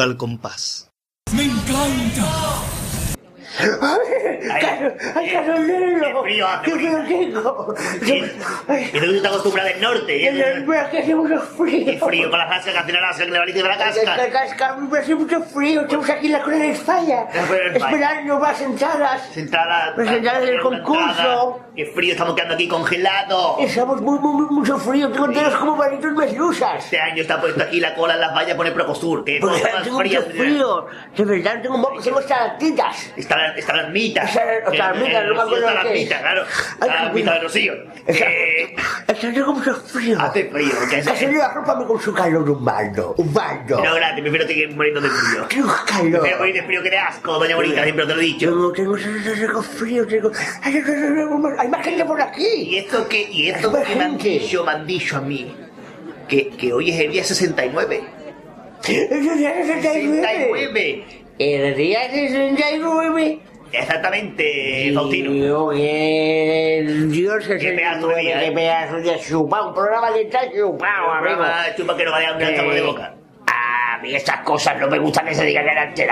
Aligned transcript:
Al 0.00 0.16
compás. 0.16 0.90
¡Me 1.32 1.44
encanta! 1.44 2.62
¡Ay, 5.14 5.30
Carolero! 5.32 6.22
Qué 6.22 6.28
frío 6.30 6.48
hace, 6.48 6.64
¡Qué 6.64 6.76
frío 6.76 6.98
tengo! 7.08 7.74
Y 8.92 8.98
tú 8.98 9.14
estás 9.14 9.30
acostumbrado 9.32 9.68
del 9.68 9.80
norte. 9.80 10.24
¿eh? 10.26 10.64
Pero 10.66 10.80
es 10.80 10.88
que 10.88 10.98
hace 10.98 11.14
mucho 11.14 11.40
frío. 11.40 11.84
Qué 11.86 11.98
frío 11.98 12.30
con 12.30 12.38
las 12.38 12.48
cascas 12.48 12.72
que 12.72 12.78
hacen 12.80 12.96
a 12.96 13.00
la 13.00 13.12
sangre 13.12 13.52
de 13.52 13.62
la 13.62 13.68
La 13.68 13.78
casca. 13.78 14.30
casca, 14.30 14.76
me 14.76 14.98
hace 14.98 15.14
mucho 15.14 15.40
frío. 15.42 15.82
Estamos 15.82 16.10
aquí 16.10 16.26
en 16.26 16.32
la 16.32 16.42
Cola 16.42 16.56
de 16.56 16.70
España. 16.70 17.26
Esperando 17.74 18.38
más 18.38 18.60
entradas. 18.60 19.22
Sentada. 19.32 19.94
Presentar 19.94 20.42
el 20.42 20.60
concurso. 20.60 21.60
Qué 21.76 21.86
frío, 21.86 22.12
estamos 22.12 22.34
quedando 22.34 22.54
aquí 22.54 22.68
congelados. 22.68 23.56
Estamos 23.60 24.00
muy, 24.02 24.18
muy, 24.18 24.32
muy- 24.42 24.50
mucho 24.60 24.76
frío. 24.78 25.10
Tengo 25.10 25.28
dedos 25.28 25.54
como 25.56 25.76
manitos 25.76 26.12
medusas. 26.12 26.84
Este 26.84 26.98
año 27.00 27.22
está 27.22 27.40
puesto 27.40 27.62
aquí 27.62 27.80
la 27.80 27.94
cola 27.94 28.14
en 28.14 28.20
las 28.20 28.34
vallas, 28.34 28.56
pone 28.56 28.70
Procosur. 28.72 29.24
Que 29.24 29.40
más 29.40 29.82
tengo 29.84 29.98
mucho 30.00 30.22
frío. 30.22 30.86
De 31.16 31.24
verdad, 31.24 31.62
tengo 31.62 31.78
mocos, 31.78 32.04
tengo 32.04 32.20
estalactitas. 32.20 33.12
Está 33.16 33.36
la, 33.36 33.54
está 33.56 33.72
la. 34.14 34.22
Esa- 34.24 34.42
o 34.66 34.70
sea, 34.72 34.90
ermita, 34.90 35.24
no 35.24 35.34
me 35.34 35.40
acuerdo 35.40 35.68
Está 35.68 35.74
la 35.74 35.82
qué 35.82 35.88
ermita, 35.88 36.20
claro. 36.20 36.44
La 36.80 36.86
qué 36.86 37.06
ermita 37.06 37.38
de. 37.40 37.46
Esa- 38.06 38.24
Eh, 38.30 38.76
Esa- 39.08 39.32
Tengo 39.32 39.52
mucho 39.54 39.74
frío. 39.74 40.20
hace 40.20 40.44
frío. 40.50 40.72
Que 40.88 41.02
La 41.02 41.16
señora, 41.16 41.46
arrópame 41.46 41.84
con 41.86 42.00
su 42.00 42.12
calor 42.14 42.48
un 42.50 42.64
baldo. 42.64 43.14
Un 43.18 43.32
baldo. 43.34 43.82
No, 43.84 43.94
gracias, 43.94 44.20
prefiero 44.20 44.46
seguir 44.46 44.70
muriendo 44.70 45.00
de 45.00 45.08
frío. 45.08 45.44
Tengo 45.48 45.72
calor. 45.86 46.10
Prefiero 46.12 46.38
morir 46.38 46.54
de 46.54 46.62
frío 46.62 46.82
que 46.82 46.90
de 46.90 46.98
asco, 46.98 47.38
doña 47.38 47.56
Bonita, 47.56 47.82
siempre 47.82 48.06
te 48.06 48.14
lo 48.14 48.20
he 48.20 48.24
dicho. 48.24 48.50
Tengo, 48.50 48.72
tengo, 48.72 49.62
frío, 49.62 50.06
tengo... 50.06 50.30
Ay, 50.62 50.76
ay, 50.76 50.82
ay, 50.86 50.94
ay, 50.94 51.52
Hay 51.58 51.68
más 51.68 51.84
gente 51.84 52.04
por 52.04 52.18
¿Y 52.18 52.22
aquí. 52.22 52.78
esto 52.78 53.08
qué, 53.08 53.28
y 53.30 53.48
esto 53.48 53.72
que 53.72 53.94
me 53.96 54.04
han 54.04 54.18
dicho, 54.18 54.64
me 54.64 54.72
han 54.72 54.86
dicho 54.86 55.16
a 55.16 55.20
mí? 55.20 55.54
Que, 56.28 56.48
que 56.50 56.72
hoy 56.72 56.90
es 56.90 57.00
el 57.00 57.12
día 57.12 57.24
69. 57.24 58.04
Es 58.88 59.10
el 59.10 59.38
día 59.38 59.52
69. 59.66 59.82
69. 59.82 61.04
El 61.38 61.74
día 61.76 62.10
69. 62.10 63.40
Exactamente, 63.72 64.90
Faustino. 64.94 65.30
Dios, 65.30 65.74
el 65.76 67.10
Dios 67.12 67.44
Qué 67.46 67.72
pedazo 67.72 68.08
de 68.08 68.20
día, 68.20 68.42
¿eh? 68.42 68.46
Qué 68.46 68.52
pedazo 68.52 68.96
de 68.96 69.20
chupado. 69.20 69.68
Un 69.68 69.74
programa 69.74 70.12
que 70.12 70.22
está 70.22 70.40
chupado, 70.50 71.12
amigo. 71.12 71.44
Chupa 71.76 71.96
que 71.96 72.04
no 72.04 72.10
vaya 72.10 72.32
un 72.32 72.56
sabor 72.56 72.74
de 72.74 72.82
boca. 72.82 73.14
A 73.46 73.98
mí 74.02 74.14
estas 74.14 74.40
cosas 74.40 74.78
no 74.78 74.88
me 74.88 74.98
gustan 74.98 75.26
que 75.26 75.34
se 75.34 75.44
diga 75.44 75.62
que 75.62 75.70
eran 75.70 75.96
Jedi. 75.96 76.10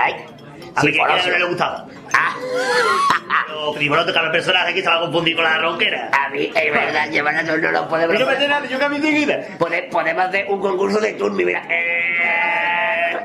A 0.75 0.83
mí 0.83 0.91
que 0.91 1.31
no 1.31 1.37
le 1.37 1.45
gustaba. 1.45 1.85
Ah, 2.13 2.35
Pero 3.47 3.73
primero 3.73 4.05
tocar 4.05 4.25
el 4.25 4.31
personaje 4.31 4.73
que 4.73 4.81
se 4.81 4.87
va 4.87 4.97
a 4.97 5.01
confundir 5.01 5.35
con 5.35 5.43
la 5.43 5.57
ronquera. 5.57 6.09
a 6.13 6.29
mí, 6.29 6.51
es 6.55 6.73
verdad, 6.73 7.09
llevar 7.09 7.35
a 7.35 7.43
no 7.43 7.57
lo 7.57 7.87
podemos 7.89 8.15
Pero 8.15 8.25
no 8.31 8.39
me 8.39 8.47
nada, 8.47 8.65
yo 8.67 8.79
cambio 8.79 8.97
enseguida. 8.99 9.45
Pode- 9.57 9.89
Podemos 9.91 10.25
hacer 10.25 10.45
un 10.49 10.59
concurso 10.59 10.99
de 10.99 11.13
turno 11.13 11.35
mira. 11.35 11.63
Eh... 11.69 13.17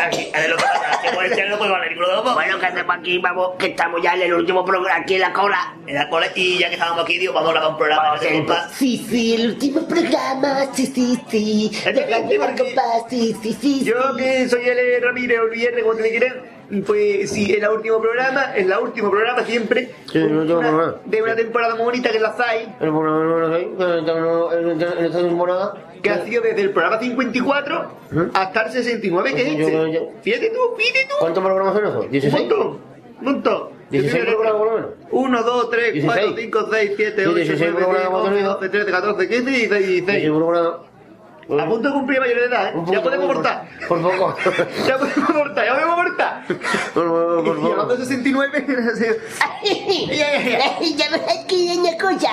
Aquí, 0.00 0.30
a 0.34 0.40
ver 0.40 0.50
lo 0.50 0.56
que 0.56 0.62
pasa, 0.62 1.00
que 1.02 1.14
con 1.14 1.24
este 1.24 1.48
no 1.48 1.58
puede 1.58 1.70
valer 1.70 1.88
ninguno 1.90 2.08
de 2.08 2.14
los 2.14 2.24
dos. 2.24 2.34
Bueno, 2.34 2.58
que 2.58 2.66
hacemos 2.66 2.96
aquí? 2.96 3.18
Vamos, 3.18 3.50
que 3.58 3.66
estamos 3.66 4.02
ya 4.02 4.14
en 4.14 4.22
el 4.22 4.34
último 4.34 4.64
programa, 4.64 5.00
aquí 5.00 5.14
en 5.14 5.20
la 5.20 5.32
cola. 5.32 5.74
En 5.86 5.94
la 5.94 6.08
cola, 6.08 6.26
y 6.34 6.58
ya 6.58 6.68
que 6.68 6.74
estábamos 6.74 7.04
aquí, 7.04 7.18
digo, 7.18 7.32
vamos 7.32 7.50
a 7.50 7.52
grabar 7.52 7.70
un 7.70 7.76
programa 7.76 8.02
Vamos 8.02 8.22
el-. 8.22 8.46
Sí, 8.72 9.06
sí, 9.08 9.34
el 9.34 9.50
último 9.52 9.86
programa, 9.86 10.66
sí, 10.72 10.86
sí, 10.86 11.18
sí. 11.28 11.70
De 11.84 12.06
Radio 12.06 12.42
al 12.42 12.56
compás, 12.56 13.04
sí, 13.10 13.36
sí, 13.42 13.56
sí. 13.60 13.84
Yo 13.84 14.16
que 14.16 14.48
soy 14.48 14.68
el 14.68 15.02
Ramírez 15.02 15.38
el 15.42 15.50
Viernes, 15.50 15.82
como 15.82 15.96
te 15.96 16.10
quieran, 16.10 16.51
pues 16.86 17.30
sí, 17.30 17.52
es 17.52 17.62
el 17.62 17.68
último 17.68 18.00
programa, 18.00 18.54
es 18.56 18.64
el 18.66 18.72
último 18.78 19.10
programa 19.10 19.42
siempre. 19.44 19.90
Sí, 20.10 20.18
último 20.18 20.58
Una- 20.58 20.68
programa. 20.68 20.94
De 21.04 21.22
una 21.22 21.36
temporada 21.36 21.74
muy 21.74 21.84
bonita 21.84 22.10
que 22.10 22.16
es 22.16 22.22
la 22.22 22.32
SAI, 22.36 22.74
El 22.80 22.88
programa, 22.90 23.58
en 23.58 24.80
esta 25.04 25.18
temporada. 25.22 25.74
que 26.02 26.10
ha 26.10 26.24
sido 26.24 26.42
desde 26.42 26.62
el 26.62 26.70
programa 26.70 26.98
54 26.98 27.90
hasta 28.34 28.62
el 28.62 28.72
69, 28.72 29.34
que 29.34 29.42
es 29.42 29.52
Yo- 29.52 29.58
yo- 29.58 29.84
este. 29.86 29.92
yo- 29.92 30.08
Fíjate 30.22 30.50
tú, 30.50 30.60
fíjate 30.76 31.06
tú. 31.08 31.14
¿Cuántos 31.20 31.44
programas 31.44 31.74
son 31.74 31.84
esos? 31.86 32.04
Un 32.06 32.10
¿16? 32.10 32.32
montón, 32.48 32.66
un 33.20 33.24
montón. 33.24 33.68
16 33.90 34.24
programas 34.24 34.54
por 34.54 34.66
lo 34.68 34.74
menos. 34.74 34.90
1, 35.10 35.42
2, 35.42 35.70
3, 35.70 36.04
4, 36.04 36.26
16. 36.26 36.34
5, 36.38 36.68
6, 36.72 36.92
7, 36.96 37.22
Sí, 37.22 37.28
8, 37.28 37.34
16 37.36 37.60
9, 37.60 37.72
10, 37.76 37.86
programas 37.86 38.20
11, 38.20 38.30
tenido. 38.32 38.54
12, 38.54 38.68
13, 38.70 38.90
14, 38.90 39.28
15, 39.28 39.50
16, 39.50 39.86
16 39.86 40.06
16. 40.06 40.30
programas. 40.32 40.72
A 41.48 41.66
punto 41.66 41.88
de 41.88 41.94
cumplir 41.94 42.20
mayor 42.20 42.38
de 42.38 42.44
edad, 42.46 42.68
¿eh? 42.68 42.74
Ya 42.90 43.02
podemos 43.02 43.26
cortar. 43.34 43.68
Por 43.88 44.00
poco. 44.00 44.36
Ya 44.86 44.96
podemos 44.98 45.30
cortar, 45.30 45.64
ya 45.66 45.74
podemos 45.74 45.94
cortar. 45.96 46.44
Por 46.94 47.04
favor, 47.04 47.44
por 47.44 47.60
favor. 47.60 47.88
de 47.88 48.04
69, 48.04 48.64
Ya 50.96 51.10
me 51.10 51.16
aquí 51.40 51.78
una 51.78 51.92
cosa. 51.98 52.30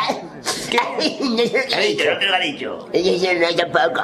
¿Qué 0.70 0.78
ha 0.80 1.80
dicho? 1.80 2.06
No 2.14 2.20
te 2.20 2.26
lo 2.26 2.36
ha 2.36 2.40
dicho. 2.40 2.90
Yo 2.94 3.34
no 3.34 3.56
tampoco. 3.56 4.02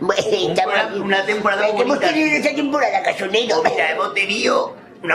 Bueno, 0.00 0.22
estamos 0.26 0.74
Una, 1.00 1.24
temporada 1.26 1.64
Ay, 1.66 1.72
que 1.76 1.82
hemos 1.82 1.96
bonita. 1.98 2.12
tenido 2.14 2.36
esta 2.36 2.54
temporada, 2.54 3.02
casonero. 3.02 3.62
Mira, 3.62 3.90
hemos 3.92 4.14
tenido 4.14 4.74
una, 5.02 5.14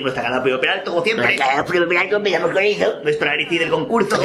nuestra 0.00 0.22
gala 0.22 0.42
Pío 0.42 0.60
Peralto, 0.60 0.90
como 0.90 1.04
siempre. 1.04 1.36
Cada 1.36 1.64
primer 1.64 1.98
año 1.98 2.16
empezamos 2.16 2.50
con 2.50 2.62
eso. 2.62 3.00
Nuestro 3.02 3.28
análisis 3.28 3.60
del 3.60 3.70
concurso. 3.70 4.20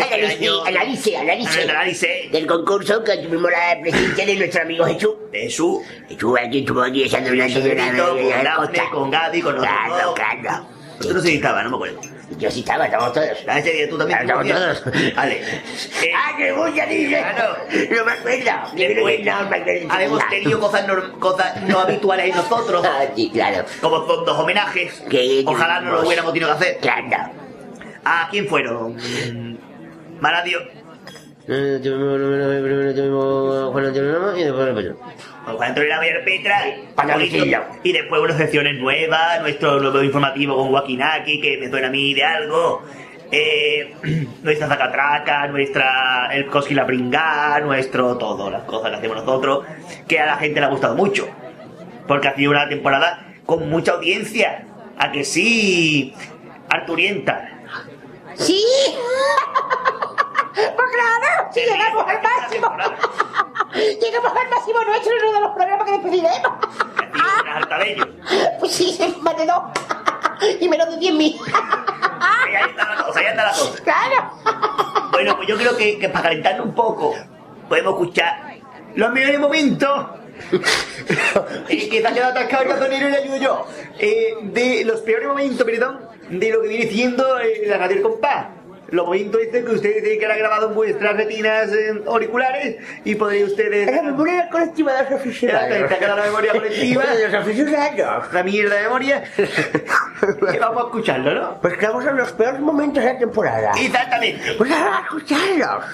analice. 0.66 1.16
El 1.16 1.69
análisis 1.69 2.31
Del 2.31 2.47
concurso 2.47 3.03
que 3.03 3.17
tuvimos 3.17 3.51
la 3.51 3.79
presencia 3.81 4.25
de 4.25 4.35
nuestro 4.35 4.61
amigo 4.61 4.85
Jesús. 4.85 5.15
su 5.49 5.83
Estuvo 6.09 6.38
aquí, 6.38 6.59
estuvo 6.59 6.81
aquí 6.81 7.03
echando 7.03 7.31
una 7.31 7.47
señora 7.49 8.55
con 8.55 8.65
costa. 8.67 8.89
con 8.91 9.11
Gaby, 9.11 9.41
con 9.41 9.55
Claro, 9.57 10.13
claro. 10.13 10.75
Tú 11.01 11.13
no 11.13 11.19
sé 11.22 11.28
si 11.28 11.35
estaba, 11.35 11.61
no 11.63 11.69
me 11.72 11.75
acuerdo. 11.75 12.00
Yo 12.39 12.50
sí 12.50 12.61
estaba, 12.61 12.85
estamos 12.85 13.13
todos. 13.13 13.28
Ah, 13.47 13.59
ese 13.59 13.72
día 13.72 13.89
tú 13.89 13.97
también. 13.97 14.19
¿cómo 14.28 14.44
todos. 14.44 14.83
Vale. 15.16 15.41
Eh, 15.41 16.11
¡Ah, 16.16 16.33
qué 16.38 16.51
bulla 16.53 16.85
dice! 16.85 17.09
Claro. 17.19 17.57
No 17.97 18.06
me 18.06 18.11
acuerdo. 18.11 18.45
Yo 18.75 18.88
creo 18.88 19.06
que 19.06 19.23
no 19.23 19.50
me 19.50 19.56
acuerdo. 19.57 19.94
Habíamos 19.94 20.29
tenido 20.29 20.59
cosas, 20.59 20.88
norm- 20.88 21.19
cosas 21.19 21.61
no 21.63 21.79
habituales 21.79 22.29
en 22.29 22.35
nosotros, 22.35 22.85
Ah, 22.89 23.06
sí, 23.16 23.29
claro. 23.31 23.66
como 23.81 24.07
son 24.07 24.25
dos 24.25 24.39
homenajes. 24.39 25.01
Que- 25.09 25.44
Ojalá 25.45 25.81
no 25.81 25.91
lo 25.94 26.07
hubiéramos 26.07 26.33
tenido 26.33 26.50
que 26.57 26.63
hacer. 26.66 26.78
Claro. 26.79 27.31
¿A 28.03 28.27
quién 28.31 28.47
fueron? 28.47 28.97
Maradio, 30.19 30.59
Eh, 30.62 30.72
Tuvimos 30.72 30.83
primero 30.85 31.03
tuvimos 31.03 31.34
Juan 33.72 33.85
Antonio 33.85 34.13
Ramos 34.13 34.39
y 34.39 34.44
después 34.44 34.69
Juan 35.45 35.67
Antonio 35.69 35.89
y 36.23 36.25
Petra. 36.25 36.57
Y 37.83 37.94
después 37.94 38.22
unas 38.22 38.38
secciones 38.38 38.79
nuevas, 38.79 39.41
nuestro 39.41 39.79
nuevo 39.79 40.01
informativo 40.01 40.56
con 40.57 40.69
Joaquinaki, 40.69 41.39
que 41.39 41.57
me 41.57 41.69
suena 41.69 41.88
a 41.88 41.91
mí 41.91 42.16
de 42.16 42.23
algo. 42.23 42.81
Eh, 43.31 43.94
nuestra 44.44 44.67
zacatraca, 44.67 45.47
nuestra 45.47 46.29
el 46.31 46.47
Cosqui 46.47 46.73
la 46.73 46.85
Pringá, 46.85 47.59
nuestro 47.59 48.17
todo, 48.17 48.50
las 48.50 48.63
cosas 48.63 48.89
que 48.89 48.97
hacemos 48.97 49.17
nosotros, 49.17 49.66
que 50.07 50.19
a 50.19 50.25
la 50.25 50.38
gente 50.38 50.59
le 50.59 50.66
ha 50.66 50.69
gustado 50.69 50.95
mucho. 50.95 51.27
Porque 52.07 52.27
ha 52.27 52.36
sido 52.36 52.51
una 52.51 52.68
temporada 52.68 53.33
con 53.45 53.69
mucha 53.69 53.92
audiencia. 53.94 54.65
A 54.97 55.12
que 55.12 55.24
sí, 55.25 56.13
Arturienta. 56.69 57.50
¡Sí! 58.33 58.63
¡Pues 60.56 60.88
claro! 60.92 61.52
¡Sí, 61.54 61.62
llegamos 61.62 62.06
al 62.07 62.22
máximo! 62.22 62.78
¡Llegamos 63.74 64.31
al 64.31 64.50
máximo 64.50 64.84
nuestro 64.86 65.12
en 65.12 65.24
uno 65.24 65.34
de 65.34 65.40
los 65.42 65.52
programas 65.52 65.86
que 65.86 65.92
despediremos! 65.92 66.52
Altabello. 67.54 68.07
Pues 68.60 68.72
sí, 68.72 69.16
más 69.22 69.38
de 69.38 69.46
dos. 69.46 69.63
Y 70.60 70.68
menos 70.68 70.90
de 70.90 70.98
10.000. 70.98 71.40
Ahí 72.19 72.69
está 72.69 72.94
la 72.94 73.06
cosa, 73.06 73.19
ahí 73.19 73.25
está 73.25 73.46
la 73.46 73.52
cosa. 73.52 73.84
¡Claro! 73.84 75.10
Bueno, 75.12 75.38
pues 75.38 75.48
yo 75.48 75.57
creo 75.57 75.78
que, 75.78 75.98
que 75.98 76.10
para 76.10 76.24
calentarnos 76.24 76.66
un 76.66 76.75
poco, 76.75 77.16
podemos 77.69 77.94
escuchar 77.94 78.56
los 78.96 79.12
mejores 79.12 79.40
momentos. 79.40 80.07
eh, 81.69 81.90
que 81.90 82.02
se 82.02 82.07
ha 82.07 82.13
quedado 82.13 82.31
atascado 82.31 82.63
el 82.63 82.69
razonero 82.69 83.07
y 83.07 83.12
le 83.12 83.18
ayudo 83.18 83.38
yo. 83.38 83.68
Eh, 83.98 84.36
de 84.42 84.84
los 84.86 85.02
peores 85.02 85.28
momentos, 85.28 85.66
perdón, 85.66 86.02
de 86.30 86.52
lo 86.52 86.62
que 86.62 86.68
viene 86.68 86.88
siendo 86.88 87.40
eh, 87.40 87.63
la 87.66 87.78
radio 87.78 87.96
del 87.96 88.04
compás. 88.04 88.48
Los 88.89 89.05
momentos 89.05 89.41
estos 89.41 89.61
que 89.63 89.71
ustedes 89.71 90.01
tienen 90.03 90.19
que 90.19 90.25
haber 90.25 90.37
grabado 90.39 90.69
en 90.69 90.75
vuestras 90.75 91.17
retinas 91.17 91.71
eh, 91.73 92.03
auriculares 92.07 92.77
y 93.03 93.15
podréis 93.15 93.45
ustedes. 93.47 93.87
Es 93.87 93.95
la 93.95 94.03
memoria 94.03 94.47
colectiva 94.49 94.93
de 94.93 94.99
los 95.01 95.09
Ya, 95.09 95.15
aficionados. 95.17 95.91
la 96.01 96.23
memoria 96.25 96.51
colectiva. 96.51 97.03
De 97.15 97.25
los 97.27 97.33
aficionados. 97.33 98.33
La 98.33 98.43
mierda 98.43 98.75
de 98.75 98.81
memoria. 98.83 99.23
Que 100.51 100.59
vamos 100.59 100.83
a 100.83 100.85
escucharlo, 100.87 101.33
¿no? 101.33 101.61
Pues 101.61 101.73
estamos 101.73 102.05
en 102.05 102.15
los 102.17 102.31
peores 102.31 102.59
momentos 102.61 103.03
de 103.03 103.13
la 103.13 103.19
temporada. 103.19 103.71
Exactamente. 103.79 104.53
Pues 104.57 104.71
ahora 104.71 104.97
a 104.97 105.01
escucharlos. 105.01 105.85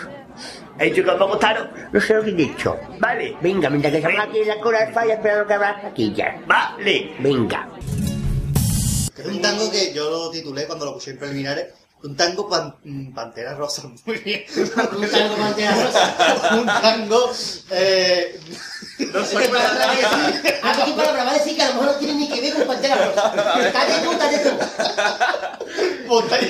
He 0.79 0.85
dicho 0.85 1.03
que 1.03 1.09
os 1.09 1.19
va 1.21 1.25
a 1.25 1.27
gustar. 1.27 1.71
No 1.91 1.99
sé 2.01 2.13
lo 2.15 2.23
que 2.23 2.29
he 2.29 2.33
dicho. 2.33 2.77
Vale. 2.99 3.35
Venga, 3.41 3.69
mientras 3.69 3.91
que 3.91 3.97
estamos 3.99 4.19
aquí 4.19 4.39
en 4.39 4.47
la 4.47 4.59
cola 4.59 4.85
de 4.85 4.93
falla 4.93 5.13
esperando 5.15 5.47
que 5.47 5.53
abra 5.53 5.71
las 5.73 5.81
taquillas. 5.81 6.47
Vale. 6.47 7.11
Venga. 7.19 7.67
Es 9.17 9.25
un 9.25 9.41
tango 9.41 9.69
que 9.71 9.93
yo 9.93 10.09
lo 10.09 10.31
titulé 10.31 10.65
cuando 10.65 10.85
lo 10.85 10.93
puse 10.93 11.11
en 11.11 11.17
preliminares. 11.19 11.65
Un 12.03 12.15
tango 12.17 12.49
pan- 12.49 12.75
mm, 12.83 13.13
pantera 13.13 13.53
rosa. 13.55 13.83
Muy 14.05 14.17
bien. 14.17 14.43
Un 14.55 14.69
tango 15.09 15.35
pantera 15.37 15.83
rosa. 15.83 16.49
Un 16.59 16.65
tango. 16.65 17.31
Eh, 17.71 18.39
No 19.13 19.25
soy 19.25 19.47
buena 19.47 19.69
¿A 20.63 20.85
qué 20.85 20.91
palabra 20.93 21.23
va 21.23 21.31
a 21.31 21.33
decir 21.33 21.55
que 21.55 21.63
a 21.63 21.67
lo 21.69 21.73
mejor 21.75 21.91
no 21.93 21.99
tiene 21.99 22.13
ni 22.15 22.29
que 22.29 22.41
ver 22.41 22.53
con 22.53 22.67
Pantera 22.67 22.95
Rosa? 22.95 23.31
Cállate 23.73 24.05
tú, 24.05 24.11
cállate 24.17 24.49
tú. 24.49 24.55
montaña. 26.07 26.47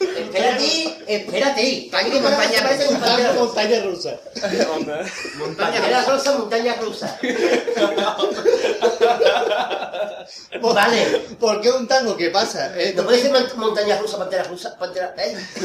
Espérate, 0.00 0.96
espérate. 1.06 1.90
Que 1.90 2.20
montaña 2.20 2.62
Parece 2.62 2.88
un 2.88 3.00
tango 3.00 3.22
rusa. 3.22 3.32
montaña 3.44 3.82
rusa. 3.84 4.10
Pantera 5.56 6.04
rosa, 6.04 6.32
montaña 6.38 6.74
rusa. 6.80 7.18
Vale. 10.60 11.06
¿Por 11.40 11.60
qué 11.60 11.70
un 11.70 11.86
tango? 11.88 12.16
¿Qué 12.16 12.28
pasa? 12.30 12.78
Eh, 12.78 12.92
¿No 12.94 13.04
puede 13.04 13.20
ser 13.22 13.32
mon- 13.32 13.48
montaña 13.58 13.98
rusa, 13.98 14.18
pantera 14.18 14.42
rusa? 14.44 14.76
Pantera... 14.78 15.14
¿eh? 15.18 15.34
¿Qué 15.54 15.62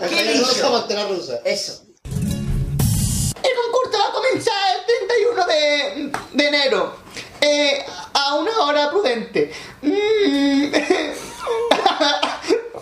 montaña 0.00 0.22
dicho? 0.32 0.46
rusa, 0.46 0.70
pantera 0.70 1.04
rusa. 1.06 1.40
Eso. 1.44 1.82
El 2.04 3.50
concurso 3.56 3.98
va 3.98 4.08
a 4.08 4.12
comenzar 4.12 4.54
el 4.78 4.84
31 5.08 5.46
de, 5.46 6.12
de 6.32 6.46
enero. 6.48 6.96
Eh, 7.42 7.84
a 8.14 8.34
una 8.36 8.58
hora 8.64 8.90
prudente. 8.90 9.52
Mm, 9.82 10.70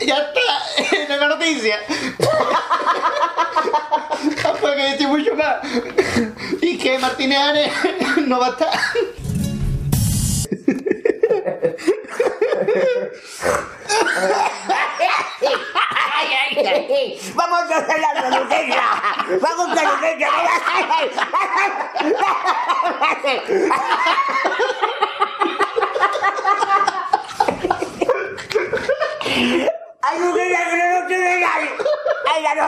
ya 0.07 0.17
está, 0.17 0.97
en 0.97 1.09
la 1.21 1.29
noticia. 1.29 1.79
Tampoco 4.43 4.73
que 4.77 4.83
decir 4.83 5.09
mucho 5.09 5.35
más. 5.35 5.57
Y 6.63 6.79
que 6.79 6.99
Martínez 6.99 7.73
no 8.27 8.39
va 8.41 8.47
a 8.47 8.51
estar. 8.51 8.69
Vamos 17.35 17.71
a 17.71 17.77
hacer 17.77 18.01
la 18.01 18.31
noticia. 18.31 18.83
Vamos 19.41 19.69
a 19.71 19.83
la 19.83 19.93
noticia. 19.93 20.29
Ay, 30.03 30.19
nunca 30.21 30.43
ya 30.49 30.71
que 30.71 30.77
no 30.77 31.07
tiene 31.07 31.41
nadie. 31.41 31.71
Ya 32.43 32.55
no, 32.55 32.67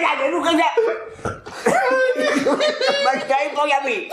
nadie. 0.00 0.30
Nunca 0.30 0.52
ya. 0.52 0.70
Me 3.04 3.72
a 3.72 3.80
mí. 3.80 4.08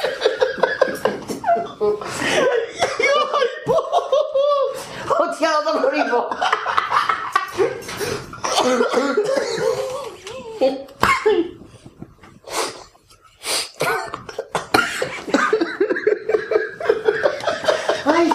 Hostia, 5.20 5.52
lo 5.66 5.80
morimos. 5.80 6.26
Ay. 18.06 18.32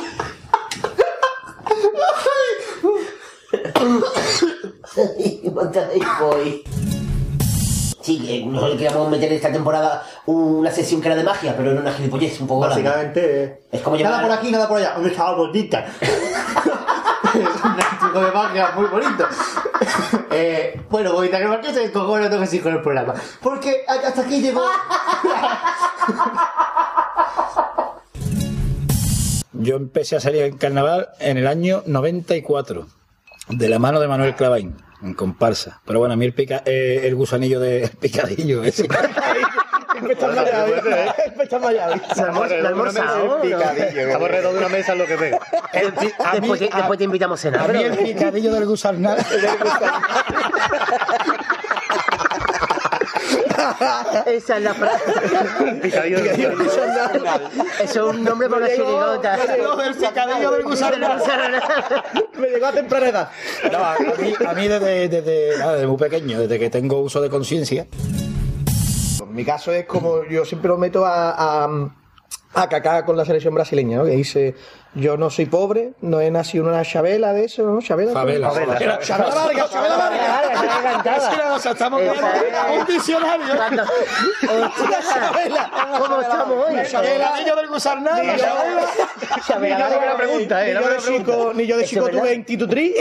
Ay, 5.77 6.01
voy. 6.21 6.65
Sí, 8.05 8.19
que 8.19 8.45
nosotros 8.45 8.77
queríamos 8.77 9.11
meter 9.11 9.33
esta 9.33 9.51
temporada 9.51 10.07
una 10.27 10.71
sesión 10.71 11.01
que 11.01 11.09
era 11.09 11.17
de 11.17 11.25
magia, 11.25 11.57
pero 11.57 11.71
era 11.71 11.81
una 11.81 11.91
gilipollez 11.91 12.39
un 12.39 12.47
poco 12.47 12.61
grande. 12.61 12.83
Básicamente, 12.83 13.63
Es 13.73 13.81
como 13.81 13.97
nada 13.97 14.21
por 14.21 14.31
aquí, 14.31 14.51
nada 14.51 14.69
por 14.69 14.77
allá. 14.77 14.93
¿Dónde 14.93 15.09
estaba 15.09 15.35
bonita? 15.35 15.87
es 16.03 16.11
un 17.65 17.99
truco 17.99 18.21
de 18.21 18.31
magia 18.31 18.73
muy 18.77 18.89
bonito. 18.89 19.27
Eh, 20.31 20.83
bueno, 20.91 21.15
bonita, 21.15 21.39
que 21.39 21.47
marqués 21.47 21.75
el 21.79 21.93
cojón 21.93 22.21
no 22.21 22.29
tengo 22.29 22.43
que 22.43 22.47
seguir 22.49 22.63
con 22.63 22.75
el 22.75 22.83
programa. 22.83 23.15
Porque 23.41 23.87
hasta 23.89 24.21
aquí 24.21 24.43
llegó. 24.43 24.67
Yo 29.55 29.77
empecé 29.77 30.17
a 30.17 30.21
salir 30.21 30.43
en 30.43 30.59
carnaval 30.59 31.09
en 31.21 31.39
el 31.39 31.47
año 31.47 31.83
94, 31.87 32.87
de 33.49 33.69
la 33.71 33.79
mano 33.79 33.99
de 33.99 34.09
Manuel 34.09 34.35
Clavain, 34.35 34.77
en 35.05 35.15
comparsa. 35.15 35.81
Pero 35.85 35.99
bueno, 36.01 36.15
a 36.15 36.17
mí 36.17 36.25
el, 36.25 36.33
pica- 36.35 36.63
eh, 36.67 37.03
el 37.05 37.15
gusanillo 37.15 37.61
de 37.61 37.85
el 37.85 37.91
picadillo 37.91 38.65
ese. 38.65 38.89
Estamos 42.11 42.51
almorzado. 42.51 43.43
Estamos 43.43 44.23
alrededor 44.25 44.53
de 44.53 44.59
una 44.59 44.69
mesa 44.69 44.93
en 44.93 44.99
lo 44.99 45.07
que 45.07 45.17
pega. 45.17 45.39
Después, 46.33 46.59
te- 46.61 46.71
después 46.75 46.99
te 46.99 47.05
invitamos 47.05 47.39
a 47.41 47.43
cenar. 47.43 47.71
A 47.71 47.73
mí 47.73 47.83
el 47.83 47.97
picadillo 47.97 48.53
del 48.53 48.67
gusanal. 48.67 49.19
Esa 54.27 54.57
es 54.57 54.63
la 54.63 54.75
frase. 54.75 55.05
Picadillo 55.83 56.19
Eso 56.19 58.11
es 58.11 58.17
un 58.17 58.25
nombre 58.25 58.49
para 58.49 58.67
una 58.67 58.75
chirigota. 58.75 59.35
el 59.35 59.95
picadillo 59.95 60.51
del 60.53 60.63
gusanal. 60.65 61.63
Me 62.39 62.49
llegó 62.49 62.67
a 62.67 62.73
temprana 62.73 63.09
edad. 63.09 63.31
No, 63.71 63.79
a 63.79 63.97
mí, 64.19 64.35
a 64.47 64.55
mí 64.55 64.69
desde, 64.69 65.09
desde, 65.09 65.59
nada, 65.59 65.75
desde 65.75 65.87
muy 65.87 65.97
pequeño, 65.97 66.41
desde 66.41 66.59
que 66.59 66.71
tengo 66.71 67.01
uso 67.01 67.21
de 67.21 67.31
conciencia, 67.31 67.87
En 69.21 69.35
mi 69.35 69.45
caso 69.45 69.73
es 69.73 69.87
como 69.87 70.25
yo 70.25 70.45
siempre 70.45 70.69
lo 70.69 70.79
meto 70.79 71.05
a, 71.05 71.65
a, 71.65 71.69
a 72.55 72.69
cacar 72.69 73.05
con 73.05 73.17
la 73.17 73.25
selección 73.25 73.55
brasileña, 73.55 73.99
¿no? 73.99 74.05
Que 74.05 74.13
dice, 74.13 74.55
yo 74.95 75.17
no 75.17 75.29
soy 75.31 75.47
pobre, 75.47 75.93
no 76.03 76.21
he 76.21 76.31
nacido 76.31 76.65
en 76.65 76.71
una 76.71 76.85
chabela 76.85 77.33
de 77.33 77.45
eso, 77.47 77.63
¿no? 77.65 77.81
Chabela. 77.81 78.13
Chabela, 78.13 78.49
Chabela 79.01 79.35
Vargas, 79.35 79.71
Chabela 79.71 79.97
Vargas. 79.97 81.31
o 81.55 81.59
sea, 81.59 81.73
estamos 81.73 82.01
viendo 82.01 82.23
un 82.79 82.87
diccionario. 82.87 83.55
¿Cómo 85.99 86.21
estamos 86.21 86.67
hoy? 86.69 86.75
El 86.79 86.87
picadillo 86.87 87.57
del 87.57 87.69
gusanal. 87.69 88.27
la 88.27 88.37
chabela. 88.37 88.87
Chabela 89.47 89.77
Ni 89.77 89.83
yo 89.85 89.89
de- 89.91 89.97
Vargas. 89.97 90.17
pregunta, 90.17 90.67
eh, 90.67 90.69
ni 90.69 90.75
no 90.75 90.81
yo 90.81 90.87
me 90.87 90.91
de 90.91 90.97
la 90.97 91.03
pregunta. 91.03 91.33
chico, 91.33 91.53
ni 91.55 91.67
yo 91.67 91.77
de 91.77 91.85
chico 91.85 92.07
es 92.09 92.17
tuve 92.17 92.35
institutriz. 92.35 92.93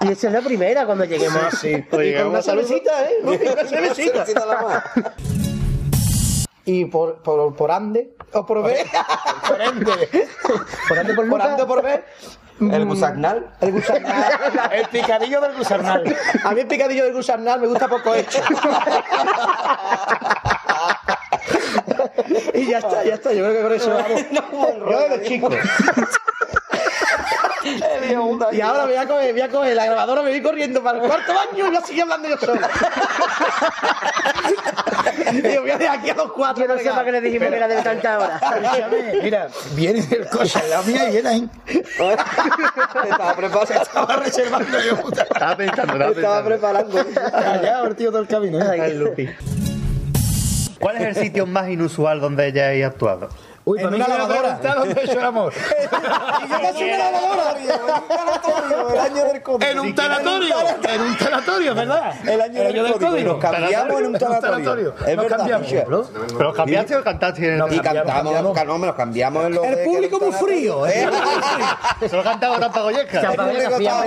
Y 0.00 0.08
esa 0.10 0.26
es 0.26 0.32
la 0.32 0.40
primera 0.42 0.84
cuando 0.86 1.04
lleguemos. 1.04 1.64
Y 1.64 1.82
con 1.82 2.26
una 2.26 2.42
cervecita, 2.42 3.02
¿eh? 3.10 3.14
Una 3.22 3.64
cervecita. 3.64 4.24
Y 6.66 6.84
por, 6.86 7.22
por, 7.22 7.54
por 7.54 7.70
ande, 7.70 8.16
o 8.32 8.44
por 8.44 8.64
ver, 8.64 8.84
Por 9.46 9.62
ende, 9.62 10.08
Por 10.88 10.98
ande 10.98 11.14
por 11.14 11.28
por 11.28 11.40
ande 11.40 11.62
o 11.62 11.66
por 11.66 11.80
ver, 11.80 12.04
El 12.60 12.84
gusanal. 12.86 13.54
el 13.60 13.70
gusanal. 13.70 14.32
el 14.72 14.88
picadillo 14.88 15.40
del 15.40 15.56
gusanal. 15.56 16.16
A 16.42 16.50
mí 16.50 16.60
el 16.60 16.66
picadillo 16.66 17.04
del 17.04 17.14
gusanal 17.14 17.60
me 17.60 17.68
gusta 17.68 17.86
poco 17.86 18.12
hecho. 18.16 18.40
y 22.54 22.66
ya 22.66 22.78
está, 22.78 23.04
ya 23.04 23.14
está. 23.14 23.32
Yo 23.32 23.44
creo 23.44 23.54
que 23.54 23.62
con 23.62 23.72
eso 23.72 23.94
vamos. 23.94 24.24
Yo 24.90 24.98
desde 25.08 25.28
chico. 25.28 25.48
y 28.52 28.60
ahora 28.60 28.86
me 28.86 28.92
voy 28.92 28.96
a 28.96 29.06
coger, 29.06 29.32
voy 29.32 29.40
a 29.40 29.48
coger 29.48 29.76
la 29.76 29.86
grabadora, 29.86 30.22
me 30.22 30.30
voy 30.30 30.42
corriendo 30.42 30.82
para 30.82 30.98
el 30.98 31.06
cuarto 31.06 31.32
baño 31.34 31.58
y 31.58 31.62
voy 31.62 31.76
a 31.76 31.80
seguir 31.80 32.02
hablando 32.02 32.28
yo 32.28 32.36
solo. 32.38 32.60
Digo, 35.32 35.62
voy 35.62 35.70
a 35.70 35.78
dejar 35.78 35.98
aquí 35.98 36.10
a 36.10 36.14
los 36.14 36.32
cuatro. 36.32 36.66
Yo 36.66 36.74
no 36.74 36.78
sé 36.78 36.88
para 36.90 37.04
qué 37.04 37.12
le 37.12 37.20
dijimos 37.20 37.48
que 37.48 37.56
era 37.56 37.68
de 37.68 37.82
tanta 37.82 38.18
hora. 38.18 38.40
Mira, 39.22 39.48
viene 39.74 40.06
el 40.10 40.28
coche 40.28 40.60
la 40.68 40.82
mía 40.82 41.08
y 41.08 41.12
viene 41.12 41.28
ahí. 41.28 41.50
Estaba 41.66 43.34
preparado. 43.34 43.62
Estaba 43.82 44.16
reservando 44.16 44.80
yo, 44.80 44.96
puta. 45.00 45.22
Estaba 45.22 45.56
pensando, 45.56 46.08
estaba 46.10 46.44
preparando. 46.44 47.06
Callado 47.14 47.86
el 47.86 47.96
tío 47.96 48.10
del 48.10 48.26
camino. 48.26 48.60
¿eh? 48.60 48.86
El 48.86 48.98
Lupi. 48.98 49.28
¿Cuál 50.78 50.96
es 50.96 51.16
el 51.16 51.24
sitio 51.24 51.46
más 51.46 51.68
inusual 51.68 52.20
donde 52.20 52.44
hayáis 52.44 52.84
actuado? 52.84 53.28
Uy, 53.68 53.80
En 53.80 53.84
para 53.86 53.96
mí 53.96 54.02
una 54.04 54.16
lavadora. 54.16 54.42
preguntaron 54.60 54.94
de 54.94 55.02
hecho 55.02 55.18
el 55.18 55.24
amor. 55.26 55.52
Y 56.46 56.48
yo 56.48 56.60
casi 56.60 56.84
una 56.84 57.10
lavadora. 57.10 57.54
El 58.92 58.98
año 59.00 59.24
del 59.24 59.42
cómic. 59.42 59.68
En 59.68 59.80
un 59.80 59.94
tanatorio. 59.94 60.54
En 60.88 61.00
un 61.00 61.16
tanatorio, 61.18 61.74
¿verdad? 61.74 62.12
El 62.28 62.40
año 62.40 62.62
del 62.84 62.92
código. 62.92 63.32
Nos 63.32 63.38
cambiamos 63.40 63.98
en 64.00 64.06
un 64.06 64.12
tanatorio. 64.18 64.94
Es 65.04 65.16
Nos 65.16 65.24
verdad, 65.24 65.36
cambiamos. 65.38 65.66
Michel. 65.66 65.84
¿Pero 66.38 66.52
cambiaste 66.54 66.96
o 66.96 67.02
cantaste? 67.02 67.54
en 67.54 67.60
el- 67.60 67.72
y 67.74 67.80
cantamos, 67.80 68.34
no, 68.66 68.78
me 68.78 68.86
los 68.86 68.94
cambiamos 68.94 69.46
en 69.46 69.54
los 69.54 69.64
El 69.64 69.74
de- 69.76 69.84
público 69.84 70.20
muy 70.20 70.32
frío, 70.32 70.86
¿eh? 70.86 71.08
Solo 72.08 72.22
cantaba 72.22 72.58
Rampa 72.58 72.82
Goyesca. 72.82 73.20
El 73.20 73.36
público 73.36 73.76
estaba 73.76 74.02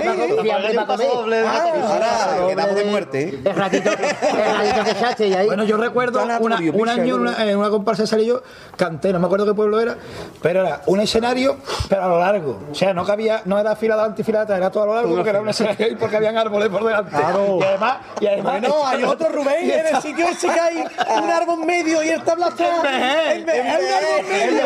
Ahora 1.50 2.46
quedamos 2.48 2.74
de 2.76 2.84
muerte. 2.84 3.40
El 3.44 3.54
ratito, 3.56 3.90
el 3.90 4.56
ratito 4.56 4.84
que 4.84 4.90
echaste 4.90 5.28
y 5.28 5.34
ahí. 5.34 5.46
Bueno, 5.46 5.64
yo 5.64 5.76
recuerdo 5.76 6.22
un 6.22 6.88
año 6.88 7.14
en 7.14 7.20
una, 7.20 7.44
en 7.50 7.56
una 7.58 7.68
comparsa 7.70 8.06
salí 8.06 8.24
yo, 8.26 8.42
canté, 8.76 9.12
no 9.12 9.18
me 9.18 9.26
acuerdo 9.26 9.49
qué 9.50 9.54
pueblo 9.56 9.80
era, 9.80 9.96
pero 10.42 10.60
era 10.60 10.82
un 10.86 11.00
escenario, 11.00 11.56
pero 11.88 12.04
a 12.04 12.08
lo 12.08 12.18
largo. 12.18 12.60
O 12.70 12.74
sea, 12.74 12.92
no 12.94 13.04
cabía, 13.04 13.42
no 13.44 13.58
era 13.58 13.76
fila 13.76 13.96
de 13.96 14.02
antifilata, 14.02 14.56
era 14.56 14.70
todo 14.70 14.84
a 14.84 14.86
lo 14.86 14.94
largo, 14.94 15.14
porque 15.14 15.30
era 15.30 15.40
un 15.40 15.48
escenario 15.48 15.88
y 15.88 15.94
porque 15.96 16.16
habían 16.16 16.36
árboles 16.36 16.68
por 16.68 16.84
delante. 16.84 17.16
Y 17.16 17.62
además, 17.64 17.96
y 18.20 18.26
además 18.26 18.60
Bueno, 18.60 18.86
hay 18.86 19.04
otro 19.04 19.28
Rubén 19.28 19.70
en 19.70 19.86
el 19.94 20.02
sitio 20.02 20.26
ese 20.28 20.48
que 20.48 20.60
hay 20.60 20.84
un 21.22 21.30
árbol 21.30 21.64
medio 21.64 22.02
y 22.02 22.08
está. 22.08 22.34
Ve- 22.34 22.48
hay 22.48 23.42
un 23.42 23.48
árbol 23.48 24.26
medio. 24.28 24.62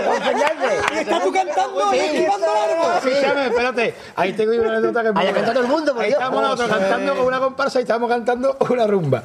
Y 0.94 0.98
estás 0.98 1.22
tú 1.22 1.32
cantando 1.32 1.94
y 1.94 1.98
esquivando 1.98 2.46
el 2.46 2.70
árbol. 2.72 2.92
Escúchame, 3.08 3.46
espérate. 3.46 3.94
Ahí 4.16 4.32
tengo 4.32 4.52
una 4.52 4.70
anécdota 4.76 5.02
que 5.02 5.08
es 5.08 5.16
Ahí 5.16 5.26
el 5.28 5.66
mundo, 5.66 5.94
por 5.94 6.04
Dios. 6.04 6.20
nosotros 6.20 6.68
cantando 6.68 7.16
con 7.16 7.26
una 7.26 7.40
comparsa 7.40 7.78
y 7.80 7.82
estábamos 7.82 8.08
cantando 8.08 8.56
una 8.70 8.86
rumba. 8.86 9.22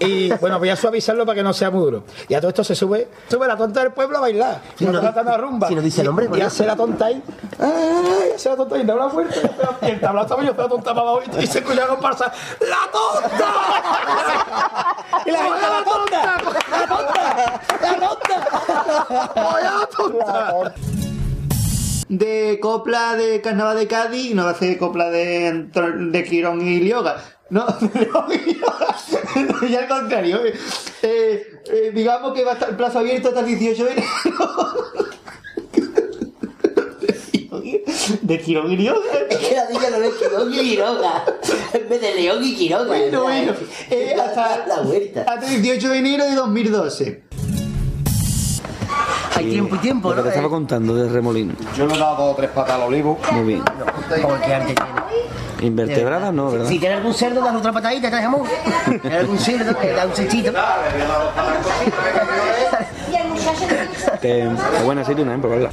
Y 0.00 0.32
bueno, 0.40 0.58
voy 0.58 0.68
a 0.68 0.76
suavizarlo 0.76 1.24
para 1.24 1.36
que 1.36 1.42
no 1.44 1.52
sea 1.52 1.70
muy 1.70 1.80
duro. 1.84 2.04
Y 2.28 2.34
a 2.34 2.40
todo 2.40 2.48
esto 2.48 2.64
se 2.64 2.74
sube, 2.74 3.08
sube 3.30 3.46
la 3.46 3.56
tonta 3.56 3.80
del 3.80 3.92
pueblo 3.92 4.18
a 4.18 4.20
bailar. 4.20 4.60
Y 4.80 4.84
no 4.84 4.92
nos 4.92 5.00
di- 5.00 5.06
tratan 5.08 5.28
a 5.32 5.36
rumba. 5.36 5.68
si 5.68 5.74
no 5.76 5.80
dice 5.82 6.00
el 6.00 6.08
nombre, 6.08 6.28
Y, 6.32 6.38
y 6.38 6.40
hace 6.40 6.66
la 6.66 6.74
tonta 6.76 7.06
ahí. 7.06 7.22
¡Ay! 7.60 8.32
Hace 8.34 8.48
la 8.48 8.56
tonta 8.56 8.74
ahí, 8.74 8.82
una 8.82 9.08
fuerte. 9.08 9.40
Y 9.82 9.86
el 9.86 10.00
tablao 10.00 10.24
estaba 10.24 10.42
yo, 10.42 10.54
la 10.56 10.68
tonta 10.68 10.94
para 10.94 11.00
abajo 11.08 11.22
y 11.40 11.46
se 11.46 11.58
escucha 11.60 11.86
comparsa. 11.86 12.32
¡La 12.60 12.90
tonta! 12.92 13.46
Y 15.24 15.30
la 15.30 15.38
gente, 15.38 15.60
¡la 15.60 15.84
tonta! 15.84 16.36
¡La 16.70 16.86
tonta! 16.88 17.60
¡La 17.82 17.96
tonta! 18.08 19.30
¡La 19.62 19.86
tonta! 19.86 20.74
de 22.08 22.58
copla 22.62 23.14
de 23.16 23.40
Carnaval 23.40 23.76
de 23.76 23.88
Cádiz, 23.88 24.32
no 24.34 24.44
va 24.44 24.50
a 24.50 24.54
ser 24.54 24.78
copla 24.78 25.10
de, 25.10 25.64
de 25.72 26.24
Quirón 26.24 26.60
y 26.60 26.78
Lioga. 26.80 27.16
No, 27.48 27.64
y 27.80 28.54
Lioga. 28.54 28.96
ya 29.70 29.78
al 29.80 29.88
contrario. 29.88 30.44
eh, 30.44 30.54
eh, 31.02 31.60
eh, 31.70 31.90
digamos 31.94 32.34
que 32.34 32.44
va 32.44 32.52
a 32.52 32.54
estar 32.54 32.70
el 32.70 32.76
plazo 32.76 32.98
abierto 32.98 33.28
hasta 33.28 33.40
el 33.40 33.46
18 33.46 33.84
de 33.84 33.92
enero. 33.92 34.06
de 38.22 38.38
Quirón 38.40 38.70
y 38.72 38.76
Lioga. 38.76 39.00
Es 39.30 39.38
que 39.38 39.54
la 39.54 39.68
niña 39.68 39.90
no 39.90 39.96
es 39.96 40.14
Quirón 40.14 40.52
y 40.54 40.58
Quiroga. 40.58 41.24
En 41.72 41.88
vez 41.88 42.00
de 42.00 42.14
León 42.14 42.44
y 42.44 42.54
Quiroga. 42.56 42.86
Bueno, 42.86 43.22
bueno. 43.22 43.52
Eh, 43.90 44.14
hasta, 44.20 44.66
La 44.66 44.80
vuelta. 44.82 45.24
hasta 45.26 45.54
el 45.54 45.62
18 45.62 45.88
de 45.88 45.98
enero 45.98 46.24
de 46.24 46.34
2012. 46.34 47.22
Hay 49.34 49.50
tiempo 49.50 49.76
y 49.76 49.78
tiempo, 49.78 50.08
Lo 50.08 50.14
que 50.14 50.20
¿no? 50.20 50.22
te 50.24 50.28
estaba 50.30 50.48
contando 50.48 50.94
de 50.94 51.08
remolino. 51.10 51.54
Yo 51.76 51.86
le 51.86 51.94
he 51.94 51.98
dado 51.98 52.34
tres 52.34 52.50
patas 52.50 52.74
al 52.76 52.82
olivo. 52.82 53.18
Muy 53.32 53.44
bien. 53.44 53.62
Porque 54.22 54.54
antes 54.54 54.74
tiene. 54.74 55.25
Invertebradas 55.60 56.32
no, 56.32 56.50
¿verdad? 56.50 56.68
Si 56.68 56.78
tiene 56.78 56.96
algún 56.96 57.14
cerdo, 57.14 57.40
das 57.42 57.54
otra 57.54 57.72
patadita, 57.72 58.10
trae 58.10 58.22
jamón. 58.22 58.42
Tiene 59.00 59.16
algún 59.16 59.38
cerdo, 59.38 59.78
que 59.78 59.92
da 59.92 60.06
un 60.06 60.12
cechito. 60.14 60.52
Que, 64.20 64.48
que 64.78 64.84
buena 64.84 65.02
aceituna, 65.02 65.34
¿eh? 65.34 65.38
Probarla. 65.38 65.70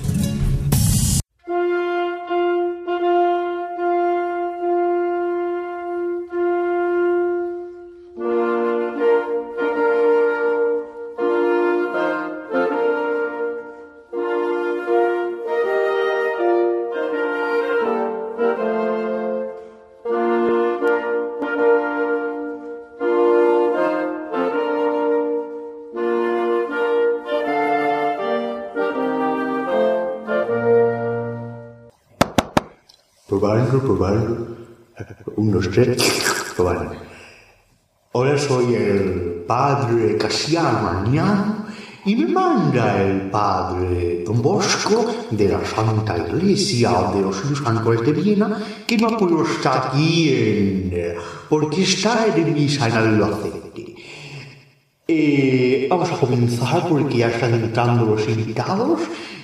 Probando, 33.80 33.98
probando. 33.98 35.34
Un, 35.38 35.52
dos, 35.52 35.70
tres. 35.72 35.98
Probando. 36.56 36.96
Ahora 38.14 38.38
soy 38.38 38.76
el 38.76 39.44
padre 39.48 40.18
Casiano 40.18 40.88
Agnano 40.88 41.66
y 42.06 42.16
me 42.16 42.28
manda 42.28 43.02
el 43.02 43.32
padre 43.32 44.24
Don 44.24 44.42
Bosco 44.42 45.12
de 45.32 45.48
la 45.48 45.66
Santa 45.66 46.18
Iglesia 46.18 46.92
de 47.14 47.22
los 47.22 47.42
Ángeles 47.66 48.02
de 48.06 48.12
Viena 48.12 48.60
que 48.86 48.98
no 48.98 49.18
puedo 49.18 49.44
estar 49.44 49.88
aquí 49.88 50.30
en, 50.30 51.16
porque 51.50 51.82
está 51.82 52.28
de 52.28 52.44
misa 52.44 52.88
en 52.88 52.94
Albacete. 52.94 53.96
Eh, 55.08 55.88
vamos 55.90 56.12
a 56.12 56.18
comenzar 56.18 56.88
porque 56.88 57.18
ya 57.18 57.30
están 57.30 57.56
entrando 57.56 58.06
los 58.06 58.28
invitados 58.30 59.00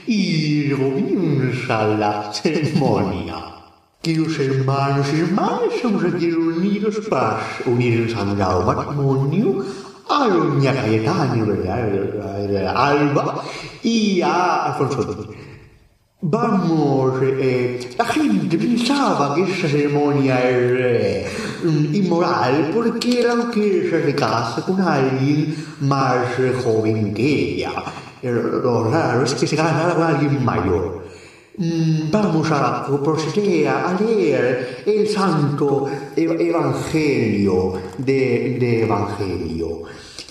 y 0.06 0.70
comienza 0.72 1.88
la 1.88 2.32
ceremonia. 2.32 3.59
Queridos 4.02 4.40
hermanos 4.40 5.08
y 5.14 5.20
hermanas, 5.20 5.74
estamos 5.76 6.02
aquí 6.06 6.32
reunidos 6.32 7.02
para 7.10 7.42
unir 7.66 8.00
el 8.00 8.10
sagrado 8.10 8.62
matrimonio 8.64 9.66
a 10.08 10.26
doña 10.30 10.74
Cayetana, 10.74 11.44
¿verdad? 11.44 12.78
Alba 12.78 13.44
y 13.84 14.22
a 14.22 14.68
Alfonso. 14.68 15.28
Vamos, 16.22 17.20
eh, 17.24 17.94
la 17.98 18.06
gente 18.06 18.58
pensaba 18.58 19.36
que 19.36 19.44
esta 19.44 19.68
ceremonia 19.68 20.50
era 20.50 20.88
eh, 20.88 21.28
inmoral 21.92 22.72
porque 22.74 23.20
era 23.20 23.36
lo 23.36 23.52
que 23.52 23.90
se 23.90 24.16
casa 24.16 24.62
con 24.66 24.80
alguien 24.80 25.54
más 25.82 26.26
joven 26.64 27.14
que 27.14 27.56
ella. 27.56 27.74
Eh, 28.22 28.32
Lo 28.32 28.90
raro 28.90 29.26
es 29.26 29.34
que 29.34 29.46
se 29.46 29.58
casara 29.58 29.94
con 29.94 30.04
alguien 30.04 30.46
mayor. 30.46 30.99
Mm, 31.62 32.10
Vamos 32.10 32.50
a 32.52 32.86
proceder 33.04 33.68
a 33.68 33.98
leer 34.00 34.82
el 34.86 35.06
santo 35.10 35.88
ev- 36.16 36.40
evangelio 36.40 37.74
de, 37.98 38.58
de 38.58 38.84
evangelio. 38.84 39.82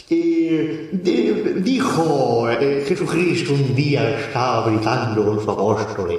Eh, 0.09 0.89
de- 0.91 1.61
dijo 1.61 2.49
eh, 2.49 2.83
Jesucristo 2.89 3.53
un 3.53 3.75
día 3.75 4.19
estaba 4.21 4.65
predicando 4.65 5.23
con 5.27 5.39
sus 5.39 5.49
apóstoles. 5.49 6.19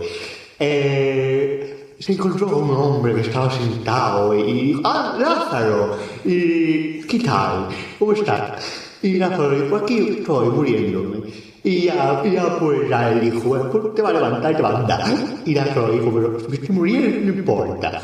eh, 0.60 1.96
se 2.00 2.13
encontró 2.13 2.46
con 2.48 2.63
un 2.70 2.75
hombre 2.75 3.16
que 3.16 3.22
estaba 3.22 3.50
sentado 3.51 4.34
y 4.36 4.54
dijo, 4.68 4.82
¡Ah, 4.86 5.18
Lázaro! 5.20 5.98
¿Qué 6.24 7.22
tal? 7.25 7.68
¿Cómo 7.98 8.13
estás? 8.13 8.62
Y 9.01 9.16
Lázaro 9.18 9.50
dijo, 9.60 9.75
aquí 9.75 9.98
estoy 10.20 10.50
muriéndome. 10.50 11.49
Y 11.63 11.84
ya, 11.86 12.24
ya 12.24 12.58
pues 12.58 12.89
ya 12.89 13.12
dijo, 13.20 13.42
"Bueno, 13.50 13.70
pues 13.70 13.94
te 13.96 14.01
va 14.01 14.10
a 14.10 14.13
levantar 14.13 14.51
y 14.51 14.56
te 14.56 14.62
va 14.62 14.70
a 14.70 14.80
andar. 14.80 15.01
Y 15.46 15.54
Lázaro 15.54 15.92
dijo, 15.92 16.12
pero 16.13 16.38
me 16.50 16.56
estoy 16.56 16.75
muriendo, 16.75 17.32
no 17.32 17.39
importa. 17.39 18.01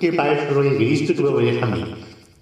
Que 0.00 0.12
para 0.12 0.32
eso 0.34 0.54
soy 0.54 0.76
Cristo 0.76 1.12
tú 1.16 1.22
me 1.32 1.42
vienes 1.42 1.62
a 1.62 1.66
mí. 1.66 1.84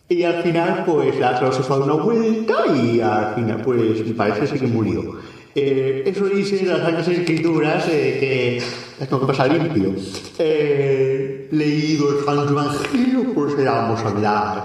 Y 0.09 0.23
al 0.25 0.43
final, 0.43 0.83
pues 0.85 1.19
Lázaro 1.19 1.53
se 1.53 1.63
fue 1.63 1.77
a 1.77 1.79
una 1.81 1.95
vuelta 1.95 2.55
y 2.77 3.01
al 3.01 3.35
final, 3.37 3.63
pues 3.63 4.03
parece 4.17 4.47
ser 4.47 4.61
que 4.61 4.67
murió. 4.67 5.19
Eh, 5.55 6.05
eso 6.07 6.27
dice 6.27 6.65
las 6.65 6.81
Santas 6.81 7.09
Escrituras 7.09 7.85
eh, 7.89 8.61
que 8.99 9.07
tengo 9.07 9.21
que 9.21 9.27
pasar 9.27 9.53
limpio. 9.53 9.95
Eh, 10.39 11.49
leído 11.53 12.19
el 12.19 12.25
Santo 12.25 12.51
Evangelio, 12.51 13.33
pues 13.35 13.57
vamos 13.65 14.01
a 14.01 14.09
hablar 14.09 14.65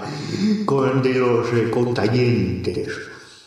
con, 0.64 1.02
de 1.02 1.14
los 1.14 1.46
eh, 1.52 1.70
contrayentes. 1.70 2.88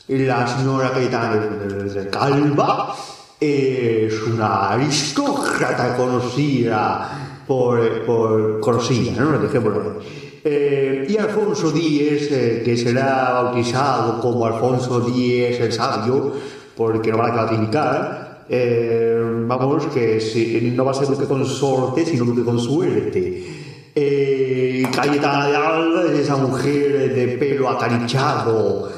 La 0.10 0.48
señora 0.48 0.92
Cayetana 0.92 1.36
de- 1.36 2.10
Calva 2.10 2.96
es 3.40 4.14
una 4.24 4.72
aristócrata 4.72 5.96
conocida 5.96 7.44
por, 7.48 8.06
por 8.06 8.60
conocida, 8.60 9.22
¿no? 9.22 9.38
Dejémoslo. 9.38 10.00
Eh, 10.44 11.06
y 11.10 11.18
Alfonso 11.18 11.70
X, 11.70 12.28
eh, 12.32 12.62
que 12.66 12.76
será 12.76 13.34
bautizado 13.34 14.20
como 14.20 14.46
Alfonso 14.48 15.06
X 15.08 15.60
el 15.60 15.72
Sabio, 15.72 16.34
porque 16.76 17.12
no 17.12 17.20
va 17.20 17.28
a 17.28 17.34
clasificar, 17.34 18.46
eh, 18.50 19.22
vamos, 19.46 19.86
que 19.94 20.20
si- 20.20 20.72
no 20.76 20.86
va 20.86 20.92
a 20.92 20.96
ser 20.96 21.08
duque 21.08 21.26
con 21.26 21.46
sorte, 21.46 22.04
sino 22.04 22.26
duque 22.26 22.44
con 22.44 22.60
suerte. 22.60 23.46
Eh, 23.94 24.84
Cayetana 24.96 25.48
de 25.50 25.56
Alba 25.56 26.04
es 26.12 26.20
esa 26.22 26.38
mujer 26.38 27.14
de 27.14 27.28
pelo 27.38 27.70
acarichado 27.70 28.90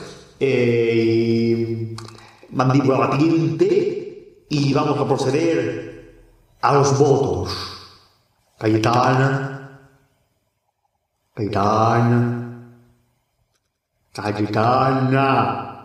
eh, 0.43 1.95
mandíbula 2.49 2.97
batiente, 2.97 4.45
y 4.49 4.73
vamos 4.73 4.99
a 4.99 5.07
proceder 5.07 6.25
a 6.61 6.73
los 6.73 6.97
votos. 6.97 7.55
Cayetana, 8.57 9.79
Cayetana, 11.33 12.69
Cayetana. 14.13 15.77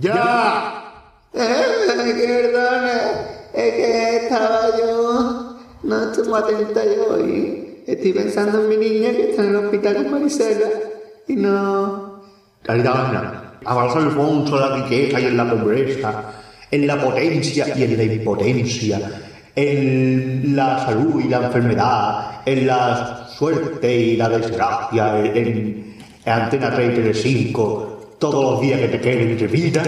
¡Ya! 0.00 0.82
Eh, 1.34 2.52
perdona, 2.52 2.96
es 3.52 3.74
que 3.74 4.16
estaba 4.16 4.78
yo, 4.78 5.58
no 5.82 6.02
estoy 6.04 6.28
muy 6.28 6.38
atenta 6.38 6.84
yo 6.84 7.20
y 7.26 7.82
estoy 7.86 8.12
pensando 8.12 8.62
en 8.62 8.68
mi 8.68 8.76
niña 8.76 9.10
que 9.10 9.30
está 9.30 9.42
en 9.44 9.50
el 9.50 9.56
hospital 9.56 9.96
con 9.96 10.12
Marisela 10.12 10.95
no... 11.34 12.22
Cayetana, 12.62 13.58
avanza 13.64 13.98
Alfonso 13.98 14.56
en 14.56 14.60
la 14.60 14.76
riqueza 14.76 15.20
y 15.20 15.24
en 15.24 15.36
la 15.36 15.50
pobreza, 15.50 16.32
en 16.70 16.86
la 16.86 17.00
potencia 17.00 17.66
y 17.76 17.82
en 17.82 17.96
la 17.96 18.02
impotencia, 18.02 19.00
en 19.54 20.56
la 20.56 20.84
salud 20.84 21.24
y 21.24 21.28
la 21.28 21.46
enfermedad, 21.46 22.42
en 22.44 22.66
la 22.66 23.28
suerte 23.28 23.94
y 23.94 24.16
la 24.16 24.28
desgracia, 24.28 25.18
en, 25.20 25.96
en 26.24 26.32
Antena 26.32 26.74
3 26.74 26.90
y 26.90 26.94
Telecinco, 26.94 28.16
todos 28.18 28.52
los 28.52 28.60
días 28.60 28.80
que 28.80 28.88
te 28.88 29.00
queden 29.00 29.38
de 29.38 29.46
vida. 29.46 29.82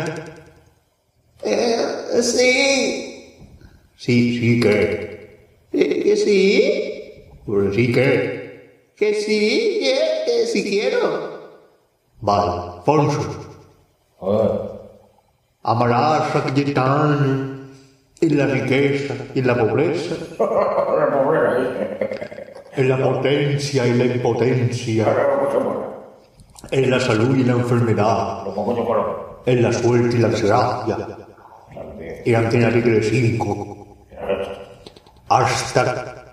Eh, 1.42 2.22
sí. 2.22 3.34
Sí, 3.96 4.38
sí 4.38 4.60
que. 4.60 5.18
Eh, 5.72 6.02
¿Que 6.04 6.16
sí? 6.16 6.62
Pues 7.44 7.74
sí 7.74 7.92
que. 7.92 8.37
Que 8.98 9.14
sí, 9.14 9.78
que, 9.80 9.96
que 10.26 10.46
sí 10.46 10.64
quiero. 10.64 11.38
Vale, 12.20 12.78
Alfonso. 12.78 13.20
Amarás 15.62 16.34
a 16.34 16.42
Cayetano 16.42 17.58
en 18.20 18.38
la 18.38 18.46
riqueza 18.46 19.14
y 19.34 19.38
en 19.38 19.46
la 19.46 19.56
pobreza, 19.56 20.16
en 22.76 22.88
la 22.88 22.96
potencia 22.96 23.86
y 23.86 23.94
la 23.94 24.04
impotencia, 24.06 25.06
en 26.70 26.90
la 26.90 26.98
salud 26.98 27.36
y 27.36 27.44
la 27.44 27.52
enfermedad, 27.52 28.46
en 29.46 29.62
la 29.62 29.72
suerte 29.72 30.16
y 30.16 30.18
la 30.18 30.28
desgracia, 30.28 30.96
y 32.24 32.34
Antena 32.34 32.72
Tigre 32.72 33.00
5, 33.00 33.96
hasta 35.28 36.24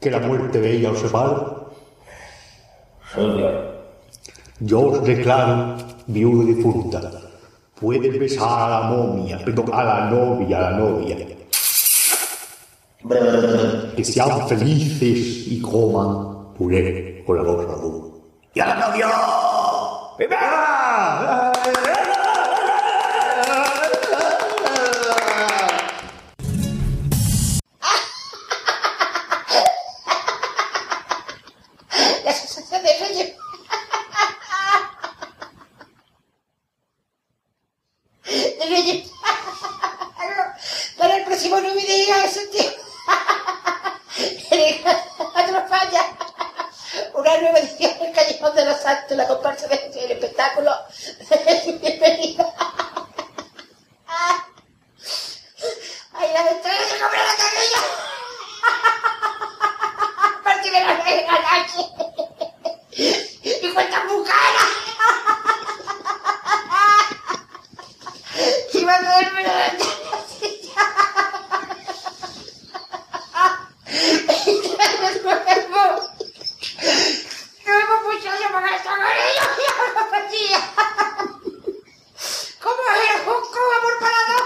que 0.00 0.10
la 0.10 0.20
muerte 0.20 0.60
de 0.60 0.70
ella 0.76 0.92
os 0.92 1.00
separe. 1.00 1.59
Yo 4.60 4.80
os 4.80 5.02
declaro 5.04 5.76
viuda 6.06 6.44
difunta. 6.44 7.00
Puedes 7.80 8.18
besar 8.18 8.62
a 8.62 8.68
la 8.68 8.80
momia, 8.82 9.38
perdón, 9.44 9.70
a 9.72 9.82
la 9.82 10.10
novia, 10.10 10.58
a 10.58 10.60
la 10.60 10.70
novia. 10.78 11.16
Que 13.96 14.04
sean 14.04 14.46
felices 14.46 15.48
y 15.48 15.60
coman 15.60 16.54
puré 16.54 17.24
con 17.26 17.36
la 17.36 17.42
boca 17.42 17.74
dura. 17.74 18.14
¡Y 18.54 18.60
a 18.60 18.66
la 18.66 18.74
novia! 18.74 19.08
La 32.24 32.32
sensación 32.32 32.82
de 32.82 32.98
sueño. 32.98 33.24
De 38.26 38.64
sueño. 38.68 38.94
Para 40.98 41.16
el 41.16 41.24
próximo 41.24 41.56
no 41.60 41.74
me 41.74 41.82
digas 41.82 42.24
eso, 42.26 42.40
tío. 42.52 42.70
Otro 45.34 45.60
falla. 45.68 46.04
Una 47.14 47.38
nueva 47.40 47.58
edición 47.58 47.98
del 47.98 48.12
Callejón 48.12 48.54
de 48.54 48.64
los 48.64 48.80
Santos, 48.80 49.16
la 49.16 49.26
comparsa 49.26 49.66
de 49.68 49.76
el 49.76 50.12
espectáculo. 50.12 50.72
Bienvenida. 51.80 52.46
Ay, 56.12 56.28
la 56.34 56.42
ventana 56.44 56.74
de 56.74 56.98
comprar 57.00 57.26
la 57.26 57.36
cabella. 57.42 57.82
Aparte 60.40 60.68
de 60.70 60.80
la 60.80 60.94
negra 61.04 61.36
noche. 61.40 61.82
Y 63.62 63.68
cuenta 63.72 63.98
bucana. 64.08 64.64
Y 68.72 68.84
va 68.84 68.94
a 68.94 69.00
caerme 69.00 69.42
la 69.42 69.50
nuevo. 75.70 75.92
Nuevo 77.66 77.94
muchacho 78.04 78.46
para 78.52 78.68
esta 78.76 78.92
cabella. 78.96 79.44
¿Cómo 82.62 82.82
es? 82.96 83.20
Un 83.26 83.42
cubo 83.52 83.72
amor 83.78 83.96
para 84.00 84.20
dos. 84.28 84.44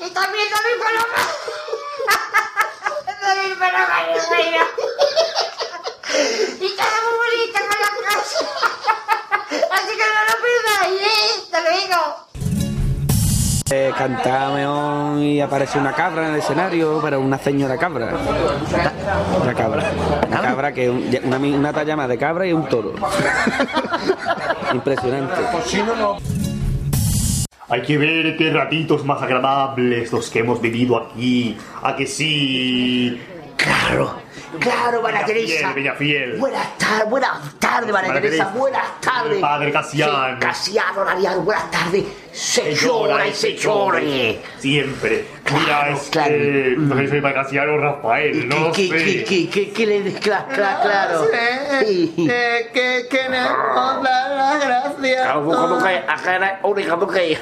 Y 0.00 0.08
también 0.10 0.48
también 0.52 0.78
paloma. 0.84 1.20
También 3.20 3.54
paloma, 3.58 3.96
mi 4.06 4.16
reina. 4.36 4.64
Y 6.60 6.62
está 6.66 6.84
muy 7.04 7.14
bonita 7.22 7.58
con 7.60 7.78
la 7.80 7.90
casa. 8.04 8.40
Así 9.72 9.92
que 9.96 10.04
no 10.04 10.20
lo 10.28 10.34
perdáis, 10.42 10.98
¿eh? 11.02 11.06
Hasta 11.42 11.58
luego. 11.60 12.00
Eh, 13.68 13.90
cantaba 13.98 14.54
mejor 14.54 15.18
y 15.18 15.40
aparece 15.76 15.78
una 15.78 15.92
cabra 15.92 16.26
en 16.28 16.34
el 16.34 16.40
escenario, 16.40 17.00
pero 17.02 17.20
una 17.20 17.38
señora 17.38 17.76
cabra. 17.76 18.12
Una 19.42 19.54
cabra. 19.54 19.90
Una 20.28 20.40
cabra 20.40 20.72
que 20.72 20.86
es 20.86 21.24
una, 21.24 21.36
una 21.38 21.72
talla 21.72 21.96
más 21.96 22.08
de 22.08 22.18
cabra 22.18 22.46
y 22.46 22.52
un 22.52 22.66
toro. 22.68 22.94
Impresionante. 24.72 25.34
Hay 27.68 27.82
que 27.82 27.98
ver 27.98 28.36
qué 28.36 28.50
ratitos 28.50 29.04
más 29.04 29.20
agradables 29.22 30.12
los 30.12 30.30
que 30.30 30.40
hemos 30.40 30.60
vivido 30.60 30.96
aquí. 30.96 31.56
¿A 31.82 31.96
que 31.96 32.06
sí? 32.06 33.20
Claro, 33.56 34.14
claro, 34.60 35.02
María 35.02 35.24
Fiel, 35.24 35.46
Teresa. 35.46 36.38
Buenas 36.38 36.78
tardes, 36.78 37.10
buenas 37.10 37.58
tardes, 37.58 37.92
María 37.92 38.12
Teresa. 38.12 38.44
Teresa. 38.44 38.58
Buenas 38.58 39.00
tardes. 39.00 39.40
Padre 39.40 39.72
Casiano. 39.72 40.34
Sí, 40.34 40.40
Casiano, 40.40 41.40
buenas 41.40 41.70
tardes. 41.70 42.04
Señora 42.32 43.26
y 43.26 43.32
señores. 43.32 44.36
Siempre. 44.58 45.35
Claro. 46.10 46.28
que 46.28 46.74
no 46.78 46.94
sé 46.96 47.00
si 47.02 47.08
soy 47.08 47.22
Casiano 47.34 47.72
o 47.74 47.78
Rafael, 47.78 48.48
no 48.48 48.72
¿Qué, 48.72 48.88
sé. 48.88 48.96
qué, 49.04 49.24
qué, 49.24 49.50
qué, 49.50 49.72
qué 49.72 49.86
le 49.86 50.12
claro, 50.14 50.46
claro, 50.54 50.80
claro. 50.82 51.24
Eh, 51.32 52.10
eh, 52.18 52.70
que 52.72 53.06
queremos 53.08 54.02
dar 54.02 54.30
las 54.30 54.64
gracias 54.64 55.22
Claro, 55.22 55.42
vos 55.42 55.56
cuando 55.56 55.74
por- 55.76 55.84
caes, 55.84 56.02
acá 56.08 56.36
era 56.36 56.60
única, 56.62 56.98
tú 56.98 57.06
que. 57.06 57.38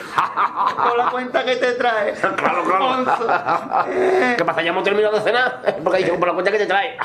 por 0.76 0.98
la 0.98 1.10
cuenta 1.10 1.44
que 1.44 1.56
te 1.56 1.72
trae. 1.72 2.14
Claro, 2.36 2.64
claro. 2.64 3.84
¿Qué 4.36 4.44
pasa? 4.44 4.62
¿Ya 4.62 4.70
hemos 4.70 4.84
terminado 4.84 5.16
de 5.16 5.22
cenar? 5.22 5.60
Porque 5.84 5.98
dicho, 5.98 6.18
por 6.18 6.28
la 6.28 6.34
cuenta 6.34 6.50
que 6.50 6.58
te 6.58 6.66
trae. 6.66 6.96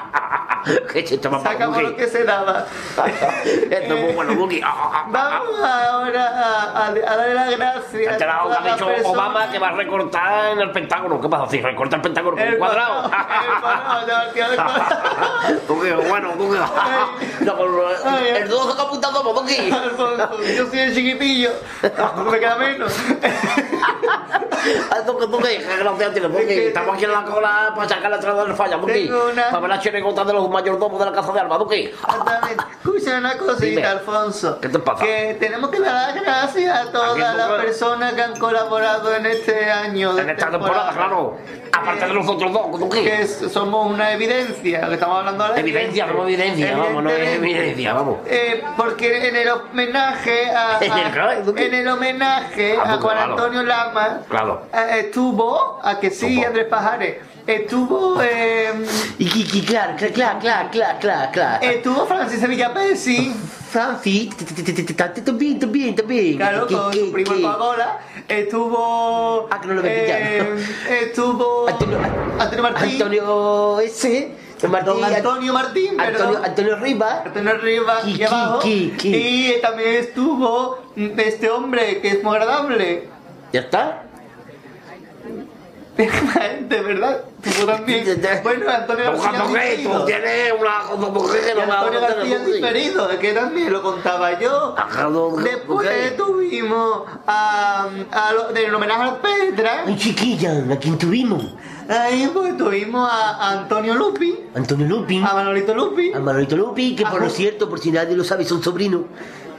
Que 0.91 1.03
chiste 1.05 1.29
más 1.29 1.41
Sacamos 1.43 1.81
lo 1.81 1.95
que 1.95 2.07
se 2.07 2.23
daba. 2.25 2.65
Esto 3.45 3.93
es 3.95 4.03
muy 4.03 4.13
bueno, 4.13 4.35
Buki. 4.35 4.59
Vamos 4.62 5.59
ahora 5.63 6.25
a, 6.27 6.85
a- 6.85 6.88
a 6.88 6.91
darle 7.17 7.33
las 7.33 7.57
gracias. 7.57 8.17
Te 8.17 8.23
a 8.25 8.35
ha 8.38 8.43
todas 8.43 8.63
las 8.65 8.73
dicho. 8.75 9.09
Obama 9.09 9.49
que 9.51 9.59
va 9.59 9.69
a 9.69 9.71
recortar 9.71 10.51
en 10.53 10.59
el 10.59 10.71
Pentágono. 10.89 11.21
¿Qué 11.21 11.30
pasa? 11.30 11.47
Si 11.52 11.62
recorta 11.62 11.95
el 11.97 12.02
Pentágono 12.02 12.36
con 12.36 12.45
un 12.47 12.52
El 12.54 12.58
cuadrado. 12.58 13.04
el 13.06 13.62
cuadrado, 13.62 14.08
ya, 14.08 14.34
tío, 14.34 14.45
el 14.45 14.56
cuadrado. 14.56 15.60
Tú 15.67 15.82
que, 15.82 15.93
bueno, 15.93 16.30
tú 16.38 16.52
que. 16.52 17.45
No, 17.45 17.58
con 17.58 17.67
el- 18.17 18.25
el 18.38 18.47
dedo 18.49 18.75
que 18.75 18.82
apuntando 18.82 19.23
por 19.23 19.43
aquí. 19.43 19.69
Yo 20.58 20.65
soy 20.67 20.80
el 20.80 20.95
chiquitillo. 20.95 21.52
No 22.15 22.23
me 22.25 22.39
queda 22.39 22.56
menos. 22.56 22.91
Tú 25.06 25.17
que, 25.17 25.28
tú 25.28 25.38
que, 25.39 25.58
qué 25.60 25.78
gracia 25.78 26.12
tienes, 26.12 26.32
Buki. 26.32 26.54
Estamos 26.54 26.95
aquí 26.95 27.06
en 27.06 27.12
la 27.12 27.23
cola 27.23 27.71
para 27.75 27.88
sacar 27.89 28.10
la 28.10 28.15
entrada 28.17 28.43
del 28.45 28.56
falla, 28.56 28.78
una- 28.78 29.43
Para 29.49 29.60
ver 29.60 29.69
la 29.69 29.80
chirigota 29.80 30.23
de 30.25 30.34
los 30.34 30.49
mayordomos 30.49 30.99
de 30.99 31.06
la 31.06 31.12
casa 31.12 31.32
de 31.32 31.39
Alba. 31.39 31.58
Exactamente. 31.71 32.63
Escucha 32.84 33.17
una 33.17 33.38
cosita. 33.38 33.91
Alfonso. 33.91 34.60
¿Qué 34.60 34.69
te 34.69 34.80
pasa? 34.80 35.04
Que 35.04 35.38
tenemos 35.39 35.69
que 35.69 35.80
dar 35.80 36.13
las 36.15 36.23
gracias 36.23 36.78
a 36.88 36.91
todas 36.91 37.17
las 37.17 37.49
personas 37.62 38.13
que 38.13 38.21
han 38.21 38.36
colaborado 38.38 39.15
en 39.15 39.25
este 39.28 39.71
año. 39.71 40.17
En 40.17 40.30
esta 40.30 40.49
temporada, 40.52 40.78
claro. 40.93 41.37
Aparte 41.71 42.07
de 42.07 42.13
los 42.13 42.27
otros 42.27 42.51
dos, 42.51 42.79
¿tú 42.79 42.89
qué? 42.89 43.03
Que 43.03 43.27
somos 43.27 43.91
una 43.91 44.11
evidencia, 44.13 44.87
que 44.87 44.93
estamos 44.95 45.19
hablando 45.19 45.43
ahora 45.43 45.55
de 45.55 45.61
Evidencia, 45.61 46.05
no 46.07 46.23
evidencia, 46.27 46.75
vamos, 46.77 47.03
no 47.03 47.09
es 47.09 47.29
evidencia, 47.37 47.93
vamos. 47.93 48.17
Eh, 48.25 48.63
porque 48.75 49.27
en 49.29 49.35
el 49.35 49.49
homenaje 49.49 50.49
a, 50.51 50.77
a- 50.79 50.79
¿En 50.83 50.91
el 50.91 51.11
qué? 51.13 51.41
¿Tú 51.45 51.53
qué? 51.53 51.67
en 51.67 51.73
el 51.75 51.87
homenaje 51.87 52.75
Ah, 52.77 52.93
a 52.93 52.97
Juan. 52.97 53.17
Antonio 53.17 53.63
Lama 53.63 54.21
Claro. 54.27 54.63
eh, 54.73 54.99
estuvo 55.05 55.79
a 55.83 55.99
que 55.99 56.09
sí. 56.09 56.43
Andrés 56.43 56.65
Pajares 56.67 57.17
estuvo 57.47 58.21
eh, 58.21 58.71
Y, 59.17 59.61
claro, 59.63 59.93
claro, 59.97 60.39
claro, 60.39 60.69
claro, 60.71 60.97
claro, 60.99 61.29
claro. 61.31 61.63
estuvo 61.65 62.05
Francis 62.05 62.39
Sevilla 62.39 62.73
Pesci 62.73 63.33
Francis, 63.69 64.29
también, 65.23 65.59
también, 65.59 65.95
también. 65.95 66.37
claro 66.37 66.65
¿Qué- 66.67 66.75
con 66.75 66.93
su 66.93 67.11
primo 67.11 67.41
Pagola 67.51 67.99
estuvo 68.29 69.47
Ah, 69.49 69.59
que 69.59 69.67
no 69.67 69.73
lo 69.75 69.79
había 69.81 70.19
eh, 70.37 70.65
estuvo 71.01 71.67
Antonio, 71.67 71.99
Antonio 72.39 72.63
Martín 72.63 72.91
Antonio 72.91 73.79
ese, 73.79 74.35
Martín, 74.67 74.85
Don 74.85 75.03
Antonio 75.03 75.53
Martín. 75.53 75.99
Antonio, 75.99 76.41
Antonio 76.43 76.75
Rivas. 76.77 77.25
Antonio 77.25 77.57
Rivas 77.57 78.07
y 78.07 78.23
abajo 78.23 78.59
qui, 78.59 78.91
qui, 78.97 79.11
qui. 79.11 79.55
y 79.55 79.61
también 79.61 79.95
estuvo 79.95 80.79
este 80.95 81.49
hombre 81.49 82.01
que 82.01 82.09
es 82.09 82.23
muy 82.23 82.35
agradable 82.35 83.07
¿Ya 83.51 83.61
está? 83.61 84.03
de 85.97 86.81
verdad 86.81 87.23
tú 87.41 87.65
también 87.65 88.21
bueno 88.43 88.69
Antonio 88.69 89.06
García 89.06 89.47
diferido. 89.47 89.99
tú 89.99 90.06
tienes 90.06 90.54
una 90.60 90.80
cosa 90.84 91.12
mujer 91.12 91.60
Antonio 91.60 92.02
García 92.02 92.39
mujer. 92.39 92.54
diferido 92.54 93.19
que 93.19 93.34
también 93.34 93.73
lo 93.73 93.82
contaba 93.82 94.39
yo 94.39 94.75
después 95.43 96.17
tuvimos 96.17 97.04
a, 97.28 97.88
a 98.12 98.34
lo, 98.34 98.52
del 98.54 98.73
homenaje 98.73 99.02
a 99.02 99.06
los 99.06 99.15
Pedra 99.19 99.84
Un 99.88 99.97
chiquilla, 99.97 100.63
¿a 100.71 100.75
quién 100.78 100.97
tuvimos? 100.97 101.56
ahí 101.88 102.30
pues 102.34 102.56
tuvimos 102.56 103.10
a, 103.12 103.30
a 103.38 103.52
Antonio 103.62 103.95
Lupi 103.95 104.38
Antonio 104.54 104.86
Lupi. 104.86 105.17
a 105.19 105.34
Manolito 105.34 105.73
Lupi 105.73 106.12
A 106.13 106.19
Manolito 106.19 106.56
Lupi, 106.56 106.95
que 106.95 107.06
por 107.06 107.21
lo 107.21 107.30
cierto, 107.30 107.67
por 107.69 107.80
si 107.80 107.91
nadie 107.91 108.15
lo 108.15 108.23
sabe, 108.23 108.45
son 108.45 108.62
sobrinos. 108.62 109.02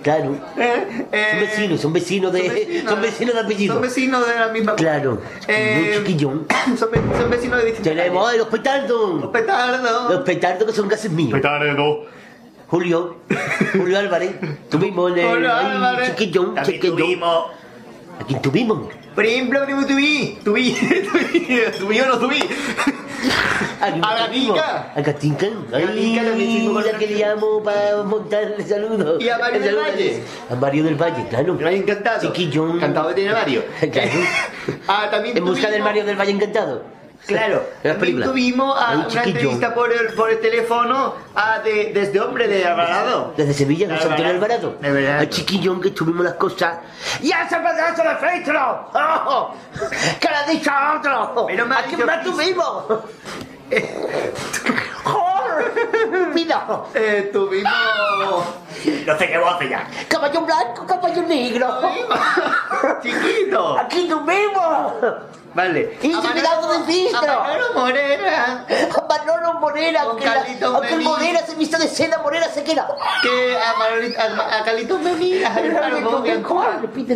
Claro. 0.03 0.35
Eh, 0.57 1.07
eh, 1.13 1.29
Son 1.33 1.41
vecinos, 1.41 1.81
son 1.81 1.93
vecinos 1.93 2.33
de. 2.33 2.83
Son 2.89 3.01
vecinos 3.03 3.35
de 3.35 3.41
apellido. 3.41 3.75
Son 3.75 3.83
vecinos 3.83 4.27
de 4.27 4.35
la 4.35 4.49
misma. 4.49 4.75
Claro. 4.77 5.21
Eh, 5.47 5.95
Un 5.99 6.05
chiquillón. 6.07 6.47
Son, 6.79 6.79
son 6.79 7.31
vecinos 7.31 7.59
de 7.59 7.65
distintas. 7.67 7.95
Tenemos 7.95 8.37
los 8.37 8.49
petardos. 8.49 9.21
Los 9.21 9.31
petardos. 9.31 10.11
Los 10.11 10.21
petardos 10.23 10.65
que 10.69 10.73
son 10.75 10.89
gases 10.89 11.11
míos. 11.11 11.33
Petardo. 11.33 12.07
Julio. 12.69 13.17
Julio 13.73 13.99
Álvarez. 13.99 14.33
Tuvimos 14.71 15.13
en 15.13 15.19
el. 15.19 15.27
Julio 15.29 15.53
Álvarez. 15.55 16.11
Chiquillón, 16.17 16.55
También 16.55 16.75
chiquillón. 16.81 16.97
tuvimos. 16.99 17.47
¿A 18.21 18.25
quién 18.27 18.43
tuvimos? 18.43 18.79
Por 19.15 19.25
ejemplo, 19.27 19.65
primo 19.65 19.87
Tubí. 19.87 20.39
Tubí. 20.45 20.73
Tubí. 20.73 21.61
Tubí 21.79 22.01
o 22.01 22.07
no 22.07 22.19
Tubí. 22.19 22.39
¿A 23.81 23.87
A? 23.87 24.19
Gatica. 24.19 24.93
A 24.95 25.01
Gatica. 25.01 25.47
La 25.71 26.99
que 26.99 27.07
le 27.07 27.17
llamo 27.17 27.63
para 27.63 28.03
montarle 28.03 28.65
saludos. 28.65 29.23
Y 29.23 29.29
a 29.29 29.39
Mario 29.39 29.57
El 29.57 29.63
del 29.63 29.77
Valle. 29.77 30.23
A 30.51 30.55
Mario 30.55 30.85
del 30.85 30.95
Valle, 30.95 31.27
claro. 31.29 31.55
Lo 31.55 31.69
encantado. 31.69 32.21
Chiquillón. 32.21 32.77
Encantado 32.77 33.09
de 33.09 33.15
tener 33.15 33.33
Mario. 33.33 33.65
Claro. 33.91 34.11
Ah, 34.87 35.09
también 35.11 35.37
En 35.37 35.45
busca 35.45 35.71
del 35.71 35.83
Mario 35.83 36.05
del 36.05 36.17
Valle 36.17 36.33
encantado. 36.33 37.00
Claro, 37.35 37.63
también 37.83 38.23
tuvimos 38.23 38.79
a 38.79 38.91
Ay, 38.91 39.07
una 39.11 39.25
entrevista 39.25 39.75
por 39.75 39.93
el, 39.93 40.13
por 40.15 40.31
el 40.31 40.41
teléfono 40.41 41.15
a 41.35 41.59
de, 41.61 41.93
desde 41.93 42.21
hombre 42.21 42.49
de 42.49 42.67
Alvarado. 42.67 43.35
Desde 43.37 43.55
Sevilla, 43.55 43.89
de 43.89 43.95
De 43.95 44.01
Antonio 44.03 44.27
Alvarado. 44.27 44.77
De 44.81 44.91
verdad. 44.91 45.19
Al 45.21 45.31
chiquillón 45.31 45.81
que 45.81 45.91
tuvimos 45.91 46.25
las 46.25 46.35
cosas. 46.35 46.79
¡Ya 47.21 47.49
se 47.49 47.57
da 47.57 47.89
el 47.89 48.31
filtro! 48.31 48.91
¡Oh! 48.93 49.55
¡Que 50.21 50.29
le 50.29 50.35
ha 50.35 50.47
dicho 50.47 50.71
a 50.71 50.99
otro! 50.99 51.47
Pero 51.47 51.67
me 51.67 51.75
¿A 51.75 51.83
quién 51.85 52.05
más 52.05 52.23
tuvimos? 52.23 52.85
¡Mira! 56.35 56.67
Eh, 56.95 57.31
tuvimos. 57.33 58.45
No 59.07 59.19
sé 59.19 59.29
qué 59.29 59.39
voz 59.39 59.57
ya. 59.69 59.87
¡Caballo 60.09 60.41
blanco, 60.43 60.87
caballo 60.87 61.23
negro! 61.23 61.79
Chiquito. 63.03 63.79
¡Aquí 63.79 64.09
tuvimos! 64.09 64.93
Vale. 65.53 65.99
¡Y 66.01 66.13
A 66.13 66.21
se 66.23 66.29
me 66.35 66.43
da 66.43 66.61
Manolo- 66.61 66.79
de 66.87 66.93
filtro! 66.93 67.19
a 67.33 67.41
Manolo 67.43 67.75
Morera. 67.75 68.67
A 68.69 69.07
Manolo 69.09 69.55
Morera, 69.61 70.05
Con 70.05 70.19
Carlitos 70.21 70.75
aunque 70.75 70.95
el. 70.95 71.03
Morera 71.03 71.41
se 71.45 71.55
vista 71.57 71.77
de 71.79 71.89
seda, 71.89 72.19
Morera 72.19 72.49
se 72.49 72.63
queda. 72.63 72.87
Que 73.23 73.57
a, 73.59 73.75
Manolito- 73.75 74.19
a, 74.21 74.59
a 74.61 74.65
Carlitos 74.65 75.01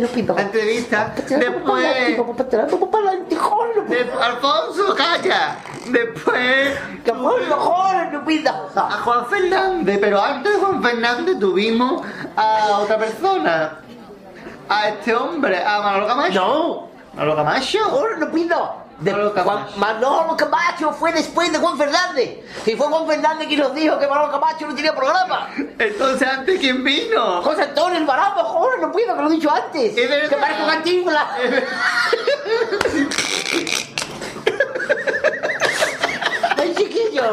pídelo. 0.09 0.35
La 0.35 0.41
entrevista. 0.41 1.13
Después. 1.29 1.85
Alfonso, 4.21 4.95
calla. 4.95 5.57
Después. 5.87 6.77
¡Que 7.05 7.11
joder, 7.11 7.49
joder, 7.49 8.13
no 8.13 8.25
pida! 8.25 8.63
A 8.75 8.91
Juan 9.03 9.25
Fernández. 9.27 9.97
Pero 10.01 10.21
antes 10.21 10.51
de 10.53 10.59
Juan 10.59 10.83
Fernández 10.83 11.39
tuvimos 11.39 12.01
a 12.35 12.79
otra 12.81 12.97
persona. 12.97 13.79
A 14.67 14.89
este 14.89 15.15
hombre. 15.15 15.63
A 15.63 15.79
Manolo 15.81 16.07
Camacho. 16.07 16.39
¡No! 16.45 16.94
Manolo 17.15 17.35
Camacho. 17.37 17.79
¡Joder, 17.85 18.17
no 18.19 18.29
pido! 18.31 18.83
De 18.99 19.11
Manolo 19.11 19.33
Camacho. 19.33 19.77
Manolo 19.77 20.37
Camacho 20.37 20.91
fue 20.91 21.11
después 21.13 21.51
de 21.51 21.57
Juan 21.59 21.77
Fernández. 21.77 22.39
Y 22.65 22.75
fue 22.75 22.87
Juan 22.87 23.07
Fernández 23.07 23.47
quien 23.47 23.59
nos 23.61 23.73
dijo 23.73 23.97
que 23.99 24.07
Manolo 24.07 24.31
Camacho 24.31 24.67
no 24.67 24.75
tenía 24.75 24.93
programa. 24.93 25.49
Entonces, 25.79 26.27
antes, 26.27 26.59
¿quién 26.59 26.83
vino? 26.83 27.41
José 27.41 27.63
Antonio 27.63 27.97
el 27.97 28.05
Baramba, 28.05 28.43
joder, 28.43 28.79
no 28.79 28.91
pido, 28.91 29.15
que 29.15 29.21
lo 29.21 29.29
he 29.29 29.33
dicho 29.33 29.49
antes. 29.51 29.97
Es 29.97 30.09
verdad. 30.09 30.29
Que 30.29 30.35
parece 30.35 30.61
un 30.61 30.69
cantinflas. 30.69 31.25
¡Ay, 36.57 36.73
chiquillo! 36.75 37.23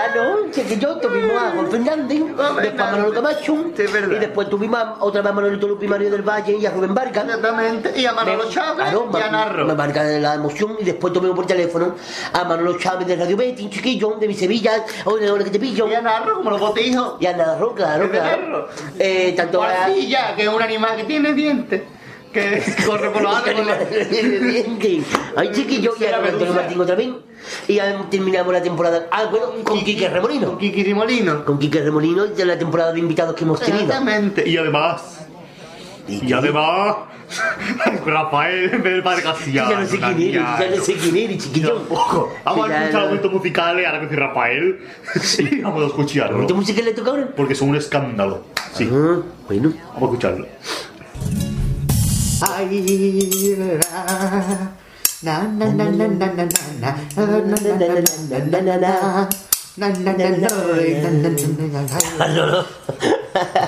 Claro, 0.00 0.46
chiquillo, 0.50 0.96
tuvimos 0.96 1.42
a 1.42 1.50
Juan 1.50 1.70
Fernández, 1.70 2.18
después 2.18 2.80
a 2.80 2.90
Manolo 2.90 3.12
Camacho, 3.12 3.56
y 3.76 4.18
después 4.18 4.48
tuvimos 4.48 4.80
a- 4.80 4.96
otra 5.00 5.20
vez 5.20 5.30
a 5.30 5.34
Manolito 5.34 5.68
Lupi 5.68 5.86
Mario 5.86 6.10
del 6.10 6.22
Valle 6.22 6.56
y 6.56 6.64
a 6.66 6.70
Rubén 6.70 6.94
Vargas. 6.94 7.24
Exactamente. 7.24 7.92
Y 8.00 8.06
a 8.06 8.12
Manolo 8.12 8.48
Chávez 8.48 8.86
y 8.92 9.22
a 9.22 9.30
Narro. 9.30 9.66
Me 9.66 9.74
marca 9.74 10.02
de 10.04 10.20
la 10.20 10.34
emoción 10.34 10.76
y 10.80 10.84
después 10.84 11.12
tuvimos 11.12 11.36
por 11.36 11.46
teléfono 11.46 11.94
a 12.32 12.44
Manolo 12.44 12.78
Chávez 12.78 13.06
de 13.06 13.16
Radio 13.16 13.36
Betty, 13.36 13.68
chiquillo 13.68 14.16
de 14.18 14.26
mi 14.28 14.34
Sevilla, 14.34 14.84
hola, 15.04 15.32
hola 15.32 15.44
que 15.44 15.50
te 15.50 15.60
pillo. 15.60 15.86
Y 15.88 15.94
a 15.94 16.00
Narro, 16.00 16.36
como 16.36 16.50
los 16.50 16.60
botijos. 16.60 17.16
Y 17.20 17.26
a 17.26 17.36
Narro, 17.36 17.74
claro, 17.74 18.04
de 18.04 18.10
claro. 18.18 18.68
Eh, 18.98 19.34
tanto 19.36 19.62
a... 19.62 19.66
Guarcilla, 19.86 20.34
que 20.34 20.42
es 20.42 20.48
un 20.48 20.62
animal 20.62 20.96
que 20.96 21.04
tiene 21.04 21.32
dientes. 21.34 21.82
Que 22.32 22.62
corre 22.86 23.10
por 23.10 23.22
los 23.22 23.34
árboles. 23.36 23.76
Ay, 25.36 25.50
chiquillo, 25.52 25.94
y 25.98 26.04
a 26.04 26.16
Antonio. 26.16 26.52
Martín 26.54 26.80
otra 26.80 26.94
vez. 26.94 27.08
Y 27.68 27.74
ya 27.74 28.06
terminamos 28.10 28.52
la 28.52 28.62
temporada. 28.62 29.08
Ah, 29.10 29.24
bueno, 29.30 29.46
con 29.64 29.82
Quique 29.84 30.08
Remolino. 30.08 30.48
Con 30.48 30.58
Kiki 30.58 30.82
Rimolino. 30.82 31.44
Con 31.44 31.58
Quique 31.58 31.80
Remolino 31.82 32.24
y 32.36 32.44
la 32.44 32.58
temporada 32.58 32.92
de 32.92 32.98
invitados 33.00 33.34
que 33.34 33.44
hemos 33.44 33.60
tenido. 33.60 33.84
Exactamente. 33.84 34.48
Y 34.48 34.56
además. 34.56 35.26
Y 36.08 36.32
además. 36.32 36.96
Rafael 38.06 38.82
del 38.82 39.02
Padre. 39.02 39.22
Ya 39.52 39.68
no 39.70 39.86
sé 39.86 39.98
quién 40.00 40.20
eres, 40.20 40.32
ya 40.34 40.70
no 40.76 40.82
sé 40.82 40.94
quién 40.94 41.16
eres, 41.16 41.44
chiquillo. 41.44 41.82
Ojo, 41.88 42.32
vamos 42.44 42.68
a 42.68 42.72
escuchar 42.72 42.92
ya. 43.02 43.06
momentos 43.06 43.32
musicales 43.32 43.86
ahora 43.86 44.00
que 44.00 44.06
dice 44.06 44.16
Rafael. 44.16 44.80
Sí, 45.20 45.60
vamos 45.62 45.84
a 45.84 45.86
escucharlo. 45.86 46.46
¿Qué 46.46 46.54
música 46.54 46.82
le 46.82 46.92
toca 46.92 47.10
ahora? 47.10 47.28
Porque 47.36 47.54
son 47.54 47.68
un 47.68 47.76
escándalo. 47.76 48.42
Sí, 48.74 48.88
Ah, 48.92 49.18
bueno. 49.46 49.72
vamos 49.94 50.02
a 50.02 50.04
escucharlo. 50.06 50.46
Ay, 52.42 52.82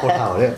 por 0.00 0.12
favor, 0.12 0.42
eh. 0.42 0.56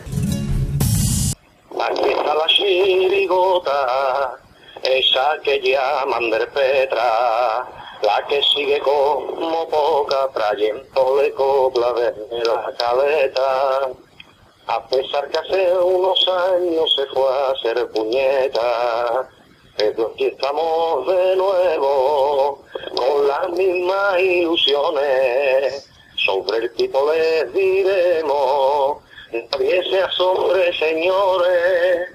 Aquí 1.80 2.11
está 2.11 2.35
la 2.35 2.46
chirigota, 2.46 4.38
esa 4.85 5.38
que 5.42 5.61
llaman 5.61 6.30
del 6.30 6.46
Petra, 6.48 7.66
la 8.02 8.26
que 8.28 8.40
sigue 8.54 8.78
como 8.78 9.68
poca, 9.68 10.28
trayéndole 10.33 11.33
copla 11.33 11.92
de 11.94 12.44
la 12.44 12.72
caleta. 12.78 13.88
A 14.66 14.88
pesar 14.88 15.28
que 15.28 15.38
hace 15.38 15.76
unos 15.76 16.28
años 16.28 16.94
se 16.96 17.04
fue 17.07 17.28
a 17.28 17.50
hacer 17.50 17.90
puñeta, 17.90 19.28
pero 19.76 20.12
aquí 20.12 20.26
estamos 20.26 21.06
de 21.06 21.37
nuevo, 21.37 22.62
con 22.94 23.28
las 23.28 23.50
mismas 23.50 24.20
ilusiones. 24.20 25.90
Sobre 26.16 26.58
el 26.58 26.72
tipo 26.74 27.12
les 27.12 27.52
diremos, 27.52 28.98
nadie 29.32 29.82
se 29.90 30.00
asombre, 30.00 30.72
señores, 30.78 32.08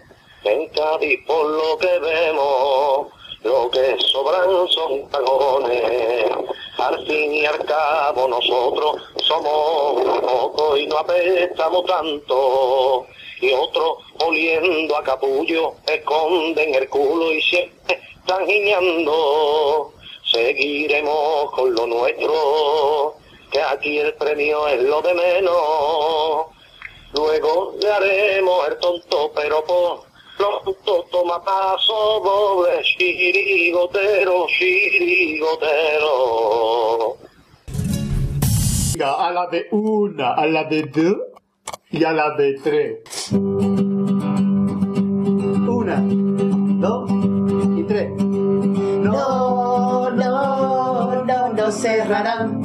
en 0.43 0.67
Cádiz 0.69 1.19
por 1.27 1.45
lo 1.45 1.77
que 1.77 1.99
vemos, 1.99 3.07
lo 3.43 3.69
que 3.69 3.97
sobran 3.99 4.67
son 4.69 5.09
tagones. 5.09 6.31
Al 6.77 7.05
fin 7.05 7.33
y 7.33 7.45
al 7.45 7.63
cabo 7.65 8.27
nosotros 8.29 9.01
somos 9.27 10.01
pocos 10.21 10.79
y 10.79 10.87
no 10.87 10.97
apestamos 10.97 11.85
tanto. 11.85 13.05
Y 13.41 13.51
otros 13.51 13.97
oliendo 14.19 14.97
a 14.97 15.03
capullo 15.03 15.75
esconden 15.88 16.75
el 16.75 16.89
culo 16.89 17.32
y 17.34 17.41
siempre 17.41 17.99
están 18.19 18.45
guiñando. 18.45 19.93
Seguiremos 20.23 21.51
con 21.51 21.73
lo 21.73 21.88
nuestro, 21.88 23.15
que 23.51 23.62
aquí 23.62 23.97
el 23.97 24.13
premio 24.13 24.67
es 24.67 24.84
lo 24.84 25.01
de 25.01 25.13
menos. 25.13 26.45
Luego 27.13 27.73
le 27.82 27.91
haremos 27.91 28.67
el 28.67 28.77
tonto, 28.77 29.32
pero 29.36 29.63
por 29.65 30.01
pronto 30.38 31.05
toma 31.12 31.43
paso 31.43 32.21
doble, 32.23 32.82
chirigotero, 32.84 34.45
chirigotero. 34.47 36.10
A 39.01 39.32
la 39.32 39.47
de 39.47 39.67
una, 39.71 40.34
a 40.34 40.45
la 40.45 40.65
de 40.65 40.84
dos 40.84 41.17
y 41.89 42.03
a 42.03 42.12
la 42.12 42.32
de 42.36 42.60
tres. 42.62 42.99
Dos 46.01 47.09
y 47.77 47.83
tres. 47.83 48.12
No, 48.23 50.09
no, 50.12 51.25
no, 51.25 51.53
no 51.53 51.71
cerrarán. 51.71 52.62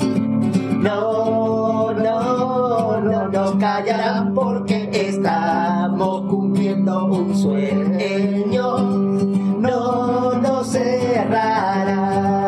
No, 0.83 1.92
no, 1.92 3.01
no 3.01 3.29
nos 3.29 3.53
callarán 3.57 4.35
porque 4.35 4.90
estamos 4.92 6.23
cumpliendo 6.31 7.07
un 7.07 7.35
sueño. 7.37 8.79
No 9.59 10.35
nos 10.35 10.68
cerrarán. 10.68 12.43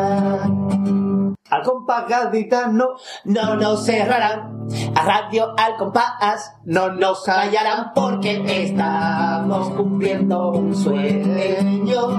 Al 1.49 1.63
compás 1.63 2.07
gaditano 2.07 2.95
No 3.25 3.55
nos 3.55 3.83
cerrarán. 3.85 4.67
A 4.95 5.03
radio 5.03 5.53
al 5.57 5.75
compás 5.77 6.53
no 6.65 6.89
nos 6.89 7.23
callarán 7.23 7.93
porque 7.95 8.43
estamos 8.63 9.69
cumpliendo 9.69 10.51
un 10.51 10.75
sueño. 10.75 12.09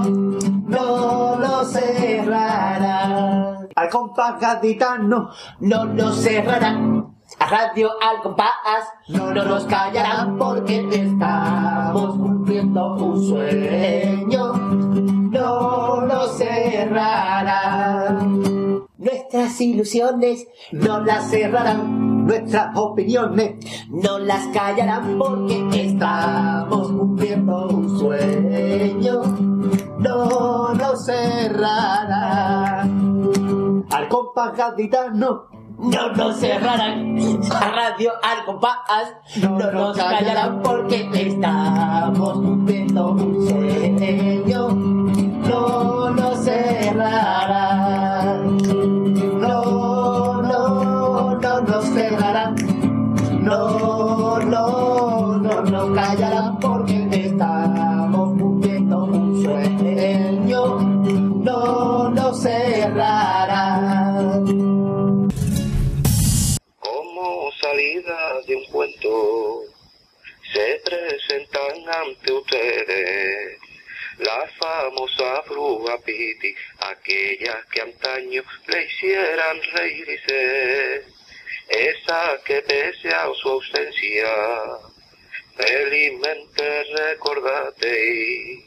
No 0.66 1.36
nos 1.36 1.72
cerrarán. 1.72 3.68
Al 3.74 3.90
compás 3.90 4.40
gaditano 4.40 5.28
No 5.60 5.84
nos 5.84 6.22
cerrarán. 6.22 7.18
A 7.38 7.46
radio 7.46 7.90
al 8.00 8.22
compás, 8.22 8.88
no 9.08 9.34
nos 9.34 9.66
callarán 9.66 10.38
porque 10.38 10.88
estamos 10.90 12.16
cumpliendo 12.16 12.94
un 12.94 13.22
sueño. 13.22 14.54
No 15.30 16.00
nos 16.06 16.38
cerrarán. 16.38 18.47
Nuestras 19.30 19.60
ilusiones 19.60 20.48
no 20.72 21.00
las 21.00 21.28
cerrarán. 21.28 22.24
Nuestras 22.24 22.74
opiniones 22.74 23.56
no 23.90 24.18
las 24.18 24.46
callarán 24.54 25.18
porque 25.18 25.68
estamos 25.84 26.90
cumpliendo 26.90 27.68
un 27.68 27.98
sueño. 27.98 29.22
No 29.98 30.72
nos 30.72 31.04
cerrarán. 31.04 32.64
Al 33.90 34.08
compás 34.08 34.56
gaditano 34.56 35.48
no 35.78 36.12
nos 36.12 36.40
cerrarán. 36.40 37.18
A 37.52 37.70
radio 37.70 38.12
al 38.22 38.46
compás 38.46 39.12
no 39.42 39.58
nos 39.58 39.94
callarán 39.94 40.62
porque 40.62 41.06
estamos 41.12 42.32
cumpliendo 42.32 43.10
un 43.10 43.46
sueño. 43.46 44.68
No 44.70 46.10
nos 46.12 46.38
cerrarán. 46.42 47.58
No, 51.58 51.64
no, 51.64 51.72
no 51.72 51.80
nos 51.80 51.84
cerrarán. 51.86 52.54
No, 53.42 54.38
no, 54.38 55.38
no 55.38 55.62
nos 55.62 55.94
callarán 55.96 56.60
porque 56.60 57.08
estamos 57.10 58.38
cumpliendo 58.38 59.04
un 59.04 59.42
sueño. 59.42 60.78
No 60.78 62.10
nos 62.10 62.42
cerrarán. 62.42 63.98
como 66.78 67.50
salida 67.60 68.40
de 68.46 68.56
un 68.56 68.64
cuento 68.66 69.62
se 70.52 70.80
presentan 70.84 71.88
ante 71.88 72.32
ustedes 72.32 73.58
la 74.18 74.46
famosa 74.58 75.42
bruja 75.48 75.98
Piti, 76.04 76.54
aquellas 76.80 77.64
que 77.66 77.80
antaño 77.80 78.42
le 78.66 78.84
hicieran 78.84 79.56
reírse, 79.74 81.04
esa 81.68 82.38
que 82.44 82.62
pese 82.62 83.08
a 83.10 83.28
su 83.34 83.48
ausencia 83.48 84.28
felizmente 85.56 86.84
recordate 86.84 88.14
y 88.14 88.64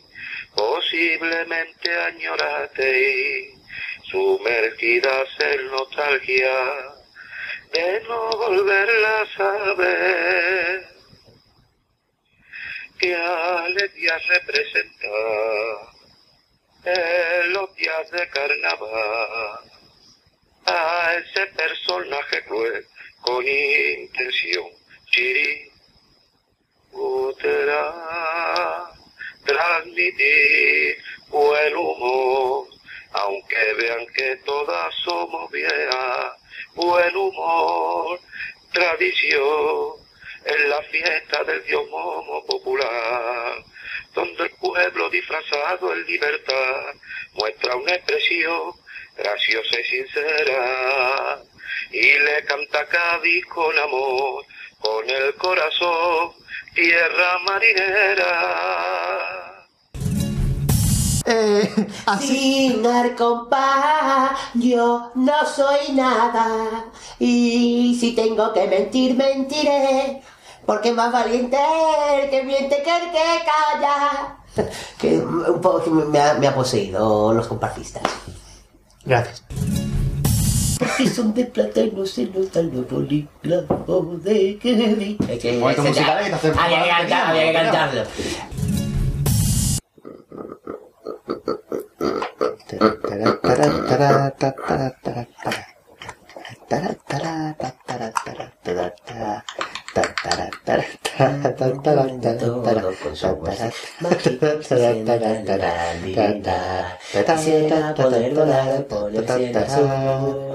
posiblemente 0.56 1.92
añorate 2.00 3.10
y 3.10 3.62
sumergidas 4.10 5.30
en 5.40 5.68
nostalgia 5.68 6.52
de 7.72 8.02
no 8.02 8.30
volverlas 8.32 9.40
a 9.40 9.74
ver. 9.74 10.88
Qué 13.00 13.16
alegría 13.16 14.18
representa 14.28 15.08
en 16.84 17.54
los 17.54 17.76
días 17.76 18.12
de 18.12 18.30
carnaval 18.30 19.72
a 20.66 21.14
ese 21.16 21.48
personaje 21.48 22.21
con 23.42 24.11
si 68.12 68.15
tengo 68.15 68.52
que 68.54 68.67
mentir, 68.67 69.15
mentiré. 69.15 70.21
Porque 70.65 70.91
más 70.91 71.12
valiente 71.12 71.58
el 72.21 72.30
que 72.30 72.43
miente 72.43 72.84
que 72.84 72.91
el 72.97 73.12
que 73.12 73.45
calla. 73.45 74.38
Que 75.00 75.17
un 75.17 75.62
poco 75.62 75.89
me 75.89 76.19
ha, 76.19 76.34
me 76.36 76.45
ha 76.47 76.54
poseído 76.54 77.34
los 77.34 77.47
compartistas. 77.47 78.04
Gracias. 79.06 79.43
Porque 80.78 81.08
son 81.08 81.34
de 81.34 81.45
plata 81.45 81.80
y 81.80 81.91
no 81.91 82.06
se 82.06 82.26
notan 82.26 82.69
los 82.76 82.89
bolígrafos 82.89 84.24
de 84.24 84.58
que 84.60 84.74
vi. 84.74 85.17
Es 85.30 85.39
que- 85.39 85.54
Momento 85.58 85.84
musical, 85.84 86.17
hay 86.17 86.26
que 86.30 86.36
hacer- 86.36 86.56
Había 86.60 86.84
que 86.84 86.89
cantar- 86.89 87.28
había 87.30 87.47
que 87.47 87.54
cantarlo. 87.54 88.04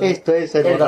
Esto 0.00 0.34
es 0.34 0.54
el 0.54 0.66
El 0.66 0.78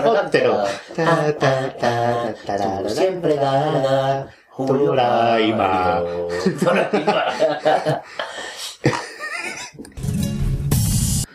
siempre 2.89 3.37
da 3.37 4.29
Doraima. 4.57 6.03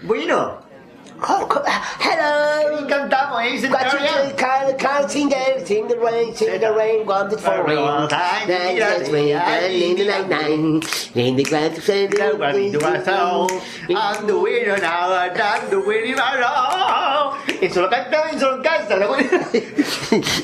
Bueno. 0.01 0.72
Hello. 1.25 2.85
Cantamos, 2.87 3.41
¿eh? 3.43 4.33
Carl, 4.35 4.75
Carl, 4.77 5.09
Singer, 5.09 5.65
sing 5.65 5.87
the 5.87 5.97
rain, 5.97 6.35
sing 6.35 6.59
the 6.59 6.71
rain, 6.73 7.05
wanted 7.05 7.39
for 7.39 7.63
rain. 7.63 7.77
Nine, 7.77 8.47
six, 8.47 9.09
rain, 9.09 9.37
in 9.71 9.95
the 9.95 10.05
night, 10.05 10.27
nine, 10.27 10.81
in 11.15 11.35
the 11.35 11.43
grand, 11.43 11.75
send 11.81 12.11
the 12.11 12.35
wind, 12.37 12.75
I'm 13.95 14.27
the 14.27 14.37
winner 14.37 14.77
now, 14.77 15.13
I'm 15.13 15.69
the 15.69 15.79
winner 15.79 16.15
now. 16.15 17.37
Eso 17.61 17.81
lo 17.81 17.89
cantaba 17.89 18.29
en 18.31 18.39
solo 18.39 18.57
en 18.57 18.63
casa. 18.63 18.97
lo 18.97 19.15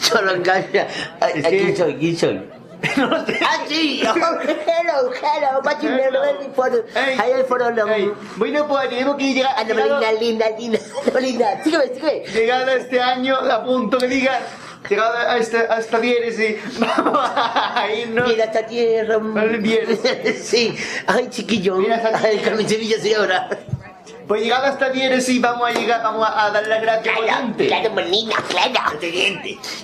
Solo 0.01 0.35
en 0.35 0.43
casa. 0.43 0.87
¿Quién 1.49 2.15
soy? 2.17 2.58
¿Quién 2.95 2.95
soy? 3.25 3.35
Ah, 3.41 3.65
sí. 3.67 4.01
Hello, 4.03 5.11
hello. 5.11 5.61
What 5.63 5.81
you 5.81 5.89
ready 5.89 6.49
for? 6.55 6.85
Hay 6.95 7.43
for 7.43 7.59
long. 7.59 8.15
Bueno, 8.37 8.67
pues 8.67 8.89
tenemos 8.89 9.17
que 9.17 9.33
llegar. 9.33 9.53
Ah, 9.57 9.63
no, 9.63 9.75
linda, 9.75 10.11
linda, 10.13 10.49
linda. 10.57 10.79
No, 11.13 11.19
linda. 11.19 11.63
Sígueme, 11.63 11.85
sígueme. 11.93 12.25
Llegado 12.33 12.71
este 12.71 13.01
año, 13.01 13.35
a 13.35 13.63
punto 13.63 13.97
que 13.97 14.07
diga. 14.07 14.39
Llegado 14.89 15.17
a 15.17 15.37
esta, 15.37 15.59
a 15.73 15.79
esta 15.79 15.99
diéresis, 15.99 16.55
vamos 16.79 17.19
a 17.35 17.85
irnos. 17.91 18.29
Mira 18.29 18.45
esta 18.45 18.65
tierra. 18.65 19.19
Sí. 20.41 20.75
Ay, 21.05 21.27
chiquillo. 21.29 21.79
Ay, 22.23 22.39
Carmen 22.39 22.67
Sevilla, 22.67 22.95
sí, 23.01 23.13
ahora. 23.13 23.49
Pues 24.27 24.41
llegado 24.41 24.65
a 24.65 24.69
esta 24.69 24.89
diéresis, 24.89 25.41
vamos 25.41 25.67
a 25.67 25.73
llegar, 25.73 26.01
vamos 26.01 26.25
a, 26.25 26.45
a 26.45 26.51
dar 26.51 26.65
la 26.65 27.01
gente. 27.01 27.67
Claro, 27.67 27.89
Molina, 27.91 28.35
claro. 28.47 28.99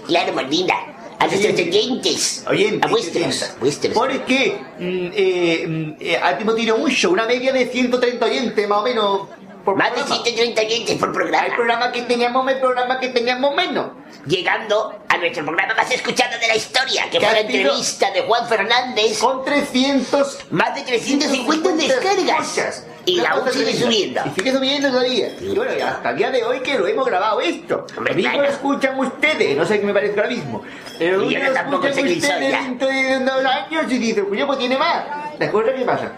Claro, 0.08 0.34
Molina. 0.34 0.95
A 1.20 1.28
nuestros 1.28 1.54
oyentes. 1.54 2.44
Oyentes. 2.48 2.84
A 2.84 2.88
vuestros. 2.88 3.56
vuestros. 3.60 3.94
Porque 3.94 4.60
mm, 4.80 5.10
eh, 5.14 5.66
mm, 5.68 5.96
eh, 6.00 6.20
hemos 6.40 6.56
tenido 6.56 6.78
mucho, 6.78 7.12
una 7.12 7.26
media 7.26 7.54
de 7.54 7.68
130 7.68 8.26
oyentes, 8.26 8.68
más 8.68 8.80
o 8.80 8.84
menos. 8.84 9.22
Por 9.64 9.76
Más 9.76 9.90
de 9.90 10.02
programa. 10.02 10.24
130 10.24 10.62
oyentes 10.62 10.98
por 11.00 11.12
programa. 11.12 11.44
Hay 11.44 11.52
programas 11.52 11.92
que 11.92 12.04
teníamos 12.04 12.46
más, 12.46 12.54
programas 12.56 13.00
que 13.00 13.10
teníamos 13.10 13.56
menos. 13.56 13.94
Llegando 14.28 14.94
a 15.10 15.18
nuestro 15.18 15.44
programa 15.44 15.74
más 15.74 15.90
escuchado 15.90 16.38
de 16.40 16.48
la 16.48 16.56
historia, 16.56 17.10
que 17.10 17.20
fue 17.20 17.32
la 17.32 17.40
entrevista 17.40 18.12
de 18.12 18.22
Juan 18.22 18.48
Fernández. 18.48 19.18
Con 19.18 19.44
300. 19.44 20.38
Más 20.52 20.76
de 20.76 20.84
350 20.84 21.72
descargas. 21.72 22.58
escuchas. 22.58 22.84
Y 23.06 23.20
Una 23.20 23.30
aún 23.32 23.52
sigue 23.52 23.74
subiendo. 23.76 24.22
Y 24.26 24.30
sigue 24.40 24.52
subiendo 24.52 24.90
todavía. 24.90 25.28
Y 25.40 25.56
bueno, 25.56 25.72
y 25.78 25.82
hasta 25.82 26.10
el 26.10 26.18
día 26.18 26.32
de 26.32 26.44
hoy 26.44 26.60
que 26.62 26.78
lo 26.78 26.88
hemos 26.88 27.06
grabado 27.06 27.40
esto. 27.42 27.86
Hombre, 27.98 28.14
Lo 28.14 28.18
mismo 28.18 28.32
claro. 28.32 28.48
lo 28.48 28.54
escuchan 28.54 29.00
ustedes, 29.00 29.58
no 29.58 29.66
sé 29.66 29.80
qué 29.80 29.86
me 29.86 29.94
parece 29.94 30.16
ahora 30.20 30.30
mismo. 30.30 30.64
Pero 30.98 31.24
Y 31.24 31.34
yo 31.34 31.40
lo 31.44 31.54
tampoco 31.54 31.88
escuchan 31.88 31.94
sé 31.94 32.02
quién 32.02 32.22
soy 32.22 32.32
ustedes 32.32 32.52
ya. 32.52 32.62
dentro 32.64 32.88
de 32.88 33.20
dos 33.20 33.46
años 33.46 33.92
y 33.92 33.98
dicen, 33.98 34.26
pues 34.26 34.40
yo 34.40 34.48
pues 34.48 34.60
tiene 34.60 34.78
más. 34.78 35.06
¿De 35.40 35.46
acuerdo? 35.46 35.72
¿Qué 35.76 35.86
pasa? 35.86 36.12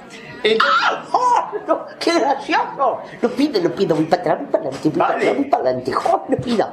¡Oh, 1.12 1.52
no, 1.68 1.86
¡Qué 2.00 2.20
gracioso! 2.20 3.02
No 3.22 3.30
pido, 3.30 3.62
no 3.62 3.70
pido, 3.76 3.96
voy 3.96 4.06
para 4.06 4.22
atrás, 4.22 4.38
voy 4.40 4.48
para 4.48 4.64
adelante, 4.64 4.90
voy 4.90 4.98
para 5.00 5.16
atrás, 5.16 5.36
voy 5.36 5.46
para 5.46 5.64
adelante. 5.64 5.92
¡Oh, 5.96 6.26
no 6.28 6.38
pido! 6.38 6.70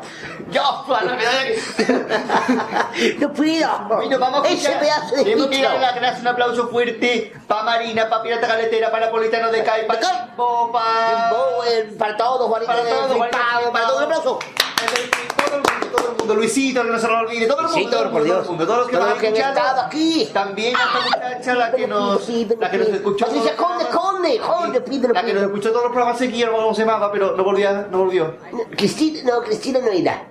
Yo, 0.50 0.84
para 0.88 1.04
la 1.04 1.14
medalla 1.14 1.44
que... 1.76 3.16
¡No 3.18 3.32
pido! 3.32 3.70
Bueno, 3.88 4.18
vamos 4.18 4.44
a 4.44 4.48
Ese 4.48 4.70
pedazo 4.72 5.16
de 5.16 5.24
Tenemos 5.24 5.46
que 5.48 5.56
bicho. 5.56 5.68
dar 5.68 5.80
las 5.80 5.94
gracias, 5.94 6.20
un 6.20 6.28
aplauso 6.28 6.68
fuerte 6.68 7.32
para 7.46 7.62
Marina, 7.64 8.08
para 8.08 8.22
Pirata 8.22 8.46
Galetera, 8.46 8.90
para 8.90 9.06
Napolitano 9.06 9.50
de 9.50 9.62
Cai, 9.64 9.86
para 9.86 10.00
Timbo, 10.00 10.70
para... 10.72 11.30
Para 11.98 12.16
todos, 12.16 12.48
Juanito 12.48 12.72
Para 12.72 12.82
todos, 12.84 13.18
para 13.18 13.86
todo 13.86 13.96
un 13.98 14.02
aplauso. 14.04 14.38
Todo 15.36 15.56
el 15.56 15.62
mundo, 15.62 15.96
todo 15.96 16.10
el 16.10 16.16
mundo, 16.18 16.34
Luisito, 16.34 16.82
que 16.82 16.90
no 16.90 16.98
se 16.98 17.06
lo 17.08 17.18
olvide, 17.18 17.46
todo 17.46 17.60
el 17.60 17.64
mundo, 17.66 17.76
Luisito, 17.78 17.96
todo 17.96 18.04
el 18.06 18.10
por 18.10 18.24
Dios. 18.24 18.36
todo 18.36 18.42
el 18.44 18.48
mundo, 18.50 18.66
todos 18.66 18.78
los 18.78 18.88
que 18.88 18.96
Todos 18.96 19.08
nos 19.08 19.18
han 19.18 19.24
escuchado. 19.24 19.80
aquí. 19.82 20.30
También 20.32 20.74
a 20.76 20.82
esta 20.82 21.00
muchacha, 21.00 21.54
la 21.54 21.72
que 21.72 21.86
nos, 21.86 22.28
la 22.58 22.70
que 22.70 22.78
nos 22.78 22.88
escuchó. 22.88 23.26
Patricia 23.56 23.56
todos 23.56 23.82
los 23.82 23.88
Conde, 23.88 24.38
programas. 24.38 24.38
Conde, 24.38 24.38
Conde, 24.40 24.80
pídelo, 24.82 25.14
La 25.14 25.24
que 25.24 25.34
nos 25.34 25.42
escuchó 25.44 25.70
todos 25.70 25.84
los 25.84 25.92
programas 25.92 26.18
seguidos, 26.18 26.50
no 26.52 26.74
se 26.74 26.80
llamaba, 26.84 27.10
pero 27.12 27.36
no 27.36 27.44
volvía, 27.44 27.86
no 27.90 27.98
volvió. 27.98 28.34
Cristina, 28.76 29.20
no, 29.24 29.42
Cristina 29.42 29.78
no 29.80 29.92
irá. 29.92 30.22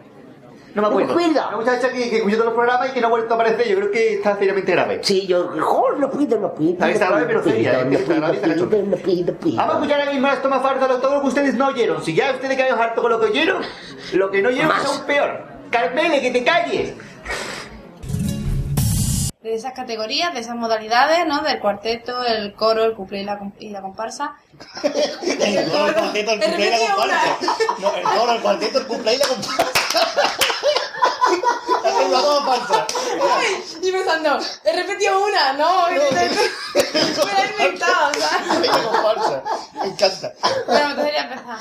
No 0.76 0.82
me 0.82 0.90
No 0.90 0.96
me 0.96 1.04
acuerdo. 1.04 1.12
acuerdo. 1.22 1.48
Una 1.50 1.58
muchacha 1.58 1.90
que, 1.92 2.10
que 2.10 2.16
escuchó 2.18 2.36
todos 2.38 2.46
los 2.48 2.54
programas 2.56 2.90
y 2.90 2.94
que 2.94 3.02
no 3.02 3.08
ha 3.08 3.10
vuelto 3.12 3.32
a 3.32 3.36
aparecer, 3.36 3.68
yo 3.68 3.76
creo 3.78 3.92
que 3.92 4.14
está 4.16 4.36
seriamente 4.38 4.72
grave. 4.72 5.00
Sí, 5.04 5.28
yo, 5.28 5.50
joder, 5.62 6.00
no 6.00 6.10
pido, 6.10 6.40
no 6.40 6.54
pido. 6.56 6.72
Está- 6.74 6.90
está 6.90 7.08
grave, 7.10 7.26
pero 7.28 7.44
seria, 7.44 7.82
¿eh? 7.82 7.86
No 7.86 8.00
pido, 8.00 8.20
no 8.20 8.32
pido, 8.68 8.84
no 8.88 8.96
pido, 8.98 9.34
pido. 9.36 9.58
Vamos 9.58 9.76
a 9.76 9.78
escuchar 9.78 10.00
ahora 10.00 10.12
mismo 10.14 10.28
esto 10.30 10.50
más 10.50 10.64
farsa, 10.64 10.88
todo 11.00 11.14
lo 11.16 11.22
que 11.22 11.28
ustedes 11.28 11.54
no 11.54 11.68
oyeron. 11.68 12.04
Si 12.04 12.16
ya 12.16 12.32
ustedes 12.32 12.58
quedaron 12.58 12.82
harto 12.82 13.04
con 13.04 13.12
lo 13.12 13.20
que 13.20 13.28
oyeron, 13.28 13.62
lo 14.14 14.32
que 14.32 14.42
no 14.42 14.50
oyeron 14.50 14.72
es 14.76 14.86
aún 14.86 15.02
peor. 15.06 15.44
Carmele, 15.70 16.22
que 16.22 16.32
te 16.32 16.44
calles. 16.44 16.94
De 19.44 19.56
esas 19.56 19.74
categorías, 19.74 20.34
de 20.34 20.40
esas 20.40 20.56
modalidades, 20.56 21.28
¿no? 21.28 21.42
Del 21.42 21.60
cuarteto, 21.60 22.24
el 22.24 22.54
coro, 22.54 22.86
el 22.86 22.94
cuplé 22.96 23.22
y 23.22 23.26
la, 23.26 23.40
y 23.60 23.70
la 23.70 23.82
comparsa. 23.82 24.38
El 24.84 25.70
coro, 25.70 25.88
el 25.88 25.94
cuarteto, 25.96 26.32
el 26.32 26.40
cumple 26.40 26.66
y 26.68 26.70
la 26.70 26.96
comparsa. 26.96 27.38
No, 27.80 27.96
el 27.96 28.04
coro, 28.04 28.32
el 28.32 28.42
cuarteto, 28.42 28.78
el 28.78 28.88
cumple 28.88 29.14
y 29.14 29.18
la 29.18 29.28
comparsa. 29.28 29.72
La 31.84 32.08
la 32.08 32.22
comparsa. 32.22 32.88
Y 33.82 33.92
pensando, 33.92 34.40
he 34.64 34.74
repetido 34.74 35.26
una, 35.26 35.54
no, 35.54 35.88
me 35.90 35.98
la 35.98 36.22
he 36.22 37.52
inventado, 37.52 38.12
Y 38.16 38.68
la 38.68 38.84
comparsa. 38.84 39.44
Me 39.82 39.88
encanta. 39.88 40.34
Bueno, 40.66 40.90
entonces 40.92 41.14
ya 41.14 41.24
empezar. 41.24 41.60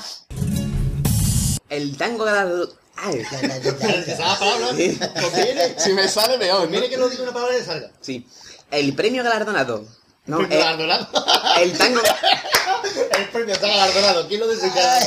El 1.68 1.97
tango 1.97 2.25
Ay, 2.96 3.24
palabra, 4.38 4.68
conviene. 5.20 5.74
Si 5.78 5.92
me 5.92 6.09
sale, 6.09 6.38
peor. 6.38 6.68
Mire 6.68 6.88
que 6.88 6.96
lo 6.96 7.09
digo 7.09 7.22
una 7.22 7.33
palabra 7.33 7.57
y 7.57 7.59
le 7.61 7.64
salga. 7.64 7.90
Sí. 8.00 8.26
El 8.70 8.94
premio 8.94 9.22
galardonado. 9.24 9.85
No, 10.26 10.38
Premio 10.38 10.57
eh, 10.57 10.61
galardonado. 10.61 11.09
el 11.61 11.72
tango. 11.76 12.00
El 13.18 13.28
premio 13.28 13.55
está 13.55 13.66
galardonado. 13.68 14.28
¿Quién 14.28 14.40
lo 14.40 14.48
desecha? 14.48 15.00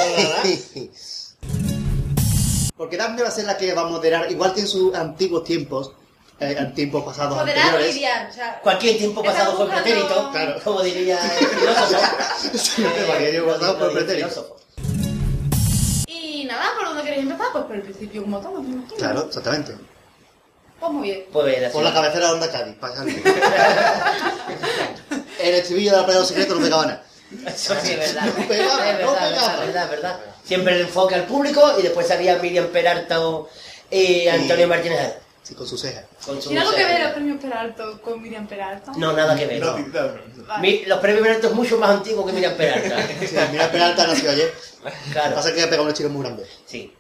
Porque 2.78 2.98
Daphne 2.98 3.22
va 3.24 3.30
a 3.30 3.32
ser 3.32 3.46
la 3.46 3.58
que 3.58 3.74
va 3.74 3.84
a 3.84 3.86
moderar, 3.86 4.30
igual 4.32 4.54
que 4.54 4.62
en 4.62 4.68
sus 4.68 4.94
antiguos 4.96 5.44
tiempos, 5.46 5.92
eh, 6.40 6.56
en 6.58 6.74
tiempos 6.74 7.04
pasados 7.06 7.38
Moderar 7.38 7.58
anteriores. 7.68 7.94
lidiar, 7.96 8.30
o 8.30 8.34
sea... 8.34 8.60
Cualquier 8.62 8.98
tiempo 8.98 9.24
pasado 9.24 9.56
fue 9.56 9.66
Estamos 9.66 9.84
pretérito, 9.84 10.08
buscando- 10.08 10.32
Claro. 10.32 10.62
como 10.64 10.82
diría 10.84 11.20
el 11.40 11.48
filósofo. 11.48 11.98
Cualquier 13.06 13.32
tiempo 13.32 13.52
pasado 13.54 13.78
fue 13.78 13.88
el 13.88 13.94
pretérito. 13.94 14.58
Y 16.46 16.48
nada, 16.48 16.76
¿por 16.78 16.86
dónde 16.86 17.02
queréis 17.02 17.24
empezar? 17.24 17.48
Pues 17.52 17.64
por 17.64 17.76
el 17.76 17.82
principio, 17.82 18.22
como 18.22 18.38
imagino. 18.38 18.84
Claro, 19.00 19.26
exactamente. 19.26 19.76
Pues 20.80 20.92
muy 20.92 21.10
bien. 21.10 21.26
Pues. 21.34 21.72
Por 21.72 21.82
la 21.84 21.92
cabecera 21.92 22.28
de 22.28 22.34
Onda 22.34 22.52
Cádiz, 22.52 22.76
para 22.76 22.96
salir. 22.98 23.24
El 25.40 25.56
estribillo 25.56 25.90
de 25.92 25.98
la 25.98 26.06
playa 26.06 26.24
secreto 26.24 26.54
no 26.54 26.62
pegaba 26.62 26.86
nada. 26.86 27.04
Eso 27.48 27.74
sí 27.82 27.94
es 27.94 27.98
verdad. 27.98 28.26
No 28.38 28.48
pegaba, 28.48 28.90
es 28.92 29.02
no 29.02 29.12
verdad, 29.12 29.30
pegaba. 29.30 29.48
verdad, 29.58 29.60
verdad, 29.66 29.90
verdad. 29.90 30.20
Siempre 30.44 30.76
el 30.76 30.82
enfoque 30.82 31.16
al 31.16 31.24
público 31.26 31.80
y 31.80 31.82
después 31.82 32.08
salía 32.08 32.38
Miriam 32.38 32.68
Peralta 32.68 33.26
o 33.28 33.50
eh, 33.90 34.30
Antonio 34.30 34.68
Martínez 34.68 35.16
Sí, 35.48 35.54
con 35.54 35.68
sus 35.68 35.80
cejas. 35.80 36.06
con 36.26 36.42
su 36.42 36.50
¿Tiene 36.50 36.62
algo 36.66 36.76
que 36.76 36.84
ver 36.84 37.02
los 37.04 37.12
premios 37.14 37.40
Peralto 37.40 38.02
con 38.02 38.20
Miriam 38.22 38.48
Peralta? 38.48 38.92
No, 38.98 39.14
nada 39.14 39.36
que 39.36 39.46
ver. 39.46 39.62
no. 39.64 39.74
Vale. 40.48 40.62
Mi- 40.62 40.86
los 40.86 40.98
premios 41.00 41.22
Peralta 41.22 41.48
es 41.48 41.54
mucho 41.54 41.78
más 41.78 41.92
antiguo 41.92 42.26
que 42.26 42.34
Miriam 42.34 42.56
Peralta. 42.56 42.98
Sí, 43.28 43.36
mira, 43.52 43.72
Peralta 43.72 44.08
nació 44.08 44.32
ayer. 44.32 44.52
Lo 44.84 44.90
que 44.90 45.30
pasa 45.36 45.50
es 45.50 45.56
que 45.56 45.62
ha 45.62 45.66
pegado 45.66 45.84
unos 45.84 45.94
chicos 45.96 46.12
muy 46.12 46.24
grandes. 46.24 46.48
sí. 46.66 46.92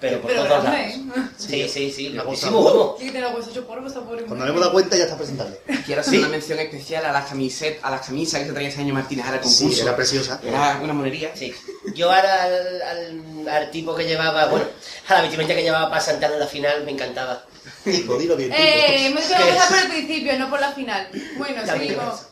Pero 0.00 0.20
por 0.20 0.32
Pero 0.32 0.42
todos 0.46 0.64
lados. 0.64 0.80
¿eh? 0.80 1.00
Sí, 1.38 1.68
sí, 1.68 1.92
sí. 1.92 2.16
Cosa- 2.24 2.50
vamos. 2.50 2.96
Sí 2.98 3.04
que 3.04 3.12
tiene 3.12 3.24
los 3.24 3.36
huesos 3.36 3.52
hechos 3.52 3.64
polvo, 3.66 3.86
está 3.86 4.00
pobre. 4.00 4.24
Cuando 4.24 4.44
hemos 4.48 4.58
dado 4.60 4.72
cuenta 4.72 4.96
ya 4.96 5.04
está 5.04 5.16
presentable. 5.16 5.60
Quiero 5.86 6.00
hacer 6.00 6.18
una 6.18 6.26
mención 6.28 6.58
especial 6.58 7.04
a 7.04 7.12
las 7.12 7.26
camisetas, 7.28 7.84
a 7.84 7.90
las 7.92 8.04
camisas 8.04 8.40
que 8.40 8.46
se 8.48 8.52
traía 8.52 8.68
ese 8.68 8.80
año 8.80 8.94
Martínez 8.94 9.26
al 9.26 9.34
concurso. 9.40 9.68
Sí, 9.70 9.80
era 9.80 9.94
preciosa. 9.94 10.40
Era 10.42 10.80
una 10.82 10.92
monería. 10.92 11.30
Sí. 11.36 11.54
Yo 11.94 12.10
ahora 12.10 12.42
al, 12.42 12.82
al, 12.82 13.48
al 13.48 13.70
tipo 13.70 13.94
que 13.94 14.04
llevaba, 14.04 14.46
bueno, 14.46 14.66
a 15.06 15.14
la 15.14 15.20
vestimenta 15.22 15.54
que 15.54 15.62
llevaba 15.62 15.88
para 15.88 16.00
Santana 16.00 16.34
en 16.34 16.40
la 16.40 16.46
final 16.48 16.84
me 16.84 16.90
encantaba. 16.90 17.44
Tipo, 17.84 18.16
dilo 18.16 18.36
bien. 18.36 18.52
Eh, 18.52 19.06
hemos 19.06 19.22
dicho 19.22 19.36
que 19.36 19.48
empezar 19.48 19.68
por 19.68 19.78
el 19.78 19.88
principio, 19.88 20.38
no 20.38 20.50
por 20.50 20.60
la 20.60 20.72
final. 20.72 21.08
Bueno, 21.36 21.64
Ya, 21.64 21.72
seguimos. 21.72 22.26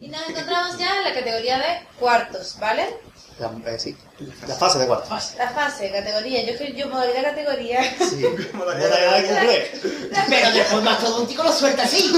Y 0.00 0.08
nos 0.08 0.28
encontramos 0.28 0.78
ya 0.78 0.98
en 0.98 1.04
la 1.04 1.14
categoría 1.14 1.58
de 1.58 1.86
cuartos, 1.98 2.56
¿vale? 2.58 2.96
La, 3.38 3.50
eh, 3.72 3.78
sí. 3.78 3.96
La 4.46 4.54
fase 4.54 4.78
de 4.78 4.86
cuarto. 4.86 5.08
La 5.10 5.50
fase, 5.50 5.90
categoría. 5.90 6.44
Yo 6.44 6.56
que 6.56 6.72
yo 6.72 6.88
modalidad 6.88 7.22
categoría. 7.24 7.96
Sí. 7.98 8.24
Modalidad 8.52 9.20
de 9.20 9.28
cumple. 9.28 9.70
Pero 10.28 10.50
después 10.52 10.82
mastodóntico 10.84 11.42
lo 11.42 11.52
suelta 11.52 11.82
así. 11.82 12.12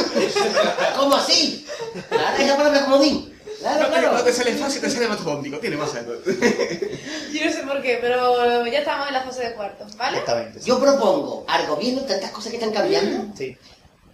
¿Cómo 0.97 1.17
así? 1.17 1.67
Ahora 2.11 2.37
es 2.39 2.47
la 2.47 2.57
palabra 2.57 2.85
comodín. 2.85 3.36
Claro, 3.67 3.89
claro. 3.89 4.23
te 4.23 4.33
sale 4.33 4.53
fácil, 4.53 4.81
te 4.81 4.91
sale 4.91 5.09
mastodóntico. 5.09 5.59
Tiene 5.59 5.77
más 5.77 5.93
algo. 5.95 6.13
Yo 7.33 7.45
no 7.45 7.53
sé 7.53 7.63
por 7.67 7.83
qué, 7.83 7.99
pero 8.01 8.65
ya 8.67 8.79
estamos 8.79 9.09
en 9.09 9.15
la 9.15 9.23
fase 9.23 9.49
de 9.49 9.55
cuartos, 9.55 9.97
¿vale? 9.97 10.19
Exactamente. 10.19 10.61
sí. 10.61 10.69
Yo 10.69 10.79
propongo 10.79 11.45
al 11.49 11.67
gobierno 11.67 12.03
tantas 12.03 12.31
cosas 12.31 12.51
que 12.51 12.59
están 12.59 12.73
cambiando. 12.73 13.37
Sí. 13.37 13.57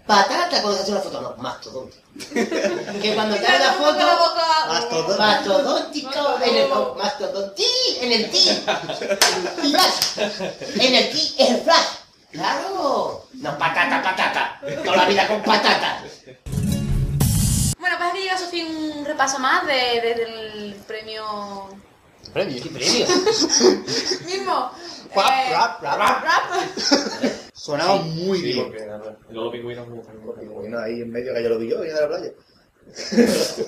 Patata 0.07 0.63
cuando 0.63 0.75
se 0.75 0.83
hace 0.83 0.93
una 0.93 1.01
foto, 1.01 1.21
no, 1.21 1.37
mastodóntico. 1.43 2.03
Que 3.03 3.15
cuando 3.15 3.37
te 3.37 3.47
haga 3.47 3.59
la 3.59 3.73
foto. 3.75 5.19
Mastodóntico. 5.19 6.11
en 6.43 6.57
el 6.57 6.69
mastodonti, 6.97 7.65
en 8.01 8.13
el 8.13 8.31
ti. 8.31 8.63
Flash. 9.61 10.19
En 10.81 10.95
el 10.95 11.11
ti 11.11 11.35
es 11.39 11.51
el 11.51 11.61
flash. 11.61 11.87
Claro. 12.33 13.27
No 13.35 13.59
patata, 13.59 14.03
patata. 14.03 14.61
Toda 14.83 14.97
la 14.97 15.05
vida 15.05 15.29
con 15.29 15.43
patata. 15.43 16.03
Bueno, 17.93 17.99
pues 17.99 18.11
aquí 18.11 18.23
llega 18.23 18.39
Sofía 18.39 18.67
un 18.67 19.05
repaso 19.05 19.39
más 19.39 19.67
de, 19.67 19.73
de- 19.75 20.15
del 20.15 20.75
premio 20.87 21.69
Premio. 22.33 22.63
¿Qué 22.63 22.71
premio? 22.71 23.07
mismo. 24.27 24.71
Rap, 25.15 25.27
Eh, 25.31 25.53
rap, 25.53 25.83
rap, 25.83 25.99
rap, 25.99 26.25
rap. 26.25 27.31
Sonaba 27.53 27.97
muy 27.97 28.39
Sí, 28.39 28.45
bien. 28.45 28.65
porque 28.65 28.87
los 29.31 29.53
pingüinos 29.53 29.89
gustan. 29.91 30.15
Bueno, 30.25 30.79
ahí 30.79 31.03
en 31.03 31.11
medio 31.11 31.35
que 31.35 31.43
yo 31.43 31.49
lo 31.51 31.59
vi 31.59 31.69
yo, 31.69 31.81
venía 31.81 31.95
de 31.97 32.01
la 32.01 32.09
playa. 32.09 32.31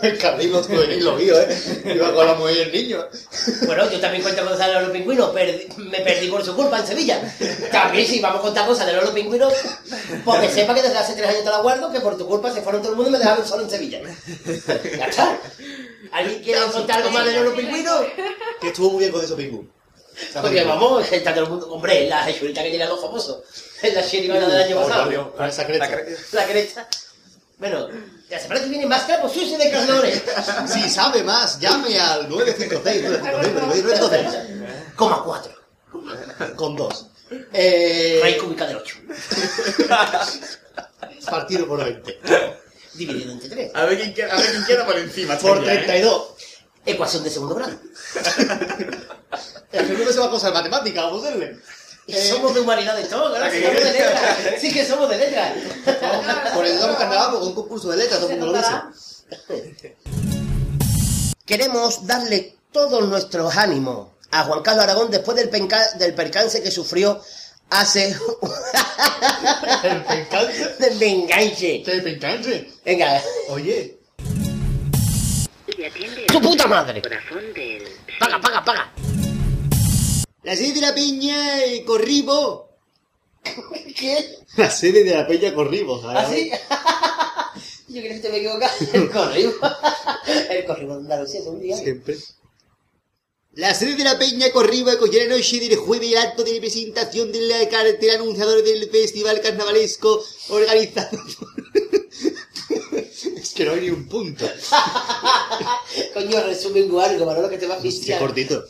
El 0.02 0.18
carril 0.18 0.52
juvenil 0.52 1.02
lo 1.04 1.16
vio, 1.16 1.40
¿eh? 1.40 1.82
Iba 1.94 2.12
con 2.12 2.26
la 2.26 2.34
mujer 2.34 2.56
y 2.56 2.60
el 2.60 2.72
niño. 2.72 3.06
Bueno, 3.64 3.90
yo 3.90 3.98
también 3.98 4.22
cuento 4.22 4.44
cosas 4.44 4.66
de 4.66 4.80
los 4.80 4.90
pingüinos, 4.90 5.34
perdi- 5.34 5.74
me 5.76 6.00
perdí 6.00 6.28
por 6.28 6.44
su 6.44 6.54
culpa 6.54 6.78
en 6.80 6.86
Sevilla. 6.86 7.34
También 7.72 8.06
sí, 8.06 8.20
vamos 8.20 8.40
a 8.40 8.42
contar 8.42 8.66
cosas 8.66 8.86
de 8.86 8.92
los 8.92 9.10
pingüinos, 9.10 9.52
porque 10.24 10.50
sepa 10.50 10.74
que 10.74 10.82
desde 10.82 10.98
hace 10.98 11.14
tres 11.14 11.28
años 11.30 11.42
te 11.44 11.50
la 11.50 11.58
guardo, 11.60 11.90
que 11.90 12.00
por 12.00 12.18
tu 12.18 12.26
culpa 12.26 12.52
se 12.52 12.60
fueron 12.60 12.82
todo 12.82 12.92
el 12.92 12.96
mundo 12.96 13.10
y 13.10 13.12
me 13.12 13.18
dejaron 13.18 13.46
solo 13.46 13.62
en 13.64 13.70
Sevilla. 13.70 14.00
Ya 14.98 15.06
está. 15.06 15.38
¿Alguien 16.12 16.42
quiere 16.42 16.60
contar 16.70 16.98
algo 16.98 17.10
más 17.10 17.24
de 17.24 17.40
los 17.40 17.54
pingüinos? 17.54 18.02
Que 18.60 18.68
estuvo 18.68 18.90
muy 18.90 19.00
bien 19.00 19.12
con 19.12 19.24
esos 19.24 19.36
pingüinos. 19.36 19.72
Porque 20.42 20.62
vamos, 20.64 21.10
está 21.10 21.32
todo 21.34 21.44
el 21.44 21.50
mundo, 21.50 21.72
hombre, 21.72 22.08
la 22.08 22.22
jechurita 22.24 22.62
que 22.62 22.70
llegan 22.70 22.88
los 22.88 23.00
famosos, 23.00 23.38
en 23.82 23.94
la 23.94 24.06
chirigona 24.06 24.46
del 24.46 24.62
año 24.62 24.76
pasado. 24.82 25.34
Esa 25.48 25.66
cresta. 25.66 25.88
La 26.32 26.46
cresta. 26.46 26.88
Bueno, 27.58 27.88
la 28.28 28.38
semana 28.38 28.60
que 28.60 28.68
viene 28.68 28.86
más 28.86 29.06
trapos 29.06 29.32
sucios 29.32 29.58
de 29.58 29.70
cargadores. 29.70 30.22
Si 30.66 30.90
sabe 30.90 31.22
más, 31.22 31.58
llame 31.60 31.98
al 31.98 32.28
956 32.28 33.02
956 33.02 33.84
956 33.84 34.94
Coma 34.96 35.22
cuatro. 35.24 35.52
con 36.56 36.76
dos. 36.76 37.06
Eh, 37.52 38.18
Raíz 38.22 38.36
cúbica 38.38 38.66
del 38.66 38.76
8. 38.76 38.96
partido 41.30 41.66
por 41.66 41.82
20. 41.82 42.20
Dividido 42.94 43.32
entre 43.32 43.48
3. 43.48 43.70
A 43.74 43.84
ver 43.86 43.98
quién 43.98 44.14
queda, 44.14 44.34
a 44.34 44.36
ver 44.36 44.50
quién 44.50 44.64
queda 44.64 44.86
por 44.86 44.98
encima. 44.98 45.36
Por 45.38 45.58
¿eh? 45.58 45.78
32. 45.84 46.34
Ecuación 46.86 47.24
de 47.24 47.30
segundo 47.30 47.54
grado. 47.54 47.72
El 49.72 49.86
segundo 49.88 50.12
se 50.12 50.20
va 50.20 50.26
a 50.26 50.30
cosas 50.30 50.52
matemáticas, 50.52 51.04
vamos 51.04 51.24
a 51.24 51.28
hacerle. 51.28 51.58
Somos 52.08 52.54
de 52.54 52.60
humanidades 52.60 53.08
todos, 53.08 53.32
¿verdad? 53.32 53.50
Somos 53.52 53.82
de 53.82 53.92
letras. 53.92 54.36
Sí 54.60 54.72
que 54.72 54.84
somos 54.86 55.08
de 55.08 55.16
letras. 55.18 55.52
Por 56.54 56.64
eso 56.66 56.74
estamos 56.74 56.96
carnaval, 56.98 57.30
porque 57.32 57.46
un 57.46 57.54
concurso 57.54 57.88
de 57.90 57.96
letras, 57.98 58.20
todo 58.20 58.30
el 58.30 58.38
mundo 58.38 58.52
lo 58.52 58.58
dice. 59.48 59.96
Queremos 61.46 62.06
darle 62.06 62.56
todos 62.72 63.06
nuestros 63.08 63.56
ánimos 63.56 64.08
a 64.30 64.44
Juan 64.44 64.62
Carlos 64.62 64.84
Aragón 64.84 65.10
después 65.10 65.36
del, 65.36 65.48
penca- 65.50 65.92
del 65.94 66.14
percance 66.14 66.62
que 66.62 66.70
sufrió 66.70 67.20
hace... 67.70 68.08
¿El 69.82 70.04
percance? 70.04 70.74
del 70.78 71.02
enganche. 71.02 71.82
¿Qué 71.82 72.00
percance? 72.02 72.70
Venga, 72.84 73.22
Oye, 73.50 73.98
¡Tu 76.28 76.40
puta 76.40 76.66
madre! 76.66 77.02
Paga, 78.18 78.40
paga, 78.40 78.64
paga. 78.64 78.92
La 80.44 80.54
sede 80.56 80.72
de 80.74 80.80
la 80.80 80.94
peña 80.94 81.64
eh, 81.64 81.84
Corribo. 81.84 82.68
¿Qué? 83.96 84.38
La 84.56 84.70
sede 84.70 85.04
de 85.04 85.14
la 85.14 85.26
Peña 85.26 85.54
Corribo. 85.54 86.00
¿Ah, 86.04 86.30
sí? 86.30 86.50
Yo 87.88 88.00
creo 88.00 88.14
que 88.14 88.20
te 88.20 88.28
me 88.30 88.38
equivoco. 88.38 88.66
El 88.92 89.10
corribo. 89.10 89.52
El 90.50 90.64
corribo 90.64 90.94
de 90.94 91.00
Andalucía 91.00 91.40
es 91.40 91.46
un 91.46 91.60
día. 91.60 91.76
Siempre. 91.76 92.16
La 93.52 93.72
sede 93.72 93.94
de 93.94 94.04
la 94.04 94.18
Peña 94.18 94.50
Corribo 94.50 94.90
acogió 94.90 95.20
la 95.26 95.36
noche 95.36 95.60
del 95.60 95.76
jueves 95.76 96.10
el 96.10 96.18
acto 96.18 96.42
de 96.42 96.58
presentación 96.60 97.30
de 97.30 97.40
la 97.42 97.68
cartel 97.68 98.10
anunciador 98.10 98.64
del 98.64 98.90
festival 98.90 99.40
carnavalesco 99.40 100.24
organizado 100.48 101.18
por... 101.38 101.48
es 103.36 103.52
que 103.54 103.64
no 103.64 103.72
hay 103.72 103.82
ni 103.82 103.90
un 103.90 104.08
punto. 104.08 104.44
Coño, 106.14 106.42
resumen 106.42 106.90
algo, 107.00 107.26
Manolo, 107.26 107.48
que 107.48 107.58
te 107.58 107.66
va 107.68 107.76
a 107.76 107.80
Qué 107.80 107.88
asfixiar. 107.88 108.18
cortito. 108.18 108.64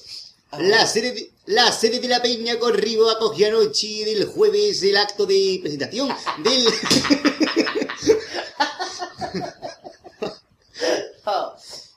La 0.58 0.86
sede, 0.86 1.12
de, 1.12 1.30
la 1.46 1.70
sede 1.72 2.00
de 2.00 2.08
la 2.08 2.22
Peña 2.22 2.58
Corribo 2.58 3.10
acogió 3.10 3.48
anoche 3.48 4.04
del 4.04 4.26
jueves 4.26 4.82
el 4.82 4.96
acto 4.96 5.26
de 5.26 5.58
presentación 5.62 6.08
del... 6.38 6.66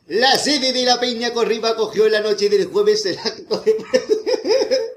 La 0.07 0.37
sede 0.37 0.71
de 0.71 0.83
la 0.83 0.99
Peña 1.01 1.33
Corriba 1.33 1.71
acogió 1.71 2.07
la 2.07 2.21
noche 2.21 2.47
del 2.47 2.67
jueves 2.67 3.05
el 3.05 3.17
acto 3.19 3.59
de... 3.59 3.75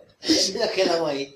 Ahí. 1.07 1.35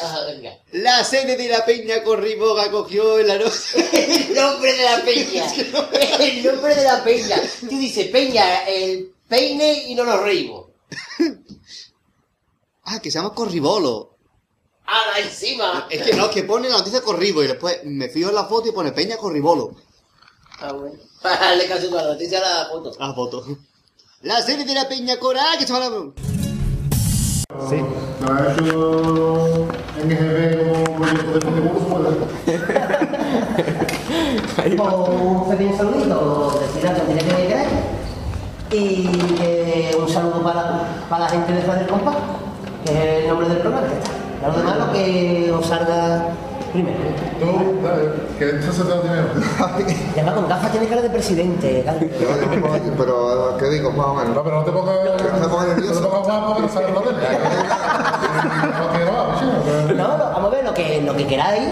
Ah. 0.00 0.26
La 0.72 1.02
sede 1.02 1.36
de 1.36 1.48
la 1.48 1.64
Peña 1.66 2.04
Corribo 2.04 2.56
acogió 2.58 3.18
la 3.18 3.36
noche... 3.36 3.56
El 4.28 4.34
nombre 4.34 4.72
de 4.72 4.84
la 4.84 5.04
peña. 5.04 5.52
El 6.20 6.44
nombre 6.44 6.74
de 6.76 6.84
la 6.84 7.02
peña. 7.02 7.42
Tú 7.60 7.78
dices 7.78 8.06
peña, 8.08 8.64
el 8.68 9.12
peine 9.28 9.86
y 9.88 9.94
no 9.96 10.04
nos 10.04 10.22
reímos. 10.22 10.66
Ah, 12.92 12.98
que 13.00 13.08
se 13.08 13.18
llama 13.18 13.32
Corribolo. 13.32 14.16
¡Hala, 14.84 15.20
encima! 15.24 15.86
Es 15.88 16.02
que 16.02 16.12
no, 16.14 16.24
es 16.24 16.30
que 16.30 16.42
pone 16.42 16.68
la 16.68 16.78
noticia 16.78 17.00
Corribo 17.00 17.40
y 17.40 17.46
después 17.46 17.84
me 17.84 18.08
fijo 18.08 18.30
en 18.30 18.34
la 18.34 18.46
foto 18.46 18.68
y 18.68 18.72
pone 18.72 18.90
Peña 18.90 19.16
Corribolo. 19.16 19.76
Ah, 20.58 20.72
bueno. 20.72 20.98
Para 21.22 21.38
darle 21.38 21.68
caso 21.68 21.96
a 21.96 22.02
la 22.02 22.14
noticia 22.14 22.38
a 22.38 22.64
la 22.64 22.68
foto. 22.68 22.90
Ah, 22.98 23.12
foto. 23.14 23.46
La 24.22 24.42
sede 24.42 24.64
de 24.64 24.74
la 24.74 24.88
Peña 24.88 25.20
Cora, 25.20 25.44
que 25.56 25.68
se 25.68 25.72
llama... 25.72 26.12
Sí. 27.68 27.76
¿Lo 28.22 28.32
ha 28.32 28.52
hecho 28.52 29.68
NGB 30.04 30.58
como 30.58 30.84
proyecto 30.96 31.32
de 31.32 31.38
concurso? 31.62 32.26
Un 34.66 35.48
pequeño 35.48 35.76
saludito, 35.76 36.60
decir 36.60 36.88
algo 36.88 37.06
que 37.06 37.14
tiene 37.14 37.36
que 37.36 37.46
querer. 37.46 37.68
Y 38.72 39.06
que 39.36 39.96
un 39.96 40.08
saludo 40.08 40.42
para, 40.42 41.06
para 41.08 41.24
la 41.24 41.30
gente 41.30 41.52
de 41.52 41.60
del 41.60 41.86
Compás, 41.88 42.16
que 42.84 42.92
es 42.92 43.22
el 43.24 43.28
nombre 43.28 43.48
del 43.48 43.58
programa. 43.58 43.86
ya 43.88 43.94
está. 43.98 44.48
Lo 44.48 44.56
demás 44.58 44.76
lo 44.78 44.92
que 44.92 45.52
os 45.52 45.66
salga 45.66 46.24
primero. 46.72 46.96
Tú, 47.38 47.46
dale, 47.82 48.10
que 48.38 48.58
esto 48.58 48.72
se 48.72 48.82
te 48.84 48.88
da 48.88 49.00
dinero. 49.02 49.26
Ya 50.16 50.24
va 50.24 50.34
con 50.34 50.48
gafas, 50.48 50.70
tiene 50.70 50.86
cara 50.88 51.02
de 51.02 51.10
presidente. 51.10 51.84
Pero, 52.98 53.56
¿qué 53.58 53.68
digo? 53.70 53.90
Más 53.92 54.06
o 54.06 54.14
menos. 54.14 54.34
No, 54.34 54.42
pero 54.42 54.56
no 54.60 54.64
te 54.64 54.70
pongas 54.72 54.94
No 55.04 55.10
te 55.12 55.48
pongas 55.48 55.66
no 55.68 55.74
te 55.74 55.80
nervioso. 55.80 56.08
pongas 56.08 56.26
guapo 56.26 56.54
que 56.56 56.62
no 56.62 56.68
sabes 56.68 56.94
la 56.94 57.00
tele. 57.00 57.18
No. 59.94 59.94
No, 59.94 60.18
no, 60.18 60.24
vamos 60.32 60.52
a 60.52 60.56
ver 60.56 60.64
lo 60.64 60.74
que, 60.74 61.02
lo 61.02 61.16
que 61.16 61.26
queráis. 61.26 61.68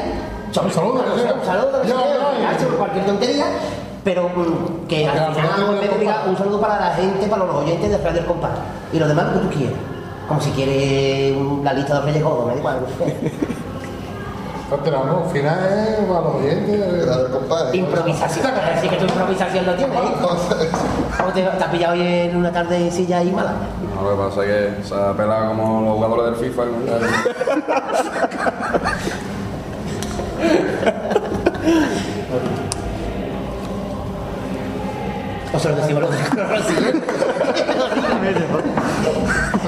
Un 0.48 0.72
saludo, 0.72 1.04
no 1.06 1.14
un 1.14 1.44
saludo, 1.44 1.82
no 1.84 2.76
cualquier 2.78 3.06
tontería. 3.06 3.44
Pero 4.04 4.28
mm, 4.28 4.86
que 4.88 5.06
al 5.06 5.18
al 5.18 5.34
final 5.34 5.50
final 5.50 5.60
en 5.74 5.80
vez 5.80 5.80
de 5.82 5.88
del 5.88 6.00
diga 6.00 6.24
un 6.26 6.36
saludo 6.36 6.60
para 6.60 6.80
la 6.80 6.94
gente, 6.94 7.26
para 7.26 7.44
los 7.44 7.54
oyentes 7.56 7.90
de 7.90 8.12
del 8.14 8.24
Compás. 8.26 8.52
Y 8.92 8.98
lo 8.98 9.06
demás 9.06 9.26
lo 9.26 9.32
que 9.34 9.38
tú 9.46 9.58
quieras. 9.58 9.78
Como 10.28 10.40
si 10.40 10.50
quieres 10.50 11.36
mm, 11.36 11.64
la 11.64 11.72
lista 11.72 11.94
de 11.94 12.00
los 12.00 12.04
Reyes 12.04 12.22
Godos, 12.22 12.46
me 12.46 12.52
da 12.52 12.58
igual. 12.58 12.76
no. 14.70 14.76
Pero 14.84 15.04
no, 15.04 15.24
al 15.24 15.30
final 15.30 15.58
es 15.66 16.04
para 16.06 16.20
los 16.20 16.34
oyentes. 16.34 17.06
Compadre. 17.32 17.78
Improvisación. 17.78 18.46
Así 18.76 18.86
que 18.88 18.96
tu 18.96 19.04
improvisación 19.06 19.64
lo 19.64 19.74
tienes, 19.74 19.96
¿eh? 19.96 20.70
¿Cómo 21.16 21.32
te, 21.32 21.40
te 21.42 21.48
has 21.48 21.70
pillado 21.70 21.94
hoy 21.94 22.02
en 22.02 22.36
una 22.36 22.52
tarde 22.52 22.78
de 22.78 22.90
silla 22.90 23.22
y 23.22 23.30
mala? 23.30 23.52
No, 23.94 24.02
lo 24.02 24.10
que 24.10 24.16
pasa 24.28 24.44
es 24.44 24.76
que 24.76 24.84
se 24.88 24.94
ha 24.94 25.14
pelado 25.14 25.48
como 25.48 25.80
los 25.80 25.94
jugadores 25.94 26.38
del 26.38 26.50
FIFA. 26.50 26.62
O 35.52 35.58
se 35.58 35.68
lo 35.68 35.76
decimos 35.76 36.02
los. 36.02 36.10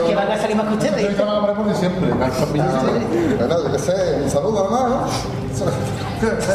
Que 0.06 0.14
van 0.14 0.30
a 0.30 0.38
salir 0.38 0.56
más 0.56 0.66
que 0.66 0.74
ustedes. 0.74 1.16
Yo 1.16 1.26
para 1.26 1.74
siempre. 1.74 2.08
Siempre. 2.08 2.60
Bueno, 3.38 3.62
yo 3.64 3.72
qué 3.72 3.78
sé, 3.78 4.20
un 4.22 4.30
saludo 4.30 4.64
nomás, 4.64 5.24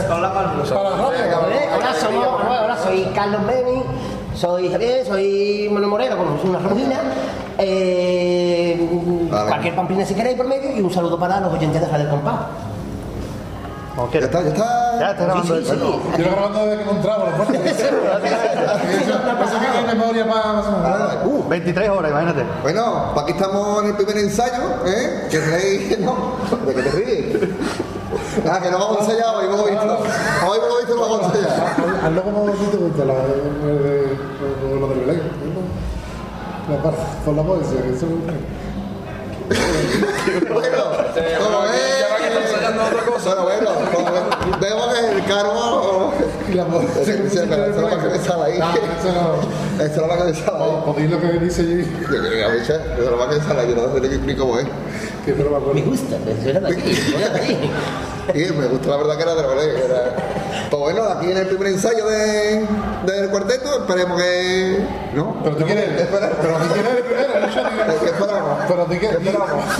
Para 0.07 0.19
la 0.19 0.30
radio. 0.30 0.63
Eh, 0.63 1.69
Hola, 1.76 1.93
somos, 1.99 2.28
hola, 2.28 2.63
hola, 2.65 2.78
soy 2.78 3.03
Carlos 3.15 3.41
Beni, 3.47 3.84
soy 4.36 4.69
Javier, 4.71 5.05
soy 5.05 5.69
Manuel 5.71 5.89
Moreno, 5.89 6.17
como 6.17 6.39
soy 6.39 6.49
una 6.49 6.59
ramujina. 6.59 6.99
Eh. 7.57 8.88
Cualquier 9.30 9.76
pamplina 9.76 10.05
si 10.05 10.13
queréis 10.13 10.38
por 10.38 10.47
medio 10.47 10.76
y 10.76 10.82
un 10.82 10.93
saludo 10.93 11.17
para 11.17 11.39
los 11.39 11.53
oyentes 11.53 11.82
de 11.82 11.88
Radio 11.88 12.05
del 12.05 12.13
Compás. 13.95 14.13
Ya 14.13 14.19
está, 14.25 14.41
ya 14.41 14.49
está. 14.49 14.99
Ya 14.99 15.11
está 15.11 15.23
grabando 15.25 15.55
Sí, 15.57 15.63
sí, 15.65 15.71
el- 15.71 15.77
sí. 15.77 15.83
Yo 16.17 16.25
lo 16.25 16.31
grabando 16.31 16.65
desde 16.65 16.77
que 16.79 16.85
no 16.85 16.91
entraba, 16.91 17.29
lo 17.29 17.35
fuerte. 17.37 17.69
Eso 17.69 19.59
que 19.59 19.67
hay 19.67 19.85
memoria 19.95 20.27
para... 20.27 21.21
Uh, 21.25 21.47
23 21.47 21.89
horas, 21.89 22.11
imagínate. 22.11 22.43
Bueno, 22.61 23.11
pues 23.13 23.23
aquí 23.23 23.31
estamos 23.33 23.83
en 23.83 23.89
el 23.89 23.95
primer 23.95 24.17
ensayo, 24.17 24.63
¿eh? 24.85 25.27
Que 25.31 25.39
reí, 25.39 25.95
no, 26.03 26.35
¿de 26.65 26.73
qué 26.75 26.81
te 26.81 26.91
ríes? 26.91 27.49
Ah, 28.49 28.59
que 28.61 28.69
no 28.71 28.79
vamos 28.79 28.97
a 28.97 29.01
ensayar 29.01 29.35
hoy, 29.35 29.45
hemos 29.45 29.69
visto. 29.69 29.97
Hoy 30.47 30.57
hemos 30.57 30.77
visto, 30.79 30.99
vamos 31.01 31.21
a 31.21 31.25
ensayar. 31.25 31.75
Hazlo 32.05 32.23
como 32.23 32.51
ti 32.51 32.65
te 32.71 32.77
gusta, 32.77 33.05
la, 33.05 33.13
de- 33.13 33.73
de- 33.73 34.17
lo 34.79 34.87
del 34.87 34.99
Belén. 34.99 35.21
¿no? 36.67 36.75
La 36.75 36.81
parte, 36.83 36.99
por 37.23 37.33
la 37.35 37.43
poesía, 37.43 37.81
que 37.81 37.89
eso 37.93 38.07
Bueno, 40.53 40.83
como 41.39 41.59
ves. 42.39 43.23
Bueno, 43.23 43.43
bueno, 43.43 43.69
como 43.93 44.11
ve- 44.11 44.21
vemos 44.61 44.93
que 44.93 45.33
el. 45.33 46.11
La. 46.55 46.63
Eso 48.15 48.43
ahí. 48.43 48.59
Ah, 48.61 48.75
eso 48.77 49.11
no. 49.13 49.83
Eso 49.83 50.01
ahí. 50.63 50.83
Podéis 50.86 51.09
lo 51.11 51.19
que 51.21 51.27
dice 51.39 51.61
allí. 51.61 51.86
Yo 52.01 52.07
creo 52.07 52.29
que 52.31 52.43
a 52.43 52.47
veces, 52.49 52.69
eso 52.69 53.03
es 53.03 53.09
lo 53.11 53.29
que 53.29 53.36
me 53.36 53.41
sale 53.43 53.61
ahí, 53.61 53.69
yo 53.69 53.88
no 53.88 53.93
sé 53.93 54.17
ni 54.19 54.36
cómo 54.36 54.59
es. 54.59 54.67
Que 55.25 55.31
no 55.33 55.49
me 55.49 55.57
acuerdo. 55.57 55.73
Me 55.73 55.81
gusta, 55.81 56.15
suena 56.17 56.36
suena. 56.41 56.69
Y 58.34 58.53
me 58.53 58.67
gustó 58.67 58.89
la 58.89 58.97
verdad 58.97 59.17
que 59.17 59.23
era 59.23 59.36
de 59.36 59.73
que 59.73 59.86
Era... 59.86 60.15
Pues 60.69 60.82
bueno, 60.82 61.03
aquí 61.03 61.32
en 61.32 61.38
el 61.38 61.47
primer 61.47 61.67
ensayo 61.67 62.05
de, 62.07 62.65
del 63.05 63.30
cuarteto, 63.30 63.82
esperemos 63.82 64.19
que. 64.19 64.86
¿No? 65.13 65.36
Pero 65.43 65.57
tú 65.57 65.65
quieres, 65.65 66.07
pero 66.09 66.57
tú 66.57 66.73
quieres 66.73 66.91
el 66.97 67.03
primero, 67.03 67.39
no 67.39 67.53
sé, 67.53 67.99
¿Qué 67.99 68.05
esperamos? 68.05 68.59
Pero 68.67 68.86
tú 68.86 68.95
quieres, 68.97 69.23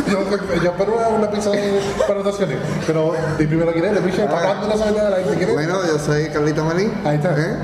yo, 0.08 0.64
yo 0.64 0.72
espero 0.72 1.10
una 1.18 1.30
pizza 1.30 1.50
de 1.52 1.82
anotaciones, 2.10 2.58
pero 2.86 3.14
y 3.40 3.46
primero 3.46 3.74
quieres, 3.74 4.00
¿para 4.28 4.46
cuándo 4.46 4.68
no 4.68 4.78
sabes 4.78 4.96
nada 4.96 5.10
de 5.10 5.22
la 5.24 5.30
gente? 5.30 5.54
Bueno, 5.54 5.86
yo 5.86 6.00
soy 6.00 6.30
Carlito 6.30 6.64
Malín. 6.64 6.94
Ahí 7.04 7.16
está. 7.16 7.36
¿Eh? 7.38 7.58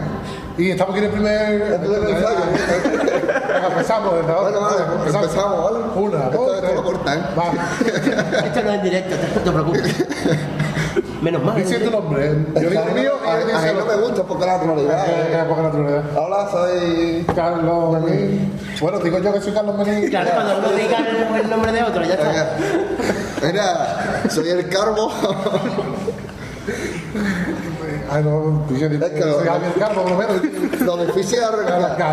Y 0.58 0.72
estamos 0.72 0.96
aquí 0.96 1.00
en 1.00 1.06
el 1.06 1.12
primer... 1.12 1.62
El 1.62 1.80
primer 1.80 2.10
ensayo. 2.10 2.40
Empezamos 3.72 4.14
ahora. 4.14 4.42
Bueno, 4.42 4.62
vale, 4.62 4.84
empezamos, 5.06 5.64
¿vale? 5.64 5.86
Una, 5.96 6.26
Esto, 6.26 6.38
dos, 6.38 6.56
esto 6.56 6.74
lo 6.76 6.84
cortan. 6.84 7.30
Va. 7.38 7.52
Esto 8.46 8.64
no 8.64 8.70
es 8.70 8.76
en 8.76 8.84
directo, 8.84 9.16
no 9.36 9.42
te 9.42 9.52
preocupes. 9.52 10.06
Menos 11.22 11.44
mal. 11.44 11.56
Dice 11.56 11.80
tu 11.80 11.92
nombre. 11.92 12.32
¿eh? 12.32 12.46
Yo 12.56 12.70
digo 12.70 12.84
el 12.88 12.94
mío 12.96 13.12
y 13.24 13.30
a 13.30 13.38
dice 13.38 13.74
mí 13.74 13.80
no 13.80 13.86
me 13.86 13.96
gusta 13.96 14.24
porque 14.24 14.46
la 14.46 14.58
naturalidad. 14.58 15.06
¿eh? 15.08 15.46
poca 15.48 15.62
naturalidad. 15.62 16.04
Hola, 16.18 16.50
soy. 16.52 17.26
Carlos 17.36 18.02
Menín. 18.02 18.60
Bueno, 18.82 19.00
digo 19.00 19.20
yo 19.20 19.34
que 19.34 19.42
soy 19.42 19.54
Carlos 19.54 19.78
Menín. 19.78 20.10
Claro, 20.10 20.32
cuando 20.34 20.58
uno 20.58 20.70
diga 20.72 20.98
el, 21.40 21.50
nombre 21.50 21.72
de 21.72 21.84
otro, 21.84 22.04
ya 22.04 22.14
está. 22.16 22.58
Mira, 23.46 24.30
soy 24.30 24.50
el 24.50 24.68
carbo. 24.70 25.12
Ay, 28.12 28.24
no, 28.24 28.68
yo 28.78 28.90
digo, 28.90 29.06
Es 29.06 29.12
que 29.12 29.20
lo- 29.20 29.40
soy 29.40 29.48
Javier 29.48 29.74
Carlos, 29.80 30.04
por 30.04 30.12
lo 30.12 30.18
menos. 30.18 30.36
Lo 30.82 30.98
difícil 31.06 31.40
es 31.40 31.52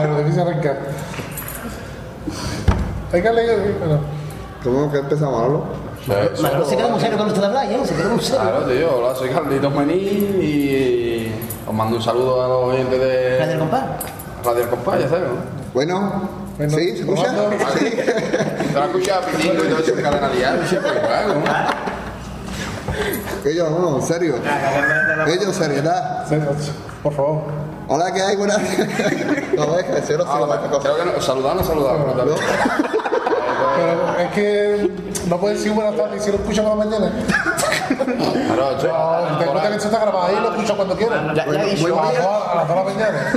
lo 0.08 0.18
difícil 0.18 0.40
arrancar. 0.40 0.76
Hay 3.12 3.22
que 3.22 3.32
leer. 3.32 3.76
Bueno. 3.78 4.00
¿Cómo 4.62 4.92
que 4.92 4.98
empezamos 4.98 5.34
a 5.34 5.44
hablarlo? 5.44 5.64
Manolo 6.42 6.64
se 6.64 6.76
queda 6.76 6.88
muy 6.88 7.00
serio 7.00 7.16
cuando 7.16 7.34
usted 7.34 7.46
habla, 7.46 7.64
¿eh? 7.70 7.80
Se 7.84 7.94
queda 7.94 8.08
muy 8.08 8.20
serio. 8.20 8.40
Claro, 8.42 8.64
tío. 8.66 8.96
Hola, 8.98 9.14
soy 9.14 9.28
Carlitos 9.30 9.74
Menín 9.74 10.38
y 10.42 11.32
os 11.66 11.74
mando 11.74 11.96
un 11.96 12.02
saludo 12.02 12.42
a 12.44 12.48
los 12.48 12.74
oyentes 12.74 12.98
de 13.00 13.38
¿La 13.38 13.46
del 13.46 13.58
compás? 13.58 13.82
Radio 14.44 14.62
El 14.62 14.68
Compás, 14.68 15.00
ya 15.00 15.08
sabes, 15.08 15.24
¿no? 15.28 15.58
Bueno, 15.74 16.28
Bueno, 16.56 16.76
¿sí? 16.78 16.90
¿Se 16.96 17.00
escucha? 17.00 17.22
probando. 17.34 17.50
Sí. 17.78 17.84
Te 17.90 18.72
lo 18.74 18.80
has 18.80 18.86
escuchado 18.88 19.22
pidiendo 19.36 19.64
y 19.64 19.68
todo 19.68 19.78
eso 19.80 19.94
en 19.94 20.02
cadena 20.02 20.28
dial, 20.30 20.66
siempre 20.66 20.90
igual, 20.96 21.28
¿no? 21.28 21.87
Ellos, 23.50 23.70
no, 23.70 23.96
en 23.96 24.02
serio. 24.02 24.34
Ellos, 25.26 25.54
seriedad. 25.56 26.26
Por 27.02 27.12
favor. 27.14 27.42
Hola, 27.88 28.12
¿qué 28.12 28.20
hay? 28.22 28.36
Buenas. 28.36 28.58
No, 29.58 29.66
no 29.66 29.72
más 29.72 29.82
Creo 29.82 30.96
que 30.96 31.04
no, 31.04 31.20
saludar 31.20 31.56
no 31.56 31.64
saludar. 31.64 31.96
pero 33.76 34.18
es 34.20 34.30
que 34.32 34.90
no 35.26 35.36
puedes 35.38 35.58
decir 35.58 35.72
buenas 35.72 35.96
tardes 35.96 36.22
si 36.22 36.30
lo 36.30 36.36
escuchas 36.36 36.64
por 36.64 36.76
la 36.78 36.84
mañana. 36.84 37.10
Claro, 37.88 38.78
yo- 38.80 39.38
Te 39.38 39.44
cuenta 39.46 39.68
que 39.70 39.76
eso 39.76 39.86
está 39.88 39.98
grabado 39.98 40.26
ahí 40.26 40.36
y 40.38 40.40
lo 40.40 40.50
escuchas 40.52 40.76
cuando 40.76 40.96
quieras. 40.96 41.20
Ya- 41.34 41.46
ya 41.46 41.62
he 41.64 41.70
dicho. 41.74 41.98
a, 42.00 42.12
las 42.12 42.22
dos, 42.22 42.48
a 42.48 42.54
las 42.54 42.68
dos 42.68 42.76
de 42.76 42.82
la 42.84 42.84
mañana. 42.84 43.32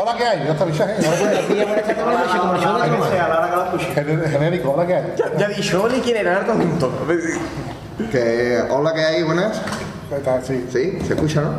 Hola, 0.00 0.14
¿qué 0.16 0.24
hay? 0.24 0.38
Ya 0.44 0.52
está 0.52 0.64
avisado, 0.64 0.90
¿eh? 0.90 0.96
Genérico, 4.30 4.70
hola, 4.70 4.86
¿qué 4.86 4.94
hay? 4.94 5.14
Ya 5.36 5.48
dicho, 5.48 5.88
ni 5.90 6.00
quién 6.00 6.16
era 6.16 6.36
harto 6.36 6.52
juntos. 6.52 6.88
Que, 8.08 8.62
hola, 8.70 8.94
¿qué 8.94 9.02
hay? 9.02 9.22
Buenas. 9.22 9.60
Sí. 10.42 10.66
Sí, 10.72 10.98
se 11.06 11.14
escucha, 11.14 11.42
¿no? 11.42 11.52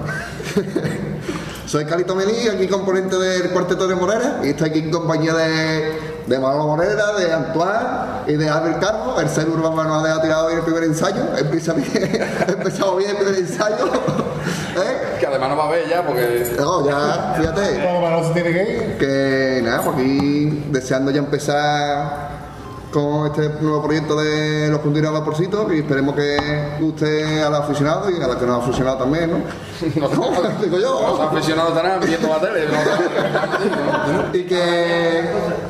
Soy 1.65 1.85
Calito 1.85 2.15
Melí, 2.15 2.49
aquí 2.49 2.67
componente 2.67 3.15
del 3.17 3.49
Cuarteto 3.51 3.87
de 3.87 3.95
Morera, 3.95 4.41
y 4.43 4.49
estoy 4.49 4.71
aquí 4.71 4.79
en 4.79 4.91
compañía 4.91 5.33
de, 5.33 5.99
de 6.27 6.39
Manolo 6.39 6.67
Morera, 6.67 7.13
de 7.13 7.31
Antoine 7.31 7.79
y 8.27 8.33
de 8.33 8.49
Albert 8.49 8.81
Carmo. 8.81 9.19
El 9.21 9.29
ser 9.29 9.47
urbano 9.47 9.83
nos 9.83 10.05
ha 10.05 10.21
tirado 10.21 10.47
hoy 10.47 10.55
el 10.55 10.61
primer 10.63 10.83
ensayo. 10.83 11.23
Empieza 11.37 11.73
bien, 11.73 12.19
ha 12.47 12.51
empezado 12.51 12.97
bien 12.97 13.11
el 13.11 13.17
primer 13.17 13.35
ensayo. 13.35 13.85
¿Eh? 13.85 15.17
Que 15.19 15.27
además 15.27 15.49
no 15.49 15.57
va 15.57 15.67
a 15.67 15.71
ver 15.71 15.87
ya 15.87 16.05
porque. 16.05 16.53
No, 16.57 16.85
ya, 16.85 17.35
fíjate. 17.37 17.77
Manolo 17.77 18.27
se 18.27 18.33
tiene 18.33 18.51
que 18.51 18.73
ir. 18.73 18.97
Que 18.97 19.61
nada, 19.63 19.81
pues 19.83 19.95
aquí 19.95 20.65
deseando 20.71 21.11
ya 21.11 21.19
empezar 21.19 22.40
con 22.91 23.27
este 23.27 23.49
nuevo 23.61 23.81
proyecto 23.81 24.15
de 24.15 24.67
los 24.69 24.79
punteros 24.79 25.13
vaporcitos 25.13 25.71
y 25.73 25.79
esperemos 25.79 26.13
que 26.13 26.77
guste 26.79 27.41
a 27.41 27.49
los 27.49 27.61
aficionados 27.61 28.11
y 28.11 28.21
a 28.21 28.27
los 28.27 28.35
que 28.35 28.45
no 28.45 28.55
han 28.55 28.61
aficionado 28.61 28.97
también, 28.97 29.31
¿no? 29.31 29.37
No, 30.01 30.09
digo 30.61 30.77
yo. 30.77 31.01
Los 31.01 31.19
aficionados 31.19 31.75
estarán 31.75 31.99
viendo 32.01 32.27
la 32.27 32.39
tele. 32.39 32.65
y 34.33 34.43
que, 34.43 35.21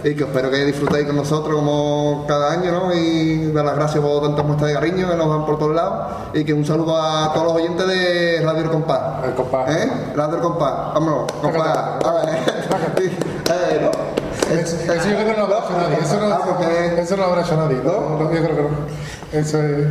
y 0.03 0.15
que 0.15 0.23
espero 0.23 0.51
que 0.51 0.65
disfrutéis 0.65 1.05
con 1.05 1.15
nosotros 1.15 1.55
como 1.55 2.25
cada 2.27 2.51
año, 2.53 2.71
¿no? 2.71 2.93
Y 2.93 3.51
dar 3.51 3.65
las 3.65 3.75
gracias 3.75 4.03
por 4.03 4.23
tantas 4.23 4.45
muestras 4.45 4.69
de 4.69 4.73
cariño 4.73 5.09
que 5.09 5.15
nos 5.15 5.29
dan 5.29 5.45
por 5.45 5.59
todos 5.59 5.75
lados. 5.75 6.07
Y 6.33 6.43
que 6.43 6.53
un 6.53 6.65
saludo 6.65 6.97
a 6.97 7.31
todos 7.33 7.47
los 7.47 7.55
oyentes 7.55 7.87
de 7.87 8.41
Radio 8.43 8.63
El 8.63 8.69
Compás. 8.69 9.23
El 9.23 9.33
compás. 9.33 9.69
¿Eh? 9.69 9.91
Radio 10.15 10.35
El 10.35 10.41
Compás. 10.41 10.73
Vámonos, 10.93 11.31
compás. 11.33 11.77
A 12.03 12.13
ver. 12.13 12.29
Eh, 13.51 13.79
no. 13.81 14.30
Eso 14.59 14.77
yo 14.85 15.15
creo 15.15 15.25
que 15.25 15.37
no 15.39 15.47
lo 15.47 15.57
habrá 15.57 15.77
nadie. 15.77 15.97
Eso 16.01 16.19
no, 16.19 16.99
eso 17.01 17.17
no 17.17 17.23
lo 17.23 17.29
habrá 17.29 17.41
hecho 17.41 17.55
nadie. 17.55 17.77
No, 17.83 18.19
no, 18.19 18.33
yo 18.33 18.43
creo 18.43 18.55
que 18.55 18.61
no. 18.63 18.69
Eso 19.31 19.61
es. 19.61 19.87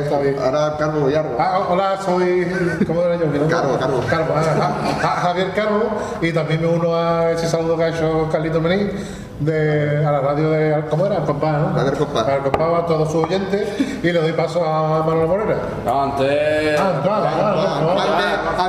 está 0.00 0.18
bien. 0.20 0.36
Ahora 0.38 0.76
Carlos 0.78 1.06
Villarro. 1.06 1.36
Ah, 1.38 1.66
hola, 1.68 1.98
soy. 2.04 2.46
¿Cómo 2.86 3.02
era 3.02 3.16
yo? 3.16 3.48
Carlos, 3.48 3.78
Carlos. 3.78 4.04
Carlos, 4.08 4.36
ah, 4.36 4.58
ah, 4.60 5.00
ah, 5.02 5.20
Javier 5.22 5.52
Carlos. 5.54 5.84
Y 6.20 6.32
también 6.32 6.60
me 6.60 6.68
uno 6.68 6.94
a 6.94 7.32
ese 7.32 7.48
saludo 7.48 7.76
que 7.76 7.84
ha 7.84 7.88
hecho 7.88 8.28
Carlito 8.30 8.60
Menín 8.60 8.92
de, 9.40 10.04
a 10.06 10.10
la 10.12 10.20
radio 10.20 10.50
de. 10.50 10.84
¿Cómo 10.88 11.06
era? 11.06 11.16
Compás, 11.24 11.58
¿no? 11.60 11.76
Radio 11.76 11.92
Compás. 11.98 12.26
Al 12.28 12.42
Compás 12.42 12.82
a 12.82 12.86
todos 12.86 13.12
sus 13.12 13.24
oyentes. 13.24 13.68
Y 14.02 14.12
le 14.12 14.20
doy 14.20 14.32
paso 14.32 14.64
a 14.64 15.02
Manuel 15.04 15.26
Morera. 15.28 15.58
No, 15.84 16.02
antes. 16.04 16.80
Ah, 16.80 17.00
claro, 17.02 17.26
claro, 17.36 17.60
claro. 17.60 17.94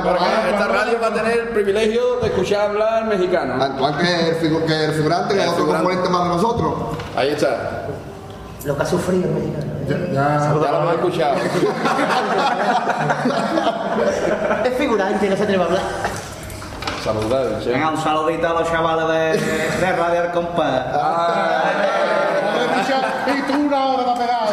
Porque 0.08 0.50
esta 0.52 0.68
radio 0.68 0.98
va 1.00 1.06
a 1.08 1.14
tener 1.14 1.38
el 1.38 1.48
privilegio 1.48 2.16
de 2.20 2.28
escuchar 2.28 2.70
hablar 2.70 3.04
mexicano. 3.06 3.62
Antoine, 3.62 3.96
que 3.98 4.04
es 4.04 4.28
el, 4.28 4.36
figu- 4.52 4.64
que 4.66 4.84
el 4.84 4.92
figurante, 4.92 5.34
que 5.34 5.40
es 5.42 5.48
otro 5.48 5.66
componente 5.66 6.08
más 6.08 6.22
de 6.24 6.28
nosotros. 6.30 6.74
Ahí 7.16 7.28
está. 7.30 7.86
Lo 8.64 8.76
que 8.76 8.82
ha 8.82 8.86
sufrido 8.86 9.28
el 9.28 9.34
mexicano. 9.34 9.72
Ya 10.12 10.52
lo 10.52 10.66
hemos 10.66 10.94
escuchado. 10.94 11.34
Es 14.64 14.74
figurante, 14.74 15.28
no 15.28 15.36
se 15.36 15.42
atreve 15.42 15.62
a 15.62 15.66
hablar. 15.66 15.82
Saludar, 17.08 17.62
sí. 17.64 17.70
Venga, 17.70 17.88
un 17.88 17.96
saludito 17.96 18.46
a 18.46 18.52
los 18.52 18.70
chavales 18.70 19.08
de, 19.08 19.40
de 19.80 19.92
Radio 19.92 20.24
El 20.24 20.30
Compás. 20.30 20.84
Y 23.26 23.42
tú 23.50 23.58
una 23.66 23.86
hora 23.86 24.04
te 24.04 24.10
has 24.10 24.18
pegado. 24.18 24.44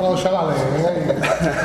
A 0.00 0.02
los 0.02 0.22
chavales, 0.22 0.56
¿eh? 0.78 1.20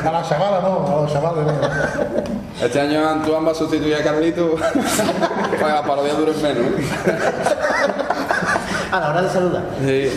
a 0.06 0.12
las 0.12 0.28
chavalas 0.28 0.62
no, 0.62 0.86
a 0.88 1.02
los 1.04 1.14
chavales 1.14 1.46
no. 1.46 2.66
Este 2.66 2.82
año 2.82 3.08
Antoine 3.08 3.46
va 3.46 3.52
a 3.52 3.56
sustituir 3.56 3.96
a 3.96 4.04
Carlito 4.04 4.56
para 5.62 5.76
la 5.76 5.84
parodia 5.84 6.14
dure 6.14 6.34
menos. 6.34 6.66
A 8.92 9.00
la 9.00 9.10
hora 9.10 9.22
de 9.22 9.30
saludar. 9.30 9.64
Sí. 9.86 10.10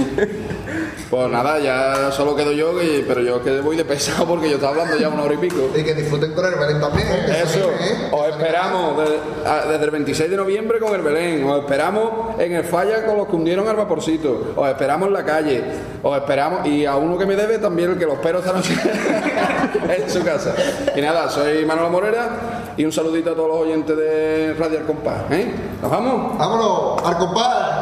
Pues 1.11 1.29
nada, 1.29 1.59
ya 1.59 2.13
solo 2.13 2.37
quedo 2.37 2.53
yo, 2.53 2.81
y- 2.81 3.05
pero 3.07 3.21
yo 3.21 3.43
que 3.43 3.61
voy 3.61 3.77
de 3.77 3.85
pesado 3.85 4.25
porque 4.27 4.49
yo 4.49 4.55
estaba 4.57 4.73
hablando 4.73 4.97
ya 4.97 5.09
una 5.09 5.25
hora 5.25 5.35
y 5.35 5.39
pico. 5.39 5.69
Y 5.77 5.83
que 5.83 5.93
disfruten 5.95 6.33
con 6.35 6.45
el 6.47 6.55
Belén 6.55 6.81
también. 6.81 7.09
¿eh? 7.09 7.43
Eso, 7.43 7.69
¿eh? 7.81 8.09
os 8.13 8.29
esperamos 8.29 8.97
de- 8.99 9.49
a- 9.49 9.67
desde 9.67 9.85
el 9.87 9.91
26 9.91 10.31
de 10.31 10.37
noviembre 10.37 10.79
con 10.79 10.95
el 10.95 11.03
Belén, 11.03 11.45
os 11.49 11.59
esperamos 11.63 12.39
en 12.39 12.53
el 12.53 12.63
Falla 12.65 13.05
con 13.05 13.17
los 13.17 13.27
que 13.27 13.35
hundieron 13.35 13.67
al 13.67 13.75
vaporcito, 13.75 14.53
os 14.55 14.69
esperamos 14.69 15.09
en 15.09 15.15
la 15.15 15.25
calle, 15.25 15.65
os 16.01 16.17
esperamos, 16.17 16.65
y 16.69 16.87
a 16.87 16.95
uno 16.95 17.19
que 17.19 17.27
me 17.27 17.35
debe 17.35 17.59
también 17.59 17.91
el 17.91 17.99
que 17.99 18.07
lo 18.07 18.13
espero 18.13 18.39
esta 18.39 18.53
noche 18.53 18.75
en 19.99 20.09
su 20.09 20.23
casa. 20.23 20.55
Y 20.95 21.01
nada, 21.01 21.29
soy 21.29 21.65
Manuel 21.65 21.91
Morera 21.91 22.29
y 22.77 22.85
un 22.85 22.93
saludito 22.93 23.33
a 23.33 23.35
todos 23.35 23.49
los 23.49 23.59
oyentes 23.63 23.97
de 23.97 24.55
Radio 24.57 24.79
El 24.79 24.85
Compás. 24.85 25.23
¿eh? 25.33 25.53
¿Nos 25.83 25.91
vamos? 25.91 26.39
Vámonos, 26.39 27.03
al 27.05 27.19
compás. 27.19 27.81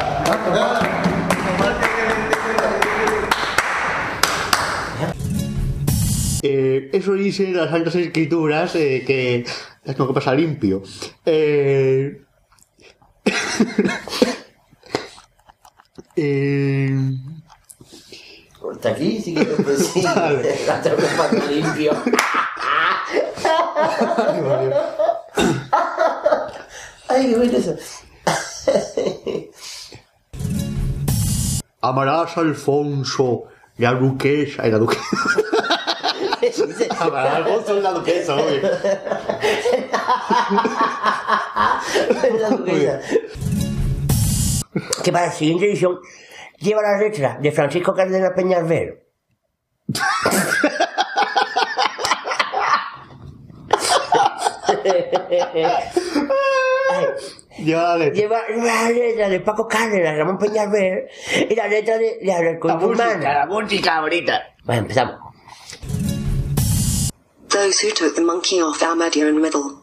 Eh, 6.41 6.89
eso 6.93 7.13
dice 7.13 7.51
las 7.51 7.69
Santas 7.69 7.95
Escrituras 7.95 8.73
eh, 8.75 9.03
que 9.05 9.43
las 9.83 9.95
tengo 9.95 10.07
que 10.07 10.13
pasar 10.13 10.39
limpio. 10.39 10.81
Eh, 11.25 12.21
eh, 16.15 16.97
Corta 18.59 18.89
aquí, 18.89 19.21
sí 19.21 19.35
que 19.35 19.45
pues 19.45 19.87
sí. 19.87 20.01
La 20.67 20.81
tengo 20.81 20.97
que 20.97 21.03
pasar 21.03 21.51
limpio. 21.51 21.91
Ay, 27.07 27.29
qué 27.29 27.35
bueno 27.35 27.57
eso. 27.57 27.75
Amarás 31.81 32.37
a 32.37 32.41
Alfonso, 32.41 33.45
la 33.77 33.93
duquesa 33.93 34.67
y 34.67 34.71
la 34.71 34.77
duquesa. 34.77 35.01
Amarás 36.99 37.33
a 37.33 37.35
Alfonso 37.37 37.77
y 37.77 37.81
la 37.81 37.91
duquesa, 37.91 38.35
obvio. 38.35 38.61
La 42.39 42.49
duquesa. 42.49 42.99
Que 45.03 45.11
para 45.11 45.27
la 45.27 45.31
siguiente 45.31 45.65
edición 45.65 45.99
lleva 46.59 46.81
la 46.81 46.97
letra 46.97 47.37
de 47.41 47.51
Francisco 47.51 47.93
Cárdenas 47.93 48.31
Peñalver. 48.35 49.05
Lleva 57.57 57.81
la 57.81 57.97
letra. 57.97 58.21
Lleva 58.21 58.41
la 58.49 58.89
letra 58.89 59.29
de 59.29 59.39
Paco 59.39 59.67
Cárdenas, 59.67 60.17
Ramón 60.17 60.37
Peñalver 60.37 61.09
y 61.49 61.55
la 61.55 61.67
letra 61.67 61.97
de, 61.97 62.19
de 62.21 62.33
Albert 62.33 62.63
La 62.63 62.75
música, 62.75 63.33
la 63.33 63.45
música 63.47 63.95
ahorita. 63.97 64.55
Bueno, 64.63 64.81
empezamos. 64.81 65.15
Those 67.49 67.81
who 67.81 67.91
took 67.93 68.15
the 68.15 68.21
monkey 68.21 68.61
off 68.61 68.81
our 68.83 68.95
medio 68.95 69.27
and 69.27 69.39
middle. 69.39 69.81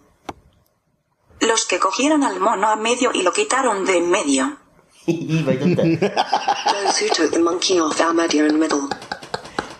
Los 1.40 1.66
que 1.66 1.78
cogieron 1.78 2.22
al 2.22 2.40
mono 2.40 2.68
a 2.68 2.76
medio 2.76 3.10
y 3.12 3.22
lo 3.22 3.32
quitaron 3.32 3.84
de 3.84 3.98
en 3.98 4.10
medio. 4.10 4.56
Those 5.06 7.00
who 7.00 7.08
took 7.14 7.32
the 7.32 7.40
monkey 7.40 7.80
off 7.80 8.00
our 8.00 8.14
medio 8.14 8.46
and 8.46 8.58
middle. 8.58 8.88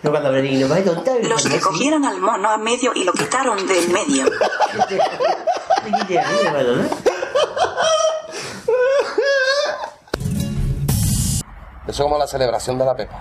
No, 0.02 0.10
cuando 0.10 0.28
hablé 0.28 0.42
de 0.42 0.58
no, 0.58 0.68
vaya 0.68 0.84
tonta. 0.84 1.12
Los 1.22 1.46
que 1.46 1.60
cogieron 1.60 2.04
al 2.04 2.20
mono 2.20 2.50
a 2.50 2.58
medio 2.58 2.92
y 2.94 3.04
lo 3.04 3.12
quitaron 3.12 3.66
de 3.66 3.78
en 3.78 3.92
medio. 3.92 4.26
Eso 11.86 11.90
es 11.90 12.00
como 12.00 12.18
la 12.18 12.26
celebración 12.26 12.78
de 12.78 12.84
la 12.84 12.96
Pepa. 12.96 13.20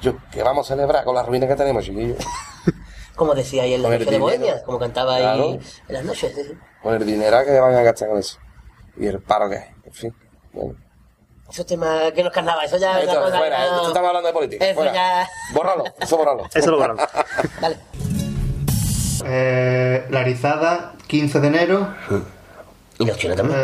Yo, 0.00 0.14
¿Qué 0.30 0.42
vamos 0.42 0.70
a 0.70 0.74
celebrar 0.74 1.04
con 1.04 1.14
las 1.14 1.26
ruinas 1.26 1.48
que 1.48 1.56
tenemos, 1.56 1.84
chiquillos? 1.84 2.18
Como 3.16 3.34
decía 3.34 3.64
ahí 3.64 3.74
en 3.74 3.82
la 3.82 3.88
noche 3.90 4.04
de. 4.04 4.18
Bohemia, 4.18 4.62
como 4.62 4.78
cantaba 4.78 5.16
ahí 5.16 5.22
Claro. 5.22 5.44
en 5.54 5.60
las 5.94 6.04
noches. 6.04 6.32
Con 6.82 6.94
el 6.94 7.04
dinero 7.04 7.38
que 7.44 7.58
van 7.58 7.74
a 7.74 7.82
gastar 7.82 8.08
con 8.08 8.18
eso. 8.18 8.38
Y 8.96 9.06
el 9.06 9.20
paro 9.20 9.48
que 9.50 9.56
hay. 9.56 9.64
En 9.84 9.92
fin. 9.92 10.14
Bueno. 10.52 10.74
Esos 11.50 11.64
temas 11.66 12.12
que 12.12 12.22
nos 12.22 12.32
carnaba, 12.32 12.62
eso 12.64 12.76
ya 12.76 13.00
es 13.00 13.08
Esto, 13.08 13.20
fuera, 13.22 13.56
que 13.56 13.70
no- 13.70 13.76
esto 13.76 13.88
estamos 13.88 14.08
hablando 14.08 14.26
de 14.28 14.32
política. 14.34 14.64
Eso 14.66 14.74
fuera. 14.74 14.92
ya... 14.92 15.28
Bórralo, 15.54 15.84
eso 15.98 16.16
bórralo. 16.18 16.44
Eso 16.54 16.70
lo 16.70 16.76
borramos. 16.78 17.04
Dale. 17.60 17.76
Eh, 19.24 20.06
la 20.10 20.22
rizada, 20.22 20.92
15 21.06 21.40
de 21.40 21.48
enero. 21.48 21.94
Y 22.98 23.10
chinos 23.12 23.36
también. 23.36 23.58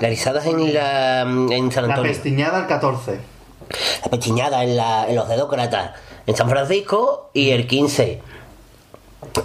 La 0.00 0.08
rizada 0.08 0.44
en, 0.44 0.74
la, 0.74 1.22
en 1.22 1.72
San 1.72 1.86
la 1.88 1.94
Antonio. 1.94 2.10
pestiñada, 2.12 2.60
el 2.60 2.66
14. 2.66 3.18
La 4.04 4.10
pechiñada 4.10 4.62
en, 4.64 4.76
la, 4.76 5.08
en 5.08 5.14
los 5.14 5.28
dedócratas 5.28 5.92
en 6.26 6.36
San 6.36 6.48
Francisco 6.48 7.30
y 7.32 7.50
el 7.50 7.66
15 7.66 8.20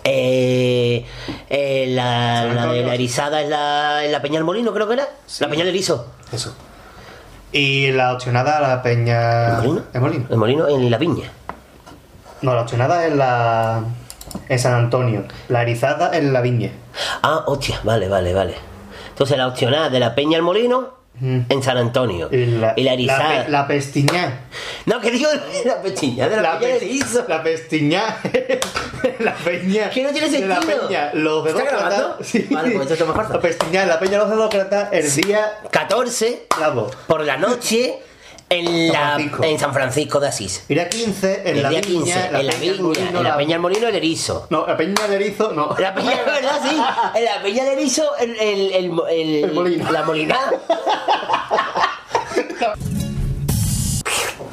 Eh, 0.04 1.06
eh, 1.50 1.86
la, 1.90 2.46
la 2.46 2.66
de 2.68 2.84
la 2.86 2.94
erizada 2.96 3.42
es 3.42 3.50
la, 3.50 4.04
en 4.06 4.12
la 4.12 4.22
Peña 4.22 4.36
del 4.36 4.46
Molino, 4.46 4.74
creo 4.74 4.88
que 4.88 4.94
era. 4.94 5.08
La 5.40 5.48
Peña 5.50 5.64
del 5.66 5.74
Erizo. 5.74 6.08
Eso. 6.32 6.56
Y 7.52 7.92
la 7.92 8.14
opcionada, 8.14 8.60
la 8.60 8.82
peña. 8.82 9.60
¿El 9.62 10.02
molino? 10.02 10.26
El 10.30 10.38
molino 10.38 10.68
en 10.68 10.92
la 10.92 10.98
viña. 10.98 11.32
No, 12.42 12.54
la 12.54 12.62
opcionada 12.62 13.06
es 13.06 13.16
la. 13.16 13.84
En 14.50 14.60
San 14.60 14.74
Antonio. 14.74 15.24
La 15.48 15.62
erizada 15.62 16.18
en 16.18 16.34
la 16.34 16.42
viña. 16.42 16.72
Ah, 17.24 17.44
hostia, 17.48 17.80
vale, 17.84 18.08
vale, 18.08 18.34
vale. 18.34 18.56
Entonces 19.10 19.38
la 19.38 19.48
opcionada 19.48 19.90
de 19.90 20.00
la 20.00 20.14
Peña 20.16 20.34
del 20.38 20.42
Molino 20.44 20.94
en 21.22 21.64
San 21.64 21.78
Antonio. 21.78 22.28
Y 22.30 22.46
la, 22.46 22.74
erizada. 22.76 23.36
La, 23.40 23.46
pe- 23.46 23.52
la 23.52 23.68
pestiñá. 23.68 24.40
No, 24.86 25.00
que 25.00 25.12
digo 25.12 25.30
la 25.66 25.82
pestiñá 25.82 26.28
de 26.28 26.42
la, 26.42 26.60
Peña 26.60 26.74
del 26.74 26.84
Erizo. 26.84 27.26
La 27.30 27.42
pestiñá. 27.42 28.18
la 29.20 29.34
peña. 29.36 29.90
Que 29.90 30.04
no 30.04 30.10
tiene 30.10 30.30
de 30.30 30.46
La 30.46 30.56
sentido. 30.58 30.88
peña. 30.88 31.12
Los 31.14 31.48
¿Está 31.48 31.60
demócratas. 31.60 31.90
grabando? 31.98 32.18
Sí. 32.24 32.48
Vale, 32.52 32.72
pues 32.72 32.92
esto 32.92 33.06
toma 33.06 33.14
fuerza. 33.16 33.34
La 33.36 33.40
pestiñá 33.42 33.86
la 33.86 33.98
peña 34.00 34.12
de 34.14 34.18
los 34.18 34.30
demócratas 34.30 34.90
el 34.92 35.16
día 35.24 35.54
14 35.72 36.48
por 37.08 37.22
la 37.24 37.38
noche 37.38 37.98
en, 38.50 38.92
la, 38.92 39.18
en 39.42 39.60
San 39.60 39.74
Francisco 39.74 40.20
de 40.20 40.28
Asís. 40.28 40.64
Y 40.70 40.74
día 40.76 40.88
15 40.90 41.42
en 41.50 41.58
el 41.58 41.64
la 41.64 41.70
día 41.70 41.82
viña, 41.82 42.04
15 42.04 42.32
la 42.32 42.40
en 42.40 42.48
la 42.48 42.54
Peña 42.54 42.60
viña, 42.62 42.72
del 42.74 42.82
Molino, 42.82 43.18
en 43.20 43.24
la 43.24 43.38
Peña 43.38 43.50
del 43.56 43.60
Molino 43.62 43.88
el 43.88 43.96
Erizo. 43.96 44.48
No, 44.50 44.68
la 44.68 44.78
peña 44.78 45.08
de 45.08 45.16
erizo, 45.16 45.52
no. 45.54 45.76
La 45.80 45.94
Peña, 45.96 46.22
¿verdad? 46.26 46.60
Sí. 46.64 46.78
En 47.16 47.26
la 47.26 47.42
Peña 47.42 47.64
del 47.64 47.80
Erizo, 47.80 48.16
el, 48.18 48.36
el, 48.40 48.72
el, 48.74 48.92
el- 49.10 49.84
la 49.92 50.04
molinada. 50.04 50.52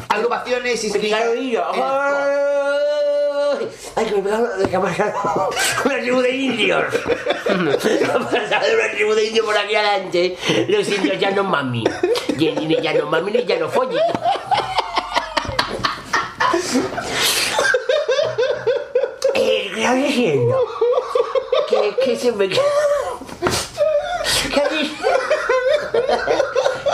Agrupaciones 0.09 0.85
y 0.85 0.91
Cigarrillo. 0.91 1.65
Ay, 3.95 4.07
que 4.07 4.23
pegaron 4.23 4.59
de 4.59 4.69
que 4.69 4.77
ha 4.77 4.81
pasado 4.81 5.51
una 5.85 5.99
tribu 5.99 6.21
de 6.21 6.31
indios. 6.31 6.85
Ha 7.49 8.19
pasado 8.19 8.67
una 8.75 8.91
tribu 8.93 9.13
de 9.15 9.25
indios 9.27 9.45
por 9.45 9.57
aquí 9.57 9.75
adelante. 9.75 10.37
Los 10.69 10.89
indios 10.89 11.19
ya 11.19 11.31
no 11.31 11.45
mami. 11.45 11.85
Y 12.39 12.83
ya 12.83 12.95
no 12.95 13.07
mami 13.07 13.33
ni 13.33 13.45
ya 13.45 13.59
no 13.59 13.69
follen. 13.69 13.99
Eh, 19.35 19.71
¿Qué 19.75 19.81
estás 19.81 19.97
diciendo? 19.97 20.57
Que, 21.69 21.97
que 22.05 22.17
se 22.17 22.33
me... 22.33 22.49
¿Qué? 22.49 22.61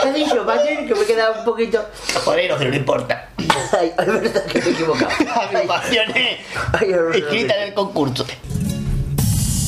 ¿Qué 0.01 0.07
has 0.09 0.13
dicho, 0.15 0.45
padre? 0.45 0.85
Que 0.85 0.95
me 0.95 1.01
he 1.01 1.05
quedado 1.05 1.39
un 1.39 1.45
poquito... 1.45 1.85
Joder, 2.23 2.49
no, 2.49 2.57
pero 2.57 2.69
no 2.69 2.75
importa. 2.75 3.29
Ay, 3.79 3.93
es 3.97 4.05
verdad 4.07 4.45
que 4.45 4.59
me 4.59 4.65
he 4.65 4.71
equivocado. 4.71 5.09
Agrupaciones 5.41 6.39
inscritas 7.15 7.57
en 7.57 7.63
el 7.63 7.73
concurso. 7.73 8.25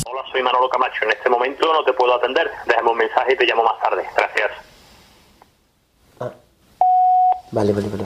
Hola, 0.06 0.24
soy 0.32 0.42
Manolo 0.42 0.70
Camacho. 0.70 1.04
En 1.04 1.12
este 1.12 1.30
momento 1.30 1.74
no 1.74 1.84
te 1.84 1.94
puedo 1.94 2.16
atender. 2.16 2.50
Déjame 2.66 2.90
un 2.90 2.98
mensaje 2.98 3.34
y 3.34 3.38
te 3.38 3.46
llamo 3.46 3.64
más 3.64 3.80
tarde. 3.82 4.06
Gracias. 4.16 4.52
Vale, 7.52 7.74
vale, 7.74 7.88
vale. 7.90 8.04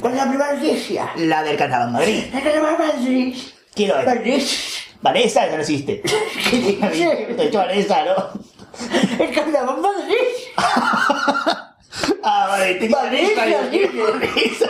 ¿Cuál 0.00 0.14
es 0.14 0.18
la 0.18 0.28
primera 0.28 0.54
iglesia? 0.54 1.12
La 1.16 1.44
del 1.44 1.56
Carnaval 1.56 1.92
Madrid. 1.92 2.24
La 2.34 2.42
Carnaval 2.42 2.76
Madrid. 2.76 3.36
¿Quién 3.72 3.90
es? 3.90 4.04
Vanessa. 4.04 4.56
Vanessa, 5.00 5.46
eso 5.46 5.54
no 5.54 5.60
existe. 5.62 6.02
¿Qué 6.50 6.56
dices? 6.56 6.90
Te 7.36 7.42
he 7.42 7.46
dicho 7.46 7.58
Vanessa, 7.58 8.04
¿no? 8.04 9.24
El 9.24 9.32
Carnaval 9.32 9.78
Madrid. 9.80 10.16
Ah, 12.24 12.46
vale, 12.48 12.74
te 12.76 12.88
Vanessa, 12.88 13.44
Vanessa. 13.44 14.66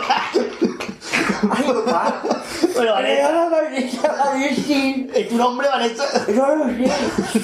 Bueno, 1.43 1.83
Vanessa. 1.83 2.43
Pero 2.75 2.93
Vanessa, 2.93 3.49
Vanessa. 3.49 5.17
¿Es 5.17 5.29
tu 5.29 5.37
nombre, 5.37 5.67
Vanessa? 5.67 6.03
No 6.29 6.55
lo 6.55 6.65
sé. 6.65 6.91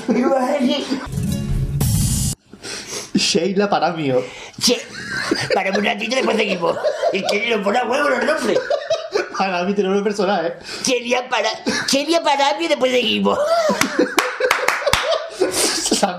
No 0.08 0.30
vas 0.32 0.50
a 0.50 0.54
decir. 0.54 1.02
Sheila 3.14 3.70
Paramio. 3.70 4.24
Che, 4.62 4.82
para 5.54 5.70
un 5.72 5.84
ratito 5.84 6.16
después 6.16 6.38
seguimos. 6.38 6.78
Es 7.14 7.24
que 7.30 7.56
no 7.56 7.64
pone 7.64 7.78
a 7.80 7.86
huevo 7.86 8.10
los 8.10 8.24
nombres. 8.24 8.60
Para 9.38 9.64
mí 9.64 9.74
tiene 9.74 9.90
un 9.90 10.04
personaje. 10.04 10.54
Para. 11.30 11.50
Chelia 11.88 12.22
para 12.22 12.58
mí 12.58 12.66
y 12.66 12.68
después 12.68 12.92
seguimos. 12.92 13.40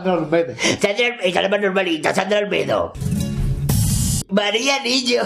Sandra 0.01 0.15
Olmedo. 0.15 0.55
Sandra, 0.81 1.49
más 1.51 1.61
normalita, 1.61 2.15
Sandra 2.15 2.39
Almedo. 2.39 2.93
María 4.31 4.83
Niño. 4.83 5.23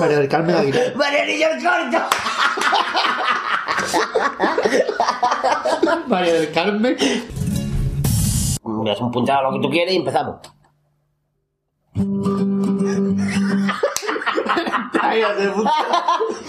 María 0.00 0.18
del 0.18 0.28
Carmen 0.28 0.56
Aguilar. 0.56 0.96
María 0.96 1.24
Niño 1.24 1.46
el 1.48 1.62
corto. 1.64 1.98
María 6.08 6.32
del 6.34 6.52
Carmen. 6.52 6.96
Me 8.64 8.90
das 8.90 9.00
un 9.00 9.10
puntado 9.10 9.38
a 9.38 9.42
lo 9.50 9.52
que 9.52 9.66
tú 9.66 9.70
quieres 9.70 9.94
y 9.94 9.96
empezamos. 9.96 10.36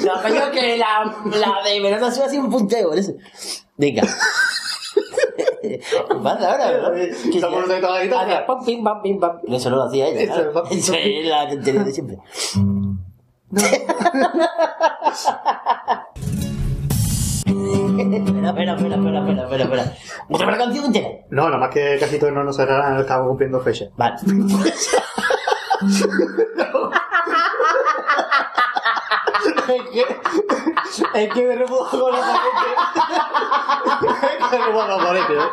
No, 0.03 0.21
coño, 0.21 0.51
que 0.51 0.77
la, 0.77 1.15
la 1.25 1.63
de 1.63 1.80
verano 1.82 2.07
ha 2.07 2.11
sido 2.11 2.25
así 2.25 2.38
un 2.38 2.49
punteo. 2.49 2.91
¿ves? 2.91 3.13
Venga. 3.77 4.03
¿Qué 5.62 5.82
pasa 6.24 6.51
ahora? 6.51 6.82
¿no? 6.82 6.89
Pam, 8.47 8.66
pim, 8.66 8.84
pam, 8.84 9.01
pim, 9.01 9.20
pam. 9.20 9.39
Eso 9.47 9.70
no 9.70 9.76
lo 9.78 9.84
hacía 9.84 10.07
ella. 10.07 10.22
Eso, 10.22 10.64
pim, 10.70 10.78
Eso 10.78 10.93
es 10.93 11.28
la 11.28 11.49
tontería 11.49 11.84
de 11.84 11.91
siempre. 11.91 12.18
Espera, 17.99 18.49
espera, 18.49 18.74
espera, 18.74 18.95
espera, 18.95 19.20
espera, 19.20 19.43
espera, 19.43 19.64
espera. 19.64 19.93
¿Otra 20.30 20.51
la 20.51 20.57
canción 20.57 20.86
entera? 20.86 21.10
No, 21.30 21.45
nada 21.45 21.57
más 21.57 21.70
que 21.70 21.97
casi 21.99 22.18
todos 22.18 22.34
no 22.34 22.43
nos 22.43 22.55
serán, 22.55 22.99
estamos 22.99 23.28
cumpliendo 23.28 23.60
fecha. 23.60 23.86
Vale. 23.97 24.16
es 29.45 29.83
que, 29.91 30.03
es 31.23 31.33
que 31.33 31.41
me 31.43 31.55
remuevo 31.55 31.89
con 31.89 32.11
los 32.11 32.19
paquetes. 32.19 32.73
es 34.39 34.47
que 34.49 34.57
me 34.57 34.65
remuevo 34.65 34.87
con 34.87 34.89
los 34.89 34.99
paquetes, 35.05 35.37
¿eh? 35.37 35.49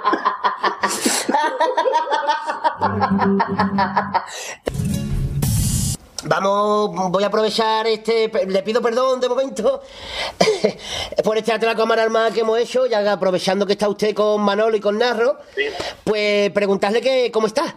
Vamos, 6.28 7.10
voy 7.10 7.22
a 7.22 7.28
aprovechar 7.28 7.86
este. 7.86 8.30
Le 8.46 8.62
pido 8.62 8.82
perdón 8.82 9.20
de 9.20 9.28
momento 9.28 9.82
por 11.24 11.38
este 11.38 11.52
atraco 11.52 11.82
a 11.82 12.02
armada 12.02 12.32
que 12.32 12.40
hemos 12.40 12.58
hecho, 12.58 12.86
ya 12.86 13.12
aprovechando 13.12 13.64
que 13.64 13.74
está 13.74 13.88
usted 13.88 14.12
con 14.14 14.40
Manolo 14.42 14.76
y 14.76 14.80
con 14.80 14.98
Narro, 14.98 15.38
pues 16.02 16.50
preguntarle 16.50 17.00
que 17.00 17.30
cómo 17.30 17.46
está. 17.46 17.76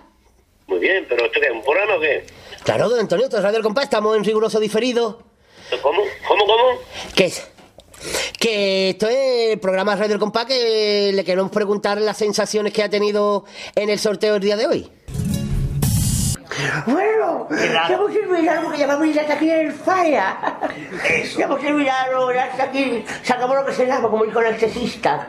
Muy 0.67 0.79
bien, 0.79 1.05
pero 1.07 1.25
¿esto 1.25 1.39
qué 1.39 1.47
es? 1.47 1.53
¿Un 1.53 1.63
programa 1.63 1.95
o 1.95 1.99
qué? 1.99 2.25
Claro, 2.63 2.89
don 2.89 2.99
Antonio, 2.99 3.25
esto 3.25 3.37
es 3.37 3.43
Radio 3.43 3.57
El 3.57 3.63
Compás, 3.63 3.85
estamos 3.85 4.17
en 4.17 4.23
riguroso 4.23 4.59
diferido. 4.59 5.28
¿Cómo? 5.81 6.01
¿Cómo? 6.27 6.45
¿Cómo? 6.45 6.63
¿Qué 7.15 7.25
es? 7.25 7.47
Que 8.39 8.91
esto 8.91 9.07
es 9.09 9.51
el 9.51 9.59
programa 9.59 9.95
Radio 9.95 10.13
El 10.15 10.19
Compás 10.19 10.45
que 10.45 11.11
le 11.13 11.23
queremos 11.25 11.51
preguntar 11.51 11.99
las 11.99 12.17
sensaciones 12.17 12.71
que 12.73 12.83
ha 12.83 12.89
tenido 12.89 13.43
en 13.75 13.89
el 13.89 13.99
sorteo 13.99 14.35
el 14.35 14.41
día 14.41 14.55
de 14.55 14.67
hoy. 14.67 14.91
Bueno, 16.87 17.47
ya 17.51 17.87
hemos 17.93 18.11
terminado 18.11 18.63
porque 18.63 18.79
llamamos 18.79 19.13
ya 19.13 19.21
hasta 19.21 19.33
aquí 19.35 19.49
en 19.49 19.67
el 19.67 19.71
falla. 19.71 20.37
Ya 21.37 21.45
hemos 21.45 21.59
terminado, 21.61 22.33
ya 22.33 22.45
hasta 22.45 22.63
aquí. 22.63 23.05
Sacamos 23.23 23.55
lo 23.55 23.65
que 23.65 23.73
se 23.73 23.85
llama, 23.85 24.09
como 24.09 24.25
dijo 24.25 24.39
el 24.41 24.53
excesista. 24.53 25.27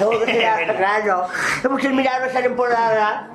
Lo 0.00 0.24
que 0.24 0.32
llama, 0.40 0.76
claro. 0.76 1.26
Hemos 1.62 1.82
terminado 1.82 2.24
esta 2.24 2.42
temporada. 2.42 3.30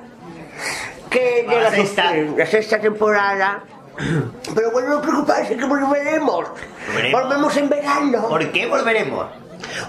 Que 1.10 1.44
La 1.46 1.70
sexta. 1.70 2.10
su- 2.10 2.36
la 2.36 2.46
sexta 2.46 2.80
temporada. 2.80 3.62
Pero 4.54 4.70
bueno, 4.72 4.88
no 4.90 5.00
preocuparse 5.02 5.56
que 5.56 5.64
volveremos. 5.64 6.46
Volveremos. 6.88 7.22
Volvemos 7.22 7.56
en 7.56 7.68
verano. 7.68 8.28
¿Por 8.28 8.52
qué 8.52 8.66
volveremos? 8.66 9.26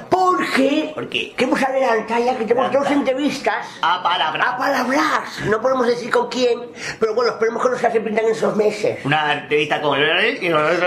Porque 0.10 0.92
¿Por 0.96 1.10
qué? 1.10 1.34
que 1.36 1.44
hemos 1.44 1.62
adelantado 1.62 2.24
ya 2.24 2.38
que 2.38 2.46
tenemos 2.46 2.72
dos 2.72 2.90
entrevistas 2.90 3.68
A 3.82 4.02
palabra. 4.02 4.52
a 4.52 4.58
palabras. 4.58 5.40
No 5.50 5.62
podemos 5.62 5.88
decir 5.88 6.10
con 6.10 6.30
quién, 6.30 6.60
pero 7.00 7.14
bueno, 7.14 7.32
esperemos 7.32 7.62
que 7.62 7.70
nos 7.70 7.80
se 7.80 7.88
arrepientan 7.88 8.26
en 8.26 8.32
esos 8.32 8.56
meses. 8.56 9.04
Una 9.06 9.34
entrevista 9.34 9.82
con 9.82 10.00
el 10.00 10.44
y 10.44 10.50
con 10.50 10.66
el 10.66 10.78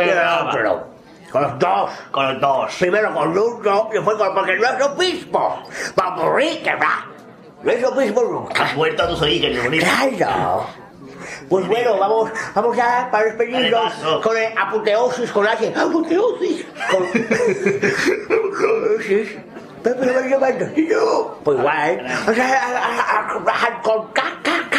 Pero, 0.53 0.87
con 1.31 1.43
los 1.43 1.59
dos. 1.59 1.91
Con 2.11 2.33
los 2.33 2.41
dos. 2.41 2.75
Primero 2.79 3.15
con 3.15 3.37
uno, 3.37 3.89
después 3.93 4.17
con 4.17 4.35
porque 4.35 4.57
no 4.57 4.69
es 4.69 4.79
lo 4.79 4.89
mismo. 4.95 5.63
Vamos 5.95 6.21
a 6.23 6.25
morir, 6.25 6.63
que 6.63 6.75
va. 6.75 7.07
No 7.63 7.71
es 7.73 7.83
lo 7.83 7.93
mismo 7.93 8.23
nunca. 8.23 8.65
Has 8.65 8.75
vuelto 8.75 9.03
a 9.03 9.09
tus 9.09 9.21
orígenes, 9.23 9.63
bonito. 9.63 9.85
Claro. 10.17 10.67
Pues 11.49 11.67
bueno, 11.69 11.99
vamos, 11.99 12.31
vamos 12.55 12.77
ya 12.77 13.09
para 13.11 13.25
despedirnos 13.25 13.93
con 14.23 14.37
el 14.37 14.53
apoteosis, 14.57 15.31
con 15.33 15.47
H. 15.47 15.73
Apoteosis. 15.77 16.67
Con... 16.91 17.05
apoteosis. 18.39 19.37
Pues 21.45 21.59
igual. 21.59 22.07
O 22.29 22.35
sea, 22.35 23.29
con 23.83 24.13
K, 24.13 24.23
K, 24.43 24.51
K. 24.71 24.79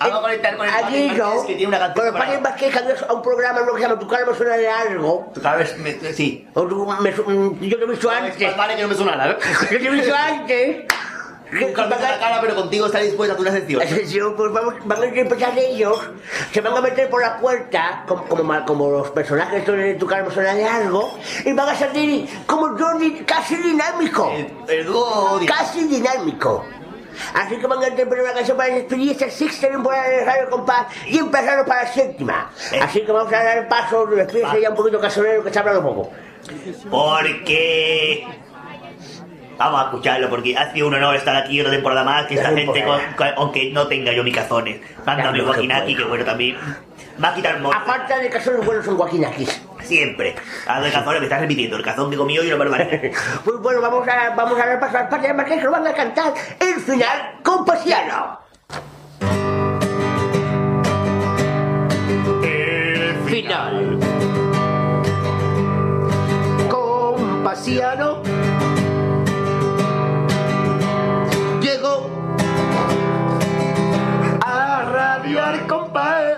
Vamos 0.00 0.18
a 0.18 0.22
conectar 0.22 0.56
con 0.56 0.66
el 0.68 0.74
Aquí. 0.74 1.06
Marqués, 1.16 1.42
que 1.46 1.54
tiene 1.54 1.76
una 1.76 1.94
Con 1.94 2.06
el 2.06 2.40
Marqués 2.40 2.74
cambió 2.74 2.94
a 3.08 3.12
un 3.14 3.22
programa 3.22 3.60
lo 3.60 3.72
que 3.74 3.80
se 3.82 3.88
llama 3.88 3.98
Tu 3.98 4.06
cara 4.08 4.26
me 4.26 4.34
suena 4.34 4.56
de 4.56 4.68
algo. 4.68 5.30
Tú 5.34 5.40
sabes, 5.40 5.78
me- 5.78 5.98
sí. 6.12 6.46
O 6.54 6.62
tú 6.64 6.86
me 7.00 7.14
su- 7.14 7.22
mm, 7.24 7.60
yo 7.60 7.78
te 7.78 7.84
he 7.84 7.86
visto 7.88 8.10
antes. 8.10 8.56
Vale 8.56 8.76
que 8.76 8.82
no 8.82 8.88
me 8.88 8.94
sonara, 8.94 9.30
¿eh? 9.32 9.36
Yo 9.70 9.78
te 9.78 9.86
he 9.86 9.90
visto 9.90 10.14
antes. 10.14 10.84
Nunca 11.60 11.86
me 11.86 11.90
la 11.90 12.18
cara, 12.18 12.40
pero 12.40 12.54
contigo 12.54 12.86
está 12.86 12.98
dispuesta 12.98 13.36
a 13.36 13.40
una 13.40 13.52
sección. 13.52 13.82
Yo, 14.08 14.34
pues 14.36 14.52
vamos, 14.52 14.74
van 14.84 15.02
a 15.02 15.06
interpretar 15.06 15.56
ellos, 15.56 15.98
se 16.52 16.60
van 16.60 16.76
a 16.76 16.80
meter 16.80 17.08
por 17.08 17.22
la 17.22 17.38
puerta, 17.38 18.04
como, 18.06 18.24
como, 18.24 18.64
como 18.64 18.90
los 18.90 19.10
personajes 19.10 19.60
estos 19.60 19.76
de 19.76 19.94
tu 19.94 20.06
cara 20.06 20.24
de 20.24 20.64
algo, 20.64 21.16
y 21.44 21.52
van 21.52 21.68
a 21.68 21.74
salir 21.74 22.28
como 22.46 22.76
Johnny 22.76 23.22
casi 23.24 23.56
dinámico. 23.56 24.32
El 24.68 24.86
dúo 24.86 25.40
Casi 25.46 25.84
dinámico. 25.84 26.64
Así 27.34 27.56
que 27.56 27.66
van 27.66 27.82
a 27.82 27.88
interpretar 27.88 28.24
una 28.24 28.34
canción 28.34 28.56
para 28.56 28.74
despedir 28.74 29.12
esta 29.12 29.30
sexta 29.30 29.68
temporada 29.68 30.08
de 30.08 30.24
Radio 30.24 30.50
Compás 30.50 30.86
y 31.06 31.18
empezarnos 31.18 31.66
para 31.66 31.84
la 31.84 31.92
séptima. 31.92 32.50
Así 32.80 33.02
que 33.02 33.12
vamos 33.12 33.32
a 33.32 33.44
dar 33.44 33.68
paso, 33.68 34.06
despídese 34.06 34.60
ya 34.60 34.70
un 34.70 34.76
poquito 34.76 35.00
casonero 35.00 35.42
que 35.42 35.48
está 35.48 35.60
hablando 35.60 35.82
poco. 35.82 36.10
Porque. 36.90 38.26
Vamos 39.58 39.80
a 39.80 39.84
escucharlo, 39.84 40.28
porque 40.28 40.56
ha 40.56 40.72
sido 40.72 40.88
un 40.88 40.94
honor 40.94 41.14
estar 41.16 41.36
aquí 41.36 41.60
otra 41.60 41.72
temporada 41.72 42.02
más, 42.04 42.26
que 42.26 42.34
esta 42.34 42.48
gente, 42.50 42.84
con- 42.84 43.00
con- 43.16 43.28
aunque 43.36 43.70
no 43.72 43.86
tenga 43.86 44.12
yo 44.12 44.24
mis 44.24 44.34
cazones. 44.34 44.80
Joaquín 45.04 45.68
pues, 45.70 45.82
aquí, 45.82 45.96
que 45.96 46.04
bueno, 46.04 46.24
también. 46.24 46.56
Va 47.22 47.28
a 47.28 47.34
quitar 47.34 47.54
el 47.56 47.62
mono. 47.62 47.76
A 47.78 47.82
falta 47.82 48.18
de 48.18 48.28
casones 48.28 48.66
buenos 48.66 48.84
son 48.84 48.96
Joaquín 48.96 49.24
aquí. 49.24 49.46
Siempre. 49.82 50.34
A 50.66 50.80
ver, 50.80 50.92
cazones, 50.92 51.20
me 51.20 51.26
estás 51.26 51.40
repitiendo. 51.40 51.76
El 51.76 51.82
cazón 51.84 52.10
que 52.10 52.16
comió 52.16 52.42
y 52.42 52.48
una 52.48 52.56
barbaridad. 52.56 53.00
Pues 53.44 53.58
bueno, 53.60 53.80
vamos 53.80 54.08
a, 54.08 54.30
vamos 54.34 54.58
a 54.58 54.80
paso 54.80 54.98
al 54.98 55.08
Padre 55.08 55.32
Marqués 55.34 55.58
que 55.58 55.64
lo 55.64 55.70
van 55.70 55.86
a 55.86 55.92
cantar 55.92 56.32
el 56.60 56.74
final 56.80 57.38
con 57.42 57.64
Pasiano. 57.64 58.40
Final. 63.26 63.98
Compasiano 66.70 68.22
llegó 68.22 68.33
radiar 75.24 75.66
compadre. 75.66 76.36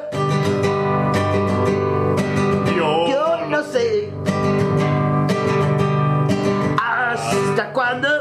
Yo 2.77 3.47
no 3.49 3.63
sé 3.65 4.13
hasta 6.81 7.73
cuándo 7.73 8.16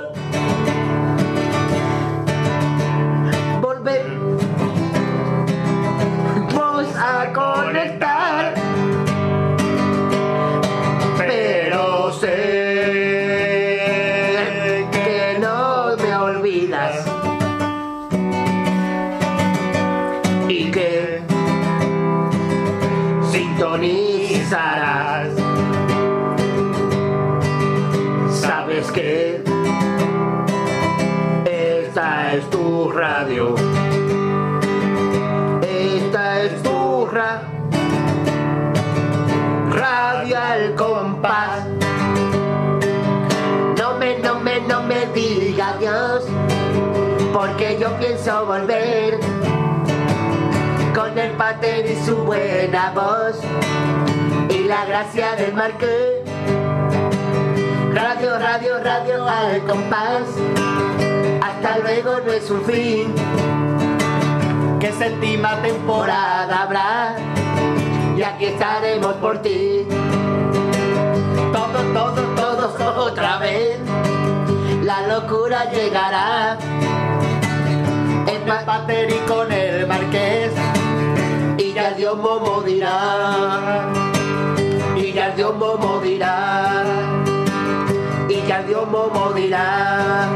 diga 45.39 45.69
adiós, 45.69 46.23
porque 47.33 47.77
yo 47.79 47.97
pienso 47.99 48.45
volver 48.45 49.19
con 50.93 51.17
el 51.17 51.31
pater 51.31 51.85
y 51.85 51.95
su 52.05 52.15
buena 52.17 52.91
voz 52.91 53.39
y 54.49 54.63
la 54.63 54.85
gracia 54.85 55.35
del 55.35 55.53
marqués. 55.53 56.23
Radio, 57.93 58.39
radio, 58.39 58.83
radio 58.83 59.25
al 59.27 59.61
compás. 59.63 60.23
Hasta 61.41 61.79
luego 61.79 62.19
no 62.25 62.31
es 62.31 62.49
un 62.49 62.63
fin. 62.63 63.13
Que 64.79 64.91
séptima 64.91 65.61
temporada 65.61 66.63
habrá 66.63 67.15
y 68.17 68.23
aquí 68.23 68.45
estaremos 68.45 69.13
por 69.15 69.41
ti. 69.41 69.85
Todos, 71.51 71.93
todos, 71.93 72.35
todos 72.35 72.81
otra 72.97 73.37
vez. 73.39 73.79
La 74.85 75.07
locura 75.07 75.65
llegará. 75.71 76.59
El 78.27 78.65
pater 78.65 79.09
y 79.09 79.17
con 79.27 79.51
el 79.51 79.87
marqués. 79.87 80.51
Y 81.57 81.73
ya 81.73 81.89
Dios 81.93 82.15
Momo 82.15 82.61
dirá. 82.61 83.89
Y 84.95 85.11
ya 85.11 85.31
Dios 85.31 85.55
Momo 85.55 85.99
dirá. 86.03 86.83
Y 88.29 88.47
ya 88.47 88.61
Dios 88.61 88.87
Momo 88.87 89.31
dirá. 89.33 90.29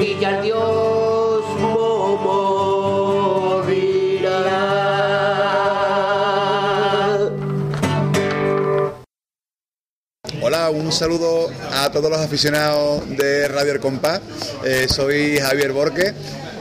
Y 0.00 0.18
ya 0.18 0.40
Dios 0.40 1.09
Un 10.72 10.92
saludo 10.92 11.50
a 11.72 11.90
todos 11.90 12.08
los 12.08 12.20
aficionados 12.20 13.02
de 13.16 13.48
Radio 13.48 13.72
El 13.72 13.80
Compás. 13.80 14.20
Eh, 14.64 14.86
soy 14.88 15.38
Javier 15.38 15.72
Borque 15.72 16.14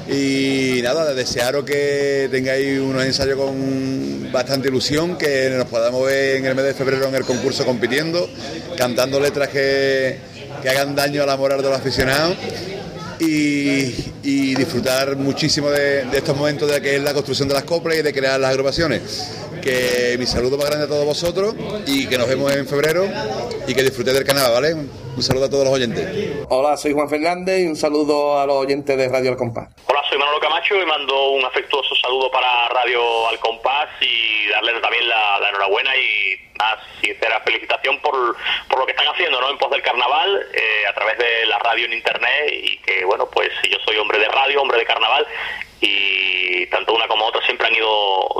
y 0.09 0.81
nada, 0.81 1.13
desearos 1.13 1.63
que 1.63 2.27
tengáis 2.31 2.79
unos 2.79 3.03
ensayos 3.03 3.37
con 3.37 4.31
bastante 4.31 4.69
ilusión, 4.69 5.15
que 5.15 5.51
nos 5.55 5.67
podamos 5.67 6.07
ver 6.07 6.37
en 6.37 6.45
el 6.47 6.55
mes 6.55 6.65
de 6.65 6.73
febrero 6.73 7.07
en 7.07 7.13
el 7.15 7.23
concurso 7.23 7.65
compitiendo, 7.65 8.27
cantando 8.75 9.19
letras 9.19 9.49
que, 9.49 10.17
que 10.63 10.69
hagan 10.69 10.95
daño 10.95 11.21
a 11.21 11.27
la 11.27 11.37
moral 11.37 11.61
de 11.61 11.69
los 11.69 11.77
aficionados 11.77 12.35
y, 13.19 14.55
disfrutar 14.55 15.15
muchísimo 15.17 15.69
de, 15.69 16.05
de 16.05 16.17
estos 16.17 16.35
momentos 16.35 16.69
de 16.69 16.81
que 16.81 16.95
es 16.95 17.03
la 17.03 17.13
construcción 17.13 17.47
de 17.47 17.53
las 17.53 17.63
coplas 17.63 17.97
y 17.97 18.01
de 18.01 18.11
crear 18.11 18.39
las 18.39 18.49
agrupaciones. 18.51 19.01
Que 19.69 20.17
mi 20.17 20.25
saludo 20.25 20.57
más 20.57 20.65
grande 20.65 20.85
a 20.85 20.87
todos 20.87 21.05
vosotros 21.05 21.53
y 21.85 22.09
que 22.09 22.17
nos 22.17 22.27
vemos 22.27 22.51
en 22.51 22.65
febrero 22.65 23.05
y 23.67 23.75
que 23.75 23.83
disfrutéis 23.83 24.17
del 24.17 24.25
canal, 24.25 24.51
¿vale? 24.51 24.73
Un 24.73 25.21
saludo 25.21 25.45
a 25.45 25.49
todos 25.51 25.63
los 25.63 25.73
oyentes. 25.75 26.09
Hola, 26.49 26.75
soy 26.75 26.91
Juan 26.93 27.07
Fernández 27.07 27.59
y 27.61 27.67
un 27.67 27.75
saludo 27.75 28.39
a 28.39 28.47
los 28.47 28.55
oyentes 28.55 28.97
de 28.97 29.07
Radio 29.07 29.29
El 29.29 29.37
Compás. 29.37 29.69
Hola, 29.85 30.01
soy 30.09 30.17
Manolo 30.17 30.39
Camacho 30.39 30.73
y 30.73 30.85
mando 30.87 31.33
un 31.33 31.45
afectuoso 31.45 31.93
saludo 32.01 32.31
para 32.31 32.69
Radio 32.69 33.27
Al 33.27 33.37
Compás 33.37 33.89
y 34.01 34.49
darles 34.49 34.81
también 34.81 35.07
la, 35.07 35.39
la 35.39 35.49
enhorabuena 35.49 35.95
y 35.95 36.33
una 36.55 36.75
sincera 36.99 37.39
felicitación 37.41 38.01
por, 38.01 38.35
por 38.67 38.79
lo 38.79 38.85
que 38.87 38.93
están 38.93 39.07
haciendo 39.07 39.39
¿no? 39.39 39.51
en 39.51 39.59
pos 39.59 39.69
del 39.69 39.83
carnaval 39.83 40.47
eh, 40.51 40.87
a 40.89 40.93
través 40.95 41.15
de 41.19 41.45
la 41.45 41.59
radio 41.59 41.85
en 41.85 41.93
internet 41.93 42.49
y 42.51 42.77
que 42.79 43.05
bueno, 43.05 43.29
pues 43.29 43.49
yo 43.69 43.77
soy 43.85 43.97
hombre 43.97 44.17
de 44.17 44.29
radio, 44.29 44.63
hombre 44.63 44.79
de 44.79 44.85
carnaval 44.85 45.27
y 45.81 46.65
tanto 46.67 46.93
una 46.93 47.07
como 47.07 47.25
otra 47.25 47.41
siempre 47.45 47.67
han 47.67 47.75
ido 47.75 48.38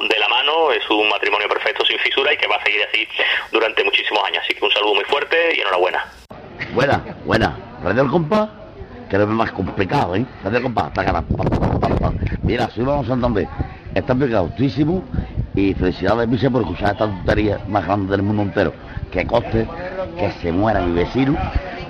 es 0.79 0.89
un 0.89 1.09
matrimonio 1.09 1.47
perfecto 1.47 1.85
sin 1.85 1.99
fisura 1.99 2.33
y 2.33 2.37
que 2.37 2.47
va 2.47 2.55
a 2.55 2.63
seguir 2.63 2.81
así 2.87 3.07
durante 3.51 3.83
muchísimos 3.83 4.23
años. 4.25 4.41
Así 4.43 4.53
que 4.53 4.65
un 4.65 4.71
saludo 4.71 4.95
muy 4.95 5.03
fuerte 5.05 5.55
y 5.55 5.61
enhorabuena. 5.61 6.05
Buena, 6.73 7.03
buena. 7.25 7.57
Radio 7.83 8.03
El 8.03 8.09
Compás, 8.09 8.49
que 9.09 9.15
es 9.15 9.27
más 9.27 9.51
complicado, 9.51 10.15
¿eh? 10.15 10.25
Radio 10.43 10.57
El 10.57 10.63
Compás, 10.63 10.93
taca, 10.93 11.13
pa, 11.13 11.21
pa, 11.21 11.43
pa, 11.43 11.79
pa, 11.79 11.95
pa. 11.95 12.13
Mira, 12.43 12.69
soy 12.69 12.85
Vamos 12.85 13.07
Santander. 13.07 13.47
Está 13.93 14.13
explicaduísimo 14.13 15.03
y 15.55 15.73
felicidades, 15.73 16.27
Miche, 16.27 16.49
por 16.49 16.61
escuchar 16.61 16.93
esta 16.93 17.05
tontería 17.05 17.59
más 17.67 17.85
grande 17.85 18.11
del 18.11 18.21
mundo 18.21 18.43
entero. 18.43 18.73
Que 19.11 19.25
coste, 19.25 19.67
que 20.17 20.31
se 20.41 20.51
muera 20.51 20.81
mi 20.81 20.93
vecino, 20.93 21.35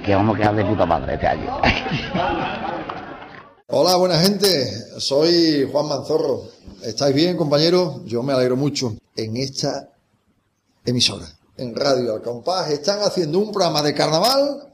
que 0.06 0.16
vamos 0.16 0.36
a 0.36 0.40
quedar 0.40 0.56
de 0.56 0.66
puta 0.66 0.86
madre 0.86 1.16
este 1.16 1.28
año. 1.28 1.60
Hola, 3.72 3.98
buena 3.98 4.18
gente. 4.18 5.00
Soy 5.00 5.70
Juan 5.72 5.88
Manzorro. 5.88 6.46
¿Estáis 6.82 7.14
bien, 7.14 7.38
compañeros? 7.38 8.02
Yo 8.06 8.24
me 8.24 8.34
alegro 8.34 8.56
mucho. 8.56 8.96
En 9.16 9.38
esta 9.38 9.92
emisora, 10.84 11.28
en 11.56 11.76
Radio 11.76 12.16
Al 12.16 12.24
Compás, 12.24 12.72
están 12.72 13.02
haciendo 13.04 13.38
un 13.38 13.52
programa 13.52 13.84
de 13.84 13.94
carnaval 13.94 14.74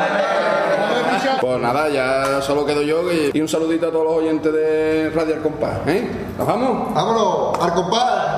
Pues 1.41 1.59
nada, 1.59 1.89
ya 1.89 2.39
solo 2.39 2.63
quedo 2.67 2.83
yo 2.83 3.11
y, 3.11 3.31
y 3.33 3.41
un 3.41 3.47
saludito 3.47 3.87
a 3.87 3.91
todos 3.91 4.05
los 4.05 4.13
oyentes 4.13 4.53
de 4.53 5.09
Radio 5.09 5.33
Al 5.33 5.41
Compás. 5.41 5.87
¿eh? 5.87 6.07
¿Nos 6.37 6.45
vamos? 6.45 6.93
¡Vámonos! 6.93 7.59
¡Al 7.59 7.73
compás! 7.73 8.35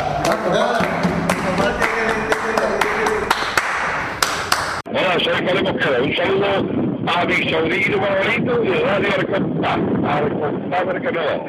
Hola, 4.90 5.20
soy 5.20 5.46
Pablo 5.46 5.64
Mosquera. 5.64 6.02
Un 6.02 6.16
saludo 6.16 6.48
a 7.14 7.26
mi 7.26 7.50
sobrino 7.50 7.98
favorito 7.98 8.58
de 8.60 8.80
Radio 8.80 9.10
Al 9.18 9.28
Compás. 9.28 9.80
Al 10.06 10.40
Compás 10.40 10.88
del 10.88 11.02
Canadá. 11.02 11.42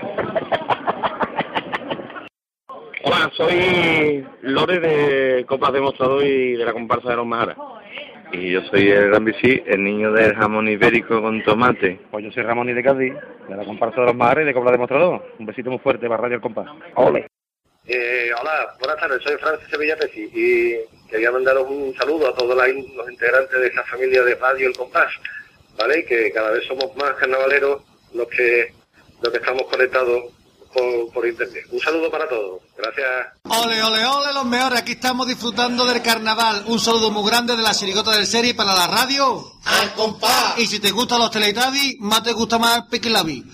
Hola, 3.05 3.31
soy 3.37 4.27
Lore 4.43 4.81
de 4.81 5.47
Copas 5.47 5.73
Demostrador 5.73 6.25
y 6.25 6.55
de 6.55 6.65
la 6.65 6.73
comparsa 6.73 7.11
de 7.11 7.17
los 7.17 7.27
Majaras. 7.27 7.57
Y 8.37 8.51
yo 8.51 8.63
soy 8.63 8.91
el 8.91 9.11
Gran 9.11 9.25
Bici, 9.25 9.63
el 9.65 9.85
niño 9.85 10.11
del 10.11 10.35
jamón 10.35 10.69
ibérico 10.69 11.23
con 11.23 11.43
tomate. 11.45 12.01
Pues 12.11 12.25
yo 12.25 12.33
soy 12.33 12.43
Ramón 12.43 12.69
y 12.69 12.73
de 12.73 12.83
Cádiz, 12.83 13.15
de 13.49 13.57
la 13.57 13.65
comparsa 13.65 14.01
de 14.01 14.07
los 14.09 14.17
Mares 14.17 14.43
y 14.43 14.47
de 14.47 14.55
Cobra 14.55 14.73
Demostrador. 14.73 15.25
Un 15.39 15.47
besito 15.47 15.71
muy 15.71 15.79
fuerte 15.79 16.09
para 16.09 16.23
Radio 16.23 16.37
El 16.37 16.43
Compás. 16.43 16.67
Ole. 16.97 17.29
Eh, 17.87 18.31
hola, 18.41 18.75
buenas 18.81 18.99
tardes, 18.99 19.23
soy 19.23 19.37
Francis 19.37 19.69
Sevilla 19.69 19.97
Peci 19.97 20.31
y 20.35 21.09
quería 21.09 21.31
mandaros 21.31 21.69
un 21.69 21.95
saludo 21.95 22.29
a 22.29 22.35
todos 22.35 22.57
los 22.57 23.11
integrantes 23.11 23.61
de 23.61 23.67
esta 23.69 23.85
familia 23.85 24.25
de 24.25 24.35
Radio 24.35 24.67
El 24.67 24.77
Compás, 24.77 25.13
¿vale? 25.79 26.01
Y 26.01 26.05
que 26.05 26.33
cada 26.33 26.51
vez 26.51 26.65
somos 26.65 26.97
más 26.97 27.13
carnavaleros 27.13 27.83
los 28.15 28.27
que, 28.29 28.73
los 29.23 29.31
que 29.31 29.39
estamos 29.39 29.63
conectados 29.71 30.25
por, 30.75 31.13
por 31.13 31.27
internet. 31.27 31.65
Un 31.71 31.81
saludo 31.81 32.11
para 32.11 32.29
todos, 32.29 32.61
gracias. 32.77 33.07
Ole, 33.45 33.83
ole, 33.83 34.05
ole, 34.05 34.33
los 34.33 34.45
mejores. 34.45 34.81
Aquí 34.81 34.93
estamos 34.93 35.27
disfrutando 35.27 35.87
del 35.87 36.03
carnaval. 36.03 36.65
Un 36.67 36.81
saludo 36.81 37.11
muy 37.11 37.29
grande 37.29 37.57
de 37.57 37.63
la 37.63 37.75
chirigota 37.75 38.11
del 38.13 38.27
serie 38.27 38.55
para 38.55 38.75
la 38.75 38.87
radio. 38.87 39.53
¡Al 39.65 39.95
compás! 39.95 40.59
Y 40.59 40.67
si 40.67 40.81
te 40.81 40.91
gustan 40.91 41.21
los 41.21 41.31
Teletubbies, 41.31 41.97
más 42.01 42.23
te 42.23 42.33
gusta 42.33 42.59
más 42.59 42.83
Piquilabi. 42.91 43.45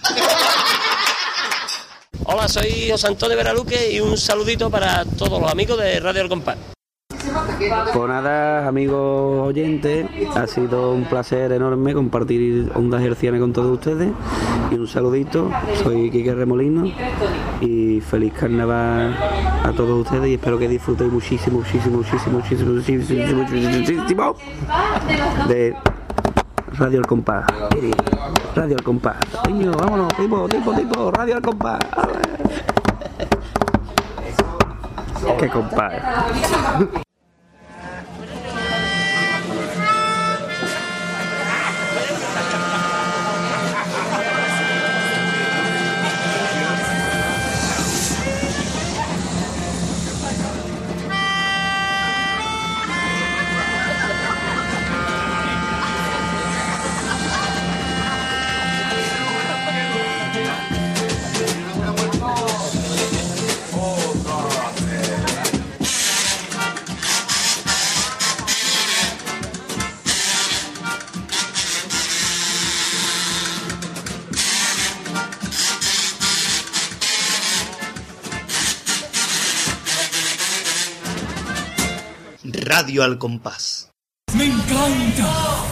Hola, 2.24 2.48
soy 2.48 2.90
José 2.90 3.06
Antonio 3.08 3.36
Veraluque 3.36 3.92
y 3.92 4.00
un 4.00 4.16
saludito 4.16 4.70
para 4.70 5.04
todos 5.04 5.40
los 5.40 5.50
amigos 5.50 5.78
de 5.78 6.00
Radio 6.00 6.22
El 6.22 6.28
Compás. 6.28 6.56
Pues 7.92 8.08
nada, 8.08 8.66
amigos 8.66 9.48
oyentes, 9.48 10.06
ha 10.34 10.46
sido 10.46 10.92
un 10.92 11.04
placer 11.04 11.52
enorme 11.52 11.94
compartir 11.94 12.70
ondas 12.74 13.02
hercianas 13.02 13.40
con 13.40 13.52
todos 13.52 13.72
ustedes. 13.72 14.10
Y 14.70 14.74
un 14.74 14.86
saludito, 14.86 15.50
soy 15.82 16.10
Quique 16.10 16.34
Remolino 16.34 16.84
y 17.60 18.00
feliz 18.00 18.32
carnaval 18.32 19.16
a 19.64 19.72
todos 19.72 20.06
ustedes 20.06 20.28
y 20.28 20.34
espero 20.34 20.58
que 20.58 20.68
disfrutéis 20.68 21.12
muchísimo, 21.12 21.58
muchísimo, 21.58 21.98
muchísimo, 21.98 22.38
muchísimo, 22.38 22.72
muchísimo, 22.72 23.36
muchísimo, 23.36 24.36
de 25.48 25.74
Radio 26.78 26.98
El 27.00 27.06
Compás. 27.06 27.44
Radio 28.54 28.76
El 28.76 28.82
Compás. 28.82 29.16
Vámonos, 29.44 30.08
tipo, 30.16 30.48
tipo, 30.48 30.72
tipo, 30.72 31.10
Radio 31.10 31.36
El 31.36 31.42
Compás. 31.42 31.80
Qué 35.38 35.48
compás. 35.48 35.92
Radio 82.90 83.04
al 83.04 83.18
compás. 83.18 83.92
Me 84.36 84.46
encanta. 84.46 85.69